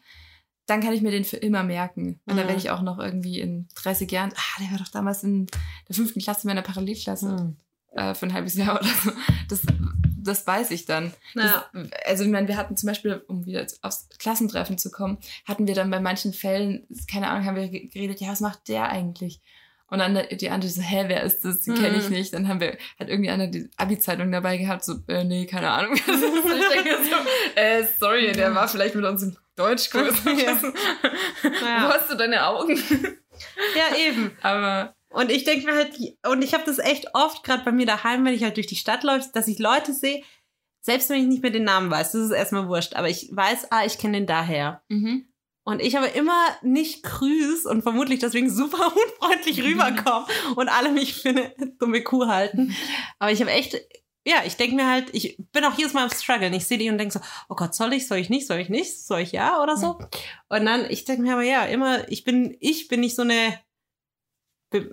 [0.67, 2.21] dann kann ich mir den für immer merken.
[2.27, 2.49] Und dann Mhm.
[2.49, 5.47] werde ich auch noch irgendwie in 30 Jahren, ah, der war doch damals in
[5.89, 7.57] der fünften Klasse meiner Parallelklasse Hm.
[7.93, 9.11] äh, für ein halbes Jahr oder so.
[9.49, 9.63] Das,
[10.27, 11.13] das weiß ich dann.
[11.35, 11.65] Ja.
[11.73, 15.67] Das, also ich meine, wir hatten zum Beispiel, um wieder aufs Klassentreffen zu kommen, hatten
[15.67, 18.89] wir dann bei manchen Fällen, keine Ahnung, haben wir ge- geredet, ja, was macht der
[18.91, 19.41] eigentlich?
[19.89, 21.61] Und dann die andere so, hä, wer ist das?
[21.63, 22.15] Die kenne ich Mhm.
[22.17, 22.35] nicht.
[22.35, 25.95] Dann haben wir, hat irgendwie einer die Abi-Zeitung dabei gehabt, so, äh, nee, keine Ahnung.
[25.95, 30.13] ich denke so, äh, sorry, der war vielleicht mit uns im Deutschkurs.
[30.27, 30.61] Ja.
[31.43, 32.77] Wo hast du deine Augen?
[33.77, 34.33] ja, eben.
[34.43, 37.87] Aber, Und ich denke mir halt, und ich habe das echt oft, gerade bei mir
[37.87, 40.23] daheim, wenn ich halt durch die Stadt läufe, dass ich Leute sehe,
[40.81, 43.73] selbst wenn ich nicht mehr den Namen weiß, das ist erstmal wurscht, aber ich weiß,
[43.73, 44.83] ah, ich kenne den daher.
[44.89, 45.27] mhm.
[45.69, 51.15] Und ich aber immer nicht grüß und vermutlich deswegen super unfreundlich rüberkomme und alle mich
[51.15, 52.77] für eine dumme Kuh halten.
[53.19, 53.75] Aber ich habe echt,
[54.25, 56.55] ja, ich denke mir halt, ich bin auch jedes Mal am Struggle.
[56.55, 58.69] Ich sehe die und denke so, oh Gott, soll ich, soll ich nicht, soll ich
[58.69, 59.99] nicht, soll ich ja oder so?
[60.49, 63.59] Und dann, ich denke mir aber ja, immer, ich bin, ich bin nicht so eine,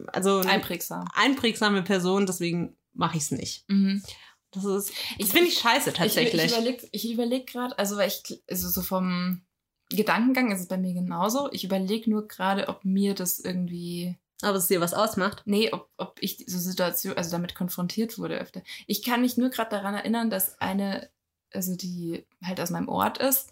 [0.07, 1.07] also Einprägsam.
[1.13, 3.65] einprägsame Person, deswegen mache ich es nicht.
[3.69, 4.03] Mhm.
[4.51, 6.43] Das ist, Ich- das finde ich scheiße tatsächlich.
[6.43, 9.41] Ich, ich überlege ich überleg gerade, also weil ich, also so vom
[9.89, 11.51] Gedankengang ist es bei mir genauso.
[11.51, 15.41] Ich überlege nur gerade, ob mir das irgendwie, Aber es dir was ausmacht.
[15.45, 18.61] nee, ob, ob ich so Situation, also damit konfrontiert wurde öfter.
[18.87, 21.09] Ich kann mich nur gerade daran erinnern, dass eine,
[21.51, 23.51] also die halt aus meinem Ort ist,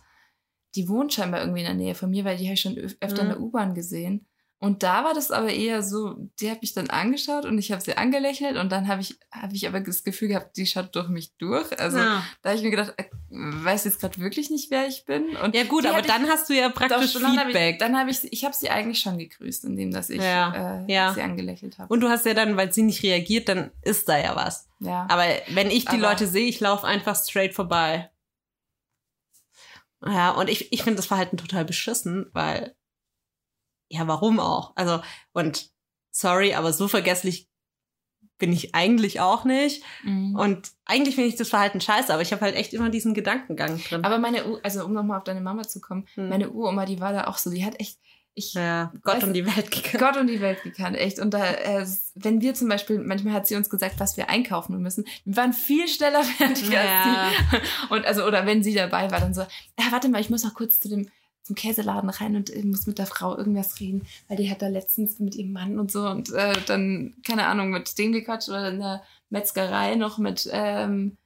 [0.75, 2.97] die wohnt scheinbar irgendwie in der Nähe von mir, weil die habe ich schon öf-
[3.01, 3.31] öfter in Mhm.
[3.31, 4.25] der U-Bahn gesehen.
[4.63, 7.81] Und da war das aber eher so, die hat mich dann angeschaut und ich habe
[7.81, 11.07] sie angelächelt und dann habe ich, habe ich aber das Gefühl gehabt, die schaut durch
[11.09, 11.79] mich durch.
[11.79, 12.23] Also ja.
[12.43, 15.35] da habe ich mir gedacht, äh, weiß jetzt gerade wirklich nicht, wer ich bin.
[15.37, 17.79] Und ja gut, aber dann hast du ja ich, praktisch doch, dann habe ich, Feedback.
[17.79, 20.93] dann habe ich, sie- ich habe sie eigentlich schon gegrüßt, indem dass ich Ja, äh,
[20.93, 21.11] ja.
[21.15, 21.91] sie angelächelt habe.
[21.91, 24.69] Und du hast ja dann, weil sie nicht reagiert, dann ist da ja was.
[24.79, 25.07] Ja.
[25.09, 28.11] Aber wenn ich die Aber- Leute sehe, ich laufe einfach straight vorbei.
[30.05, 32.75] Ja, und ich, ich finde das Verhalten total beschissen, weil,
[33.91, 34.73] ja, warum auch?
[34.75, 35.01] Also,
[35.33, 35.69] und
[36.11, 37.47] sorry, aber so vergesslich
[38.37, 39.83] bin ich eigentlich auch nicht.
[40.03, 40.35] Mhm.
[40.35, 43.79] Und eigentlich finde ich das Verhalten scheiße, aber ich habe halt echt immer diesen Gedankengang
[43.83, 44.03] drin.
[44.03, 46.29] aber meine, U also um nochmal auf deine Mama zu kommen, Hm.
[46.29, 47.99] meine Uroma, die war da auch so, die hat echt,
[48.33, 49.99] ich, ja, Gott Weißt und du, die Welt gekannt.
[49.99, 51.19] Gott und die Welt gekannt, echt.
[51.19, 51.85] Und da, äh,
[52.15, 55.53] wenn wir zum Beispiel, manchmal hat sie uns gesagt, was wir einkaufen müssen, wir waren
[55.53, 56.79] viel schneller fertig Ja.
[57.27, 57.93] als sie.
[57.93, 60.53] Und also, oder wenn sie dabei war, dann so, ja, warte mal, ich muss noch
[60.55, 61.09] kurz zu dem
[61.51, 65.19] zum Käseladen rein und muss mit der Frau irgendwas reden, weil die hat da letztens
[65.19, 68.79] mit ihrem Mann und so und äh, dann, keine Ahnung, mit dem gequatscht oder in
[68.79, 71.17] der Metzgerei noch mit, ähm,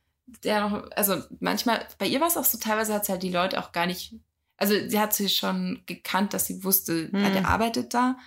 [0.44, 3.32] der noch, also manchmal, bei ihr war es auch so, teilweise hat sie halt die
[3.32, 4.16] Leute auch gar nicht,
[4.58, 7.24] also sie hat sie schon gekannt, dass sie wusste, Hm.
[7.24, 8.18] ja, der arbeitet da,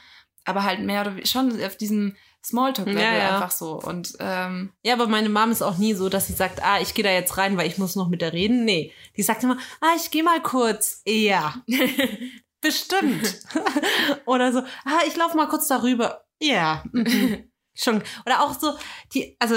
[0.44, 2.14] aber halt mehr oder schon auf diesem
[2.45, 3.34] Smalltalk-Level Ja, ja.
[3.36, 6.62] einfach so und ähm, Ja, aber meine Mom ist auch nie so, dass sie sagt,
[6.62, 8.64] ah, ich gehe da jetzt rein, weil ich muss noch mit der reden.
[8.64, 11.03] Nee, die sagt immer, ah, ich gehe mal kurz.
[11.07, 11.62] Ja,
[12.61, 13.41] bestimmt.
[14.26, 16.24] Oder so, ah, ich laufe mal kurz darüber.
[16.41, 17.51] Ja, mhm.
[17.74, 18.03] schon.
[18.26, 18.74] Oder auch so,
[19.14, 19.57] die, also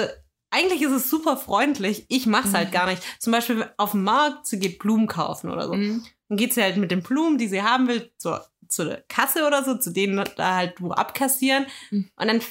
[0.49, 2.05] eigentlich ist es super freundlich.
[2.09, 2.73] Ich mach's halt Mhm.
[2.73, 3.01] gar nicht.
[3.21, 5.73] Zum Beispiel auf dem Markt, sie geht Blumen kaufen oder so.
[5.73, 6.05] mhm.
[6.27, 9.63] Dann geht sie halt mit den Blumen, die sie haben will, zur, zur Kasse oder
[9.63, 11.65] so, zu denen da halt wo abkassieren.
[11.89, 12.09] Mhm.
[12.15, 12.41] Und dann,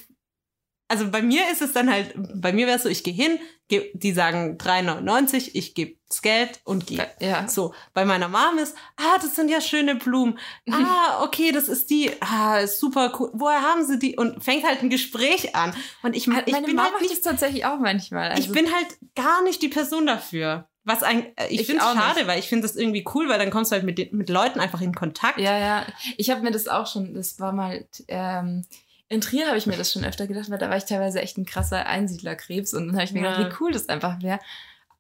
[0.91, 3.38] also bei mir ist es dann halt, bei mir wäre es so, ich gehe hin,
[3.68, 7.09] geb, die sagen 3,99, ich gebe das Geld und gehe.
[7.20, 7.47] ja.
[7.47, 10.36] So, bei meiner Mom ist, ah, das sind ja schöne Blumen.
[10.68, 12.11] Ah, okay, das ist die.
[12.20, 13.30] Ah, ist super cool.
[13.34, 14.16] Woher haben sie die?
[14.16, 15.72] Und fängt halt ein Gespräch an.
[16.03, 18.30] Und ich, Meine ich bin Mama halt macht nicht das tatsächlich auch manchmal.
[18.30, 20.66] Also, ich bin halt gar nicht die Person dafür.
[20.82, 22.03] Was ein, äh, ich, Ich finde es auch nicht.
[22.03, 24.59] schade, weil ich finde das irgendwie cool, weil dann kommst du halt mit, mit Leuten
[24.59, 25.38] einfach in Kontakt.
[25.38, 25.86] Ja, ja.
[26.16, 28.64] Ich habe mir das auch schon, das war mal, ähm,
[29.11, 31.37] in Trier habe ich mir das schon öfter gedacht, weil da war ich teilweise echt
[31.37, 33.37] ein krasser Einsiedlerkrebs und dann habe ich mir Ja.
[33.37, 34.39] gedacht, wie cool das einfach wäre.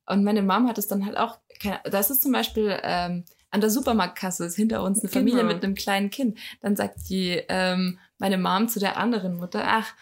[0.06, 1.38] Und meine Mom hat es dann halt auch,
[1.84, 5.54] das ist zum Beispiel ähm, an der Supermarktkasse, ist hinter uns eine Familie Genau.
[5.54, 6.38] mit einem kleinen Kind.
[6.60, 9.94] Dann sagt die, ähm, meine Mom zu der anderen Mutter, ach,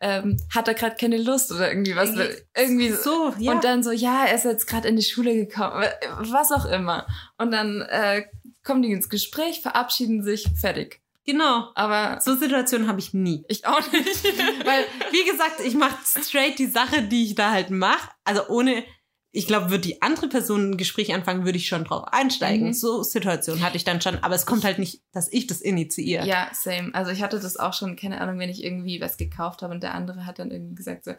[0.00, 2.10] ähm, hat er gerade keine Lust oder irgendwie was.
[2.56, 3.30] Irgendwie so.
[3.30, 3.52] so, ja.
[3.52, 5.84] Und dann so, ja, er ist jetzt gerade in die Schule gekommen,
[6.22, 7.06] was auch immer.
[7.38, 8.24] Und dann äh,
[8.64, 11.00] kommen die ins Gespräch, verabschieden sich, fertig.
[11.24, 11.70] Genau.
[11.74, 13.44] Aber So Situationen habe ich nie.
[13.48, 14.24] ich auch nicht.
[14.64, 18.10] Weil, wie gesagt, ich mache straight die Sache, die ich da halt mache.
[18.24, 18.84] Also ohne,
[19.30, 22.68] ich glaube, würde die andere Person ein Gespräch anfangen, würde ich schon drauf einsteigen.
[22.68, 22.72] Mhm.
[22.74, 24.22] So Situationen hatte ich dann schon.
[24.22, 26.26] Aber es kommt halt nicht, dass ich das initiiere.
[26.26, 26.90] ja, same.
[26.94, 29.82] Also ich hatte das auch schon, keine Ahnung, wenn ich irgendwie was gekauft habe und
[29.82, 31.12] der andere hat dann irgendwie gesagt so,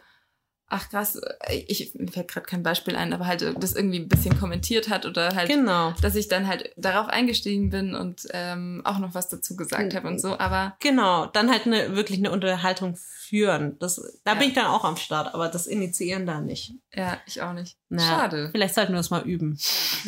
[0.74, 1.16] ach krass,
[1.46, 4.88] äh, ich, mir fällt gerade kein Beispiel ein, aber halt das irgendwie ein bisschen kommentiert
[4.88, 5.92] hat oder halt Genau.
[6.02, 10.08] dass ich dann halt darauf eingestiegen bin und ähm, auch noch was dazu gesagt habe
[10.08, 10.38] und so.
[10.38, 13.78] Aber Genau, dann halt eine, wirklich eine Unterhaltung führen.
[13.78, 14.38] Das, da Ja.
[14.38, 16.72] bin ich dann auch am Start, aber das Initiieren da nicht.
[16.92, 17.76] ja, ich auch nicht.
[17.88, 18.48] Na, Schade.
[18.50, 19.56] Vielleicht sollten wir es mal üben.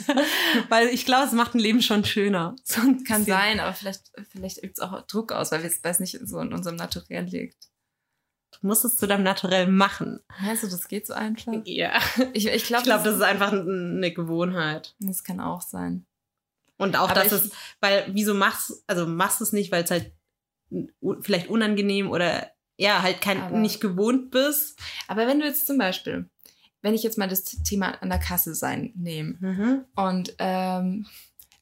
[0.69, 2.57] weil ich glaube, es macht ein Leben schon schöner.
[2.65, 3.25] So Kann bisschen.
[3.27, 6.77] sein, aber vielleicht, vielleicht übt es auch Druck aus, weil es nicht so in unserem
[6.77, 7.57] Naturell liegt.
[8.67, 10.19] Du musst es zu deinem Naturell machen.
[10.43, 11.53] Meinst du, das geht so einfach?
[11.67, 12.01] Ja.
[12.33, 14.97] Ich, ich glaube, Ich glaube, das ist einfach eine Gewohnheit.
[14.99, 16.05] das kann auch sein.
[16.77, 17.51] Und auch, Aber dass es,
[17.81, 20.13] weil, wieso machst, also machst du es nicht, weil es halt
[21.21, 24.77] vielleicht unangenehm oder ja, halt kein, Aber- nicht gewohnt bist.
[25.07, 26.29] Aber wenn du jetzt zum Beispiel,
[26.83, 31.07] wenn ich jetzt mal das Thema an der Kasse sein nehme und ähm,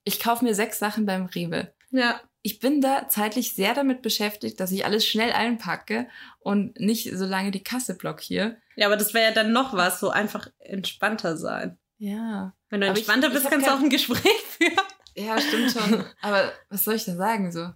[0.05, 1.71] ich kaufe mir sechs Sachen beim Rewe.
[1.91, 2.19] Ja.
[2.47, 6.07] Ich bin da zeitlich sehr damit beschäftigt, dass ich alles schnell einpacke
[6.41, 8.59] und nicht so lange die Kasse blockiere.
[8.77, 11.79] Ja, aber das wäre ja dann noch was, so einfach entspannter sein.
[11.97, 12.53] Ja.
[12.69, 14.77] Wenn du Aber ich- entspannter ich bist, hab kannst du kein- auch ein Gespräch führen.
[15.17, 16.05] Ja, stimmt schon.
[16.21, 17.71] Aber was soll ich da sagen so?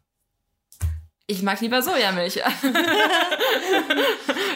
[1.26, 2.40] Ich mag lieber Sojamilch.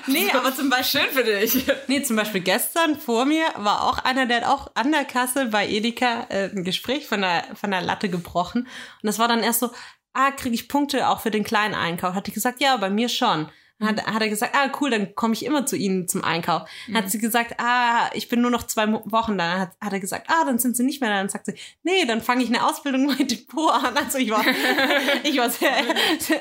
[0.07, 1.01] Nee, aber zum Beispiel.
[1.03, 1.65] Schön für dich.
[1.87, 5.47] Nee, zum Beispiel gestern vor mir war auch einer, der hat auch an der Kasse
[5.47, 8.63] bei Edeka äh, ein Gespräch von der, von der Latte gebrochen.
[8.63, 8.69] Und
[9.07, 9.71] das war dann erst so,
[10.15, 12.15] ah, kriege ich Punkte auch für den kleinen Einkauf?
[12.15, 13.49] Hat die gesagt, ja, bei mir schon.
[13.79, 16.69] Dann hat, hat er gesagt, ah, cool, dann komme ich immer zu Ihnen zum Einkauf.
[16.87, 19.51] Dann hat sie gesagt, ah, ich bin nur noch zwei Wochen da.
[19.51, 21.17] Dann hat, hat er gesagt, ah, dann sind Sie nicht mehr da.
[21.17, 23.97] Dann sagt sie, nee, dann fange ich eine Ausbildung bei Depot an.
[23.97, 24.45] Also ich war,
[25.25, 25.73] ich war sehr,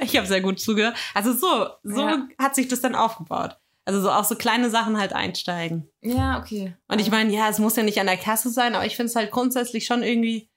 [0.01, 0.95] ich habe sehr gut zugehört.
[1.15, 2.27] Also so, so Ja.
[2.37, 3.57] hat sich das dann aufgebaut.
[3.85, 5.89] Also so auf so kleine Sachen halt einsteigen.
[6.01, 6.75] Ja, okay.
[6.87, 9.09] Und ich meine, ja, es muss ja nicht an der Kasse sein, aber ich finde
[9.09, 10.51] es halt grundsätzlich schon irgendwie,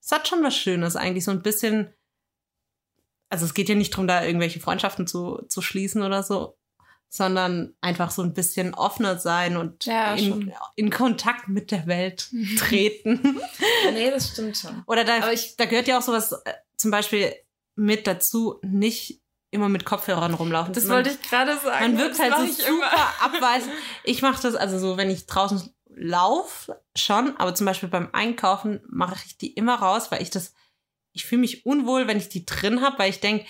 [0.00, 1.92] es hat schon was Schönes eigentlich, so ein bisschen,
[3.28, 6.56] also es geht ja nicht darum, da irgendwelche Freundschaften zu, zu schließen oder so,
[7.08, 12.28] sondern einfach so ein bisschen offener sein und Ja, in, in Kontakt mit der Welt
[12.58, 13.40] treten.
[13.92, 14.82] Nee, das stimmt schon.
[14.86, 17.32] oder da, Aber ich- da gehört ja auch sowas äh, zum Beispiel
[17.74, 19.20] mit dazu, nicht
[19.50, 20.74] immer mit Kopfhörern rumlaufen.
[20.74, 21.92] Das Man- wollte ich gerade sagen.
[21.92, 22.90] man wirkt halt so super immer.
[23.22, 23.72] abweisend.
[24.04, 28.80] Ich mache das also so, wenn ich draußen laufe, schon, aber zum Beispiel beim Einkaufen
[28.88, 30.52] mache ich die immer raus, weil ich das,
[31.16, 33.46] ich fühle mich unwohl, wenn ich die drin habe, weil ich denke,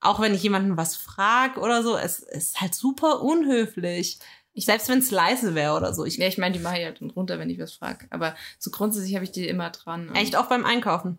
[0.00, 4.18] auch wenn ich jemanden was frage oder so, es ist halt super unhöflich.
[4.54, 6.04] Selbst wenn es leise wäre oder so.
[6.06, 8.06] Ich, Ja, ich meine, die mache ich halt runter, wenn ich was frage.
[8.10, 10.14] Aber so grundsätzlich habe ich die immer dran.
[10.14, 11.18] Echt auch beim Einkaufen.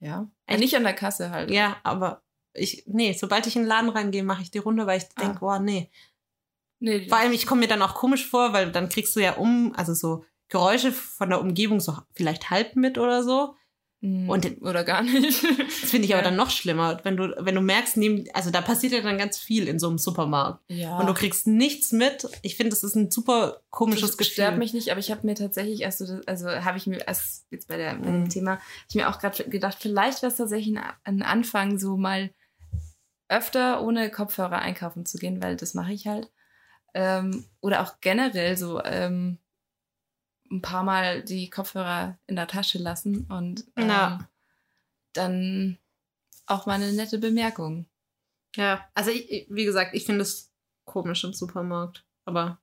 [0.00, 0.28] Ja.
[0.46, 0.60] Echt?
[0.60, 1.50] Nicht an der Kasse halt.
[1.50, 2.22] Ja, aber
[2.54, 5.22] ich, nee, sobald ich in den Laden reingehe, mache ich die runter, weil ich Ah.
[5.22, 5.90] denke, boah, nee.
[6.80, 9.34] Nee, Vor allem, ich komme mir dann auch komisch vor, weil dann kriegst du ja
[9.34, 13.54] um, also so Geräusche von der Umgebung so vielleicht halb mit oder so.
[14.02, 15.42] Mm, und- Oder gar nicht.
[15.82, 18.60] Das finde ich aber dann noch schlimmer, wenn du, wenn du merkst, neben, also da
[18.60, 20.62] passiert ja dann ganz viel in so einem Supermarkt.
[20.70, 20.98] ja.
[20.98, 22.26] Und du kriegst nichts mit.
[22.42, 24.32] Ich finde, das ist ein super komisches das Gefühl.
[24.32, 27.06] stört mich nicht, aber ich habe mir tatsächlich erst so, das- also habe ich mir
[27.06, 28.24] erst jetzt bei, der, bei Mhm.
[28.24, 31.78] dem Thema, hab ich mir auch gerade gedacht, vielleicht wäre es tatsächlich ein, ein Anfang,
[31.78, 32.30] so mal
[33.28, 36.30] öfter ohne Kopfhörer einkaufen zu gehen, weil das mache ich halt.
[36.94, 39.38] Ähm, oder auch generell so ähm,
[40.50, 44.18] ein paar Mal die Kopfhörer in der Tasche lassen und ähm, Ja.
[45.12, 45.78] dann
[46.46, 47.86] auch mal eine nette Bemerkung.
[48.54, 50.52] Ja, also ich, wie gesagt, ich finde es
[50.84, 52.04] komisch im Supermarkt.
[52.24, 52.58] Aber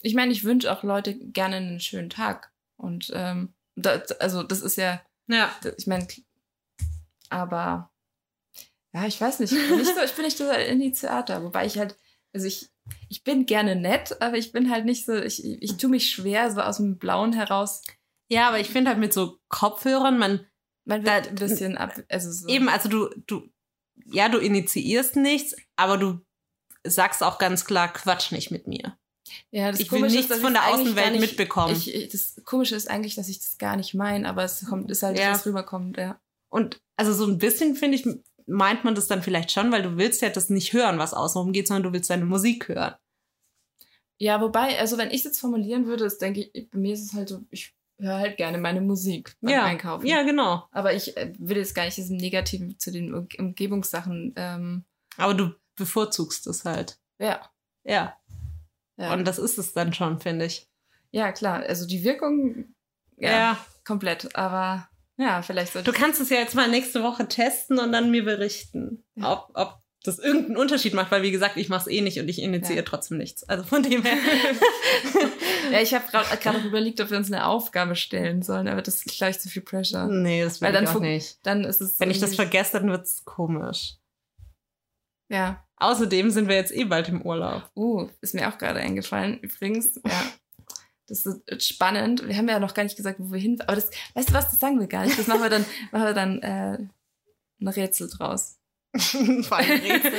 [0.00, 2.52] ich meine, ich wünsche auch Leute gerne einen schönen Tag.
[2.76, 6.06] Und ähm, da, also das ist ja, ja, das- ich meine,
[7.28, 7.90] aber
[8.92, 11.66] ja, ich weiß nicht, ich bin nicht so, ich bin nicht so ein Initiator, wobei
[11.66, 11.96] ich halt,
[12.36, 12.68] also ich,
[13.08, 16.50] ich bin gerne nett, aber ich bin halt nicht so, ich, ich tue mich schwer,
[16.52, 17.82] so aus dem Blauen heraus.
[18.30, 20.46] ja, aber ich finde halt mit so Kopfhörern, man
[20.84, 22.46] Man Da- wird ein bisschen ab, also so.
[22.48, 23.48] eben, also du, du,
[24.04, 26.20] ja, du initiierst nichts, aber du
[26.86, 28.96] sagst auch ganz klar, quatsch nicht mit mir.
[29.50, 31.72] Ja, das Ich will nichts dass von der Außenwelt nicht- mitbekommen.
[31.72, 34.90] Ich, ich, das Komische ist eigentlich, dass ich das gar nicht meine, aber es kommt,
[34.92, 35.32] ist halt Ja.
[35.32, 36.20] was rüberkommt, ja.
[36.48, 38.06] Und also so ein bisschen, finde ich,
[38.46, 41.52] meint man das dann vielleicht schon, weil du willst ja das nicht hören, was außenrum
[41.52, 42.94] geht, sondern du willst deine Musik hören.
[44.18, 47.02] Ja, wobei, also wenn ich es jetzt formulieren würde, ist, denke ich, bei mir ist
[47.04, 50.06] es halt so, ich höre halt gerne meine Musik beim ja, Einkaufen.
[50.06, 50.66] ja, genau.
[50.70, 54.84] Aber ich äh, will jetzt gar nicht diesem Negativen zu den Um- Umgebungssachen, ähm,
[55.18, 56.98] Aber du bevorzugst es halt.
[57.18, 57.40] ja.
[57.84, 58.16] Ja.
[58.98, 59.12] Ja.
[59.12, 60.66] Und das ist es dann schon, finde ich.
[61.12, 62.74] ja, klar, also die Wirkung,
[63.18, 64.88] ja, komplett, aber
[65.18, 68.24] ja, vielleicht sollte Du kannst es ja jetzt mal nächste Woche testen und dann mir
[68.24, 69.32] berichten, Ja.
[69.32, 72.28] ob, ob das irgendeinen Unterschied macht, weil wie gesagt, ich mache es eh nicht und
[72.28, 72.84] ich initiiere Ja.
[72.84, 73.42] trotzdem nichts.
[73.48, 74.16] Also von dem her.
[75.72, 78.96] ja, ich habe gerade auch überlegt, ob wir uns eine Aufgabe stellen sollen, aber das
[79.04, 80.06] ist gleich zu viel Pressure.
[80.06, 81.38] nee, das will Weil dann ich auch nicht.
[81.44, 81.98] Dann ist es.
[81.98, 83.96] Wenn ich das vergesse, dann wird es komisch.
[85.28, 85.64] Ja.
[85.78, 87.68] Außerdem sind wir jetzt eh bald im Urlaub.
[87.74, 89.38] Uh, ist mir auch gerade eingefallen.
[89.40, 90.22] Übrigens, ja.
[91.08, 92.26] Das ist spannend.
[92.26, 93.60] Wir haben ja noch gar nicht gesagt, wo wir hin.
[93.60, 95.18] Aber das, weißt du was, das sagen wir gar nicht.
[95.18, 96.78] Das machen wir dann, machen wir dann äh,
[97.60, 98.58] ein Rätsel draus.
[98.96, 100.12] Vor allem Rätsel.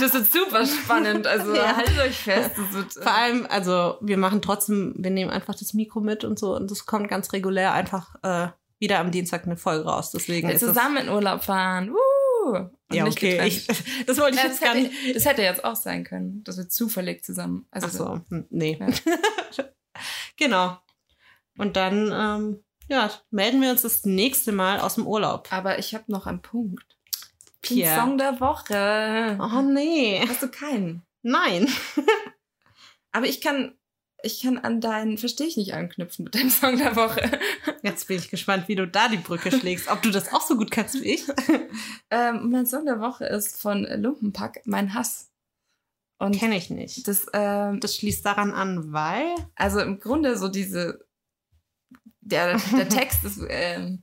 [0.00, 1.26] Das wird super spannend.
[1.26, 1.76] Also Ja.
[1.76, 2.50] haltet euch fest.
[2.72, 6.38] Wird, äh, Vor allem, also wir machen trotzdem, wir nehmen einfach das Mikro mit und
[6.38, 10.10] so und das kommt ganz regulär einfach äh, wieder am Dienstag eine Folge raus.
[10.10, 11.90] Deswegen ist das, zusammen in Urlaub fahren.
[11.90, 13.46] Uh, und ja okay.
[13.46, 13.66] Ich,
[14.06, 15.16] das wollte ich Ja, jetzt gar hätte, nicht.
[15.16, 17.66] das hätte jetzt auch sein können, dass wir zufällig zusammen.
[17.70, 18.78] Also Ach so, hm, nee.
[18.78, 19.64] Ja.
[20.36, 20.78] Genau.
[21.58, 25.48] Und dann, ähm, ja, melden wir uns das nächste Mal aus dem Urlaub.
[25.50, 26.84] Aber ich habe noch einen Punkt.
[27.68, 28.00] Den Pierre.
[28.00, 29.38] Song der Woche.
[29.40, 30.24] Oh nee.
[30.28, 31.02] Hast du keinen?
[31.22, 31.68] Nein.
[33.12, 33.74] Aber ich kann,
[34.22, 37.40] ich kann an deinen Verstehe ich nicht anknüpfen mit deinem Song der Woche.
[37.82, 39.88] Jetzt bin ich gespannt, wie du da die Brücke schlägst.
[39.88, 41.24] Ob du das auch so gut kannst wie ich.
[42.08, 45.32] Ähm, mein Song der Woche ist von Lumpenpack, Mein Hass.
[46.18, 47.06] Und Kenne ich nicht.
[47.08, 49.34] das, ähm, Das schließt daran an, weil.
[49.54, 51.06] also im Grunde so diese,
[52.20, 54.02] der, der Text ist, ähm,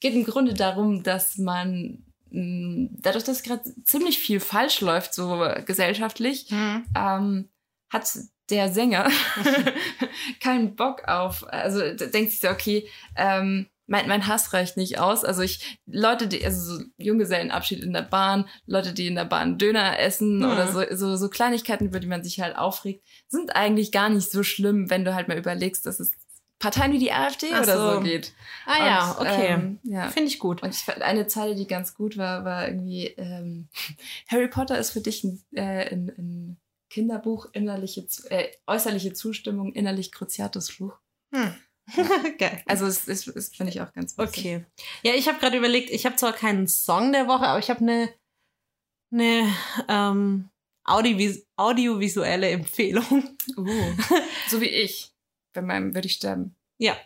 [0.00, 5.44] geht im Grunde darum, dass man mh, dadurch, dass gerade ziemlich viel falsch läuft, so
[5.66, 6.48] gesellschaftlich,
[6.94, 7.48] ähm,
[7.90, 8.08] hat
[8.50, 9.10] der Sänger
[10.40, 15.24] keinen Bock auf, also denkt sich so, okay, ähm, mein, mein Hass reicht nicht aus.
[15.24, 19.58] Also ich, Leute, die, also so Junggesellenabschied in der Bahn, Leute, die in der Bahn
[19.58, 20.44] Döner essen Mhm.
[20.44, 24.30] oder so, so, so Kleinigkeiten, über die man sich halt aufregt, sind eigentlich gar nicht
[24.30, 26.12] so schlimm, wenn du halt mal überlegst, dass es
[26.60, 28.00] Parteien wie die AfD Ach oder so so.
[28.00, 28.32] geht.
[28.66, 29.46] Ah ja, Und, okay.
[29.46, 30.08] Ähm, ja.
[30.08, 30.62] Finde ich gut.
[30.62, 33.68] Und ich fand eine Zeile, die ganz gut war, war irgendwie, ähm,
[34.28, 36.60] Harry Potter ist für dich ein, äh, ein, ein
[36.90, 40.98] Kinderbuch, innerliche, äh, äußerliche Zustimmung, innerlich Cruciatus Fluch.
[41.32, 41.54] Hm.
[42.38, 42.62] Geil.
[42.66, 44.38] Also es ist, ist finde ich auch ganz witzig.
[44.38, 44.64] Okay.
[45.02, 47.80] Ja, ich habe gerade überlegt, ich habe zwar keinen Song der Woche, aber ich habe
[47.80, 48.08] eine
[49.10, 49.50] eine
[49.88, 50.50] ähm,
[50.84, 53.36] Audiovis audiovisuelle Empfehlung.
[53.56, 53.66] Uh,
[54.48, 55.12] so wie ich.
[55.52, 56.56] Bei meinem würde ich sterben.
[56.78, 56.96] Ja.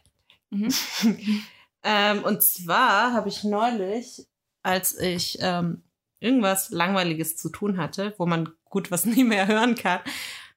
[0.50, 0.72] Mhm.
[1.84, 4.28] Ähm, und zwar habe ich neulich,
[4.62, 5.82] als ich ähm,
[6.20, 9.98] irgendwas Langweiliges zu tun hatte, wo man gut was nie mehr hören kann,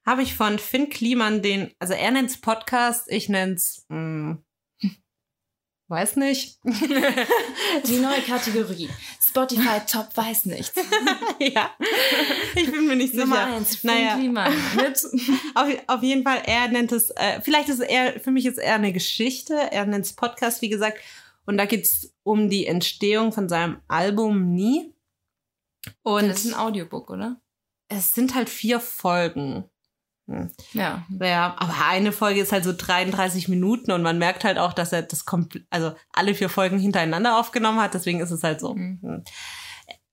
[0.06, 4.38] habe ich von Finn Kliman den, also er nennt's Podcast, ich nenn's, mh,
[5.88, 6.58] weiß nicht.
[6.64, 8.88] Die neue Kategorie.
[9.20, 10.72] Spotify Top weiß nichts.
[11.38, 11.70] ja,
[12.54, 13.56] ich bin mir nicht Nummer sicher.
[13.56, 14.16] eins, Finn Naja.
[14.16, 14.52] Kliman.
[14.76, 15.04] Mit
[15.54, 18.76] Auf, auf jeden Fall, er nennt es, äh, vielleicht ist er, für mich ist er
[18.76, 20.98] eine Geschichte, er nennt es Podcast, wie gesagt,
[21.44, 24.92] und da geht's um die Entstehung von seinem Album Nie.
[26.02, 27.40] Und das ist ein Audiobook, oder?
[27.88, 29.70] es sind halt vier Folgen.
[30.28, 30.50] Hm.
[30.72, 31.06] Ja.
[31.20, 34.92] Ja, aber eine Folge ist halt so 33 Minuten und man merkt halt auch, dass
[34.92, 38.74] er das kommt, also alle vier Folgen hintereinander aufgenommen hat, deswegen ist es halt so.
[38.74, 38.98] Mhm.
[39.02, 39.24] Hm.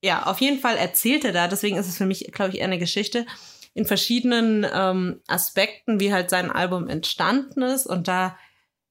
[0.03, 2.65] Ja, auf jeden Fall erzählt er da, deswegen ist es für mich, glaube ich, eher
[2.65, 3.26] eine Geschichte
[3.73, 8.38] in verschiedenen ähm, Aspekten, wie halt sein Album entstanden ist und da,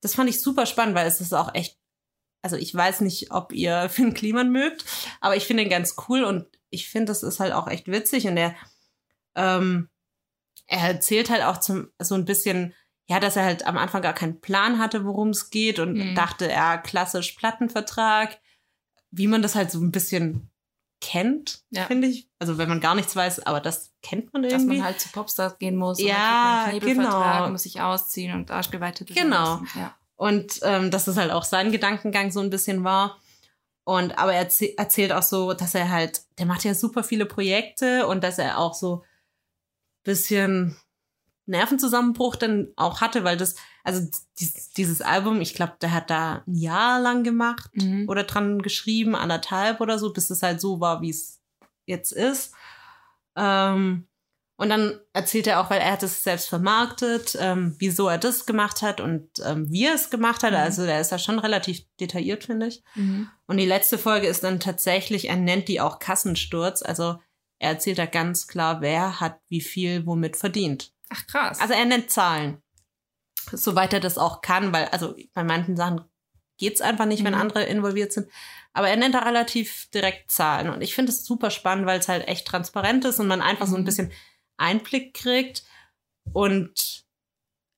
[0.00, 1.78] das fand ich super spannend, weil es ist auch echt,
[2.40, 4.84] also ich weiß nicht, ob ihr Finn Kliman mögt,
[5.20, 8.26] aber ich finde ihn ganz cool und ich finde, das ist halt auch echt witzig
[8.26, 8.56] und er,
[9.36, 9.88] ähm,
[10.66, 12.74] er erzählt halt auch zum, so ein bisschen,
[13.08, 16.14] ja, dass er halt am Anfang gar keinen Plan hatte, worum es geht und Mhm.
[16.14, 18.38] dachte, ja, klassisch Plattenvertrag,
[19.10, 20.48] wie man das halt so ein bisschen
[21.00, 21.84] kennt, Ja.
[21.86, 22.28] finde ich.
[22.38, 24.76] Also wenn man gar nichts weiß, aber das kennt man Dass irgendwie.
[24.78, 26.00] man halt zu Popstars gehen muss.
[26.00, 27.48] Ja, genau.
[27.50, 29.60] muss sich ausziehen und Arschgeweihte Genau.
[29.74, 29.94] Ja.
[30.16, 33.18] Und ähm, dass das halt auch sein Gedankengang so ein bisschen war.
[33.84, 37.26] Und aber er erzäh- erzählt auch so, dass er halt, der macht ja super viele
[37.26, 39.02] Projekte und dass er auch so
[40.02, 40.76] bisschen
[41.46, 44.06] Nervenzusammenbruch dann auch hatte, weil das, also
[44.38, 48.08] dies, dieses Album, ich glaube, der hat da ein Jahr lang gemacht Mhm.
[48.08, 51.40] oder dran geschrieben, anderthalb oder so, bis es halt so war, wie es
[51.86, 52.54] jetzt ist.
[53.36, 54.06] Ähm,
[54.56, 58.46] und dann erzählt er auch, weil er hat es selbst vermarktet, ähm, wieso er das
[58.46, 60.52] gemacht hat und ähm, wie er es gemacht hat.
[60.52, 60.58] Mhm.
[60.58, 62.84] Also der ist ja schon relativ detailliert, finde ich.
[62.94, 63.28] Mhm.
[63.46, 66.82] Und die letzte Folge ist dann tatsächlich, er nennt die auch Kassensturz.
[66.82, 67.18] Also
[67.62, 70.92] er erzählt da ganz klar, wer hat wie viel womit verdient.
[71.10, 71.60] Ach krass.
[71.60, 72.60] Also er nennt Zahlen.
[73.52, 76.00] Soweit er das auch kann, weil, also bei manchen Sachen
[76.58, 77.40] geht's einfach nicht, wenn Mhm.
[77.40, 78.28] andere involviert sind.
[78.72, 80.70] Aber er nennt da relativ direkt Zahlen.
[80.70, 83.66] Und ich finde es super spannend, weil es halt echt transparent ist und man einfach
[83.66, 83.86] so ein Mhm.
[83.86, 84.12] bisschen
[84.56, 85.64] Einblick kriegt.
[86.32, 87.04] Und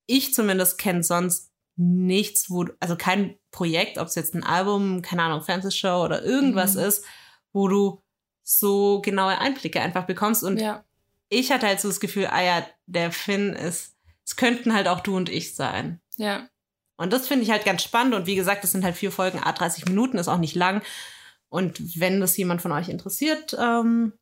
[0.06, 5.22] ich zumindest kenne sonst nichts, wo, also kein Projekt, ob es jetzt ein Album, keine
[5.24, 6.80] Ahnung, Fernsehshow oder irgendwas Mhm.
[6.82, 7.04] ist,
[7.52, 8.03] wo du
[8.44, 10.44] so genaue Einblicke einfach bekommst.
[10.44, 10.84] Und ja.
[11.28, 15.00] ich hatte halt so das Gefühl, ah ja, der Finn ist, es könnten halt auch
[15.00, 16.00] du und ich sein.
[16.16, 16.48] Ja.
[16.96, 18.14] Und das finde ich halt ganz spannend.
[18.14, 20.82] Und wie gesagt, das sind halt vier Folgen, a 30 Minuten, ist auch nicht lang.
[21.48, 24.12] Und wenn das jemand von euch interessiert, ähm,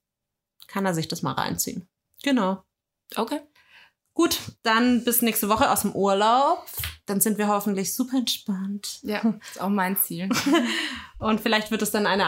[0.68, 1.88] kann er sich das mal reinziehen.
[2.22, 2.62] Genau.
[3.16, 3.40] Okay.
[4.14, 6.66] Gut, dann bis nächste Woche aus dem Urlaub.
[7.06, 9.00] Dann sind wir hoffentlich super entspannt.
[9.02, 9.20] Ja,
[9.50, 10.28] ist auch mein Ziel.
[11.18, 12.26] Und vielleicht wird es dann eine,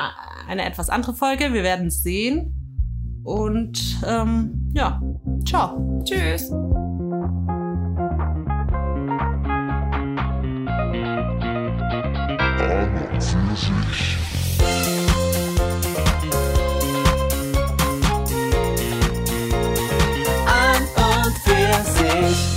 [0.49, 1.53] eine etwas andere Folge.
[1.53, 3.23] Wir werden sehen.
[3.23, 5.01] Und ähm, ja,
[5.45, 6.03] ciao.
[6.05, 6.51] Tschüss.
[13.55, 14.24] Sich.
[21.85, 22.54] faces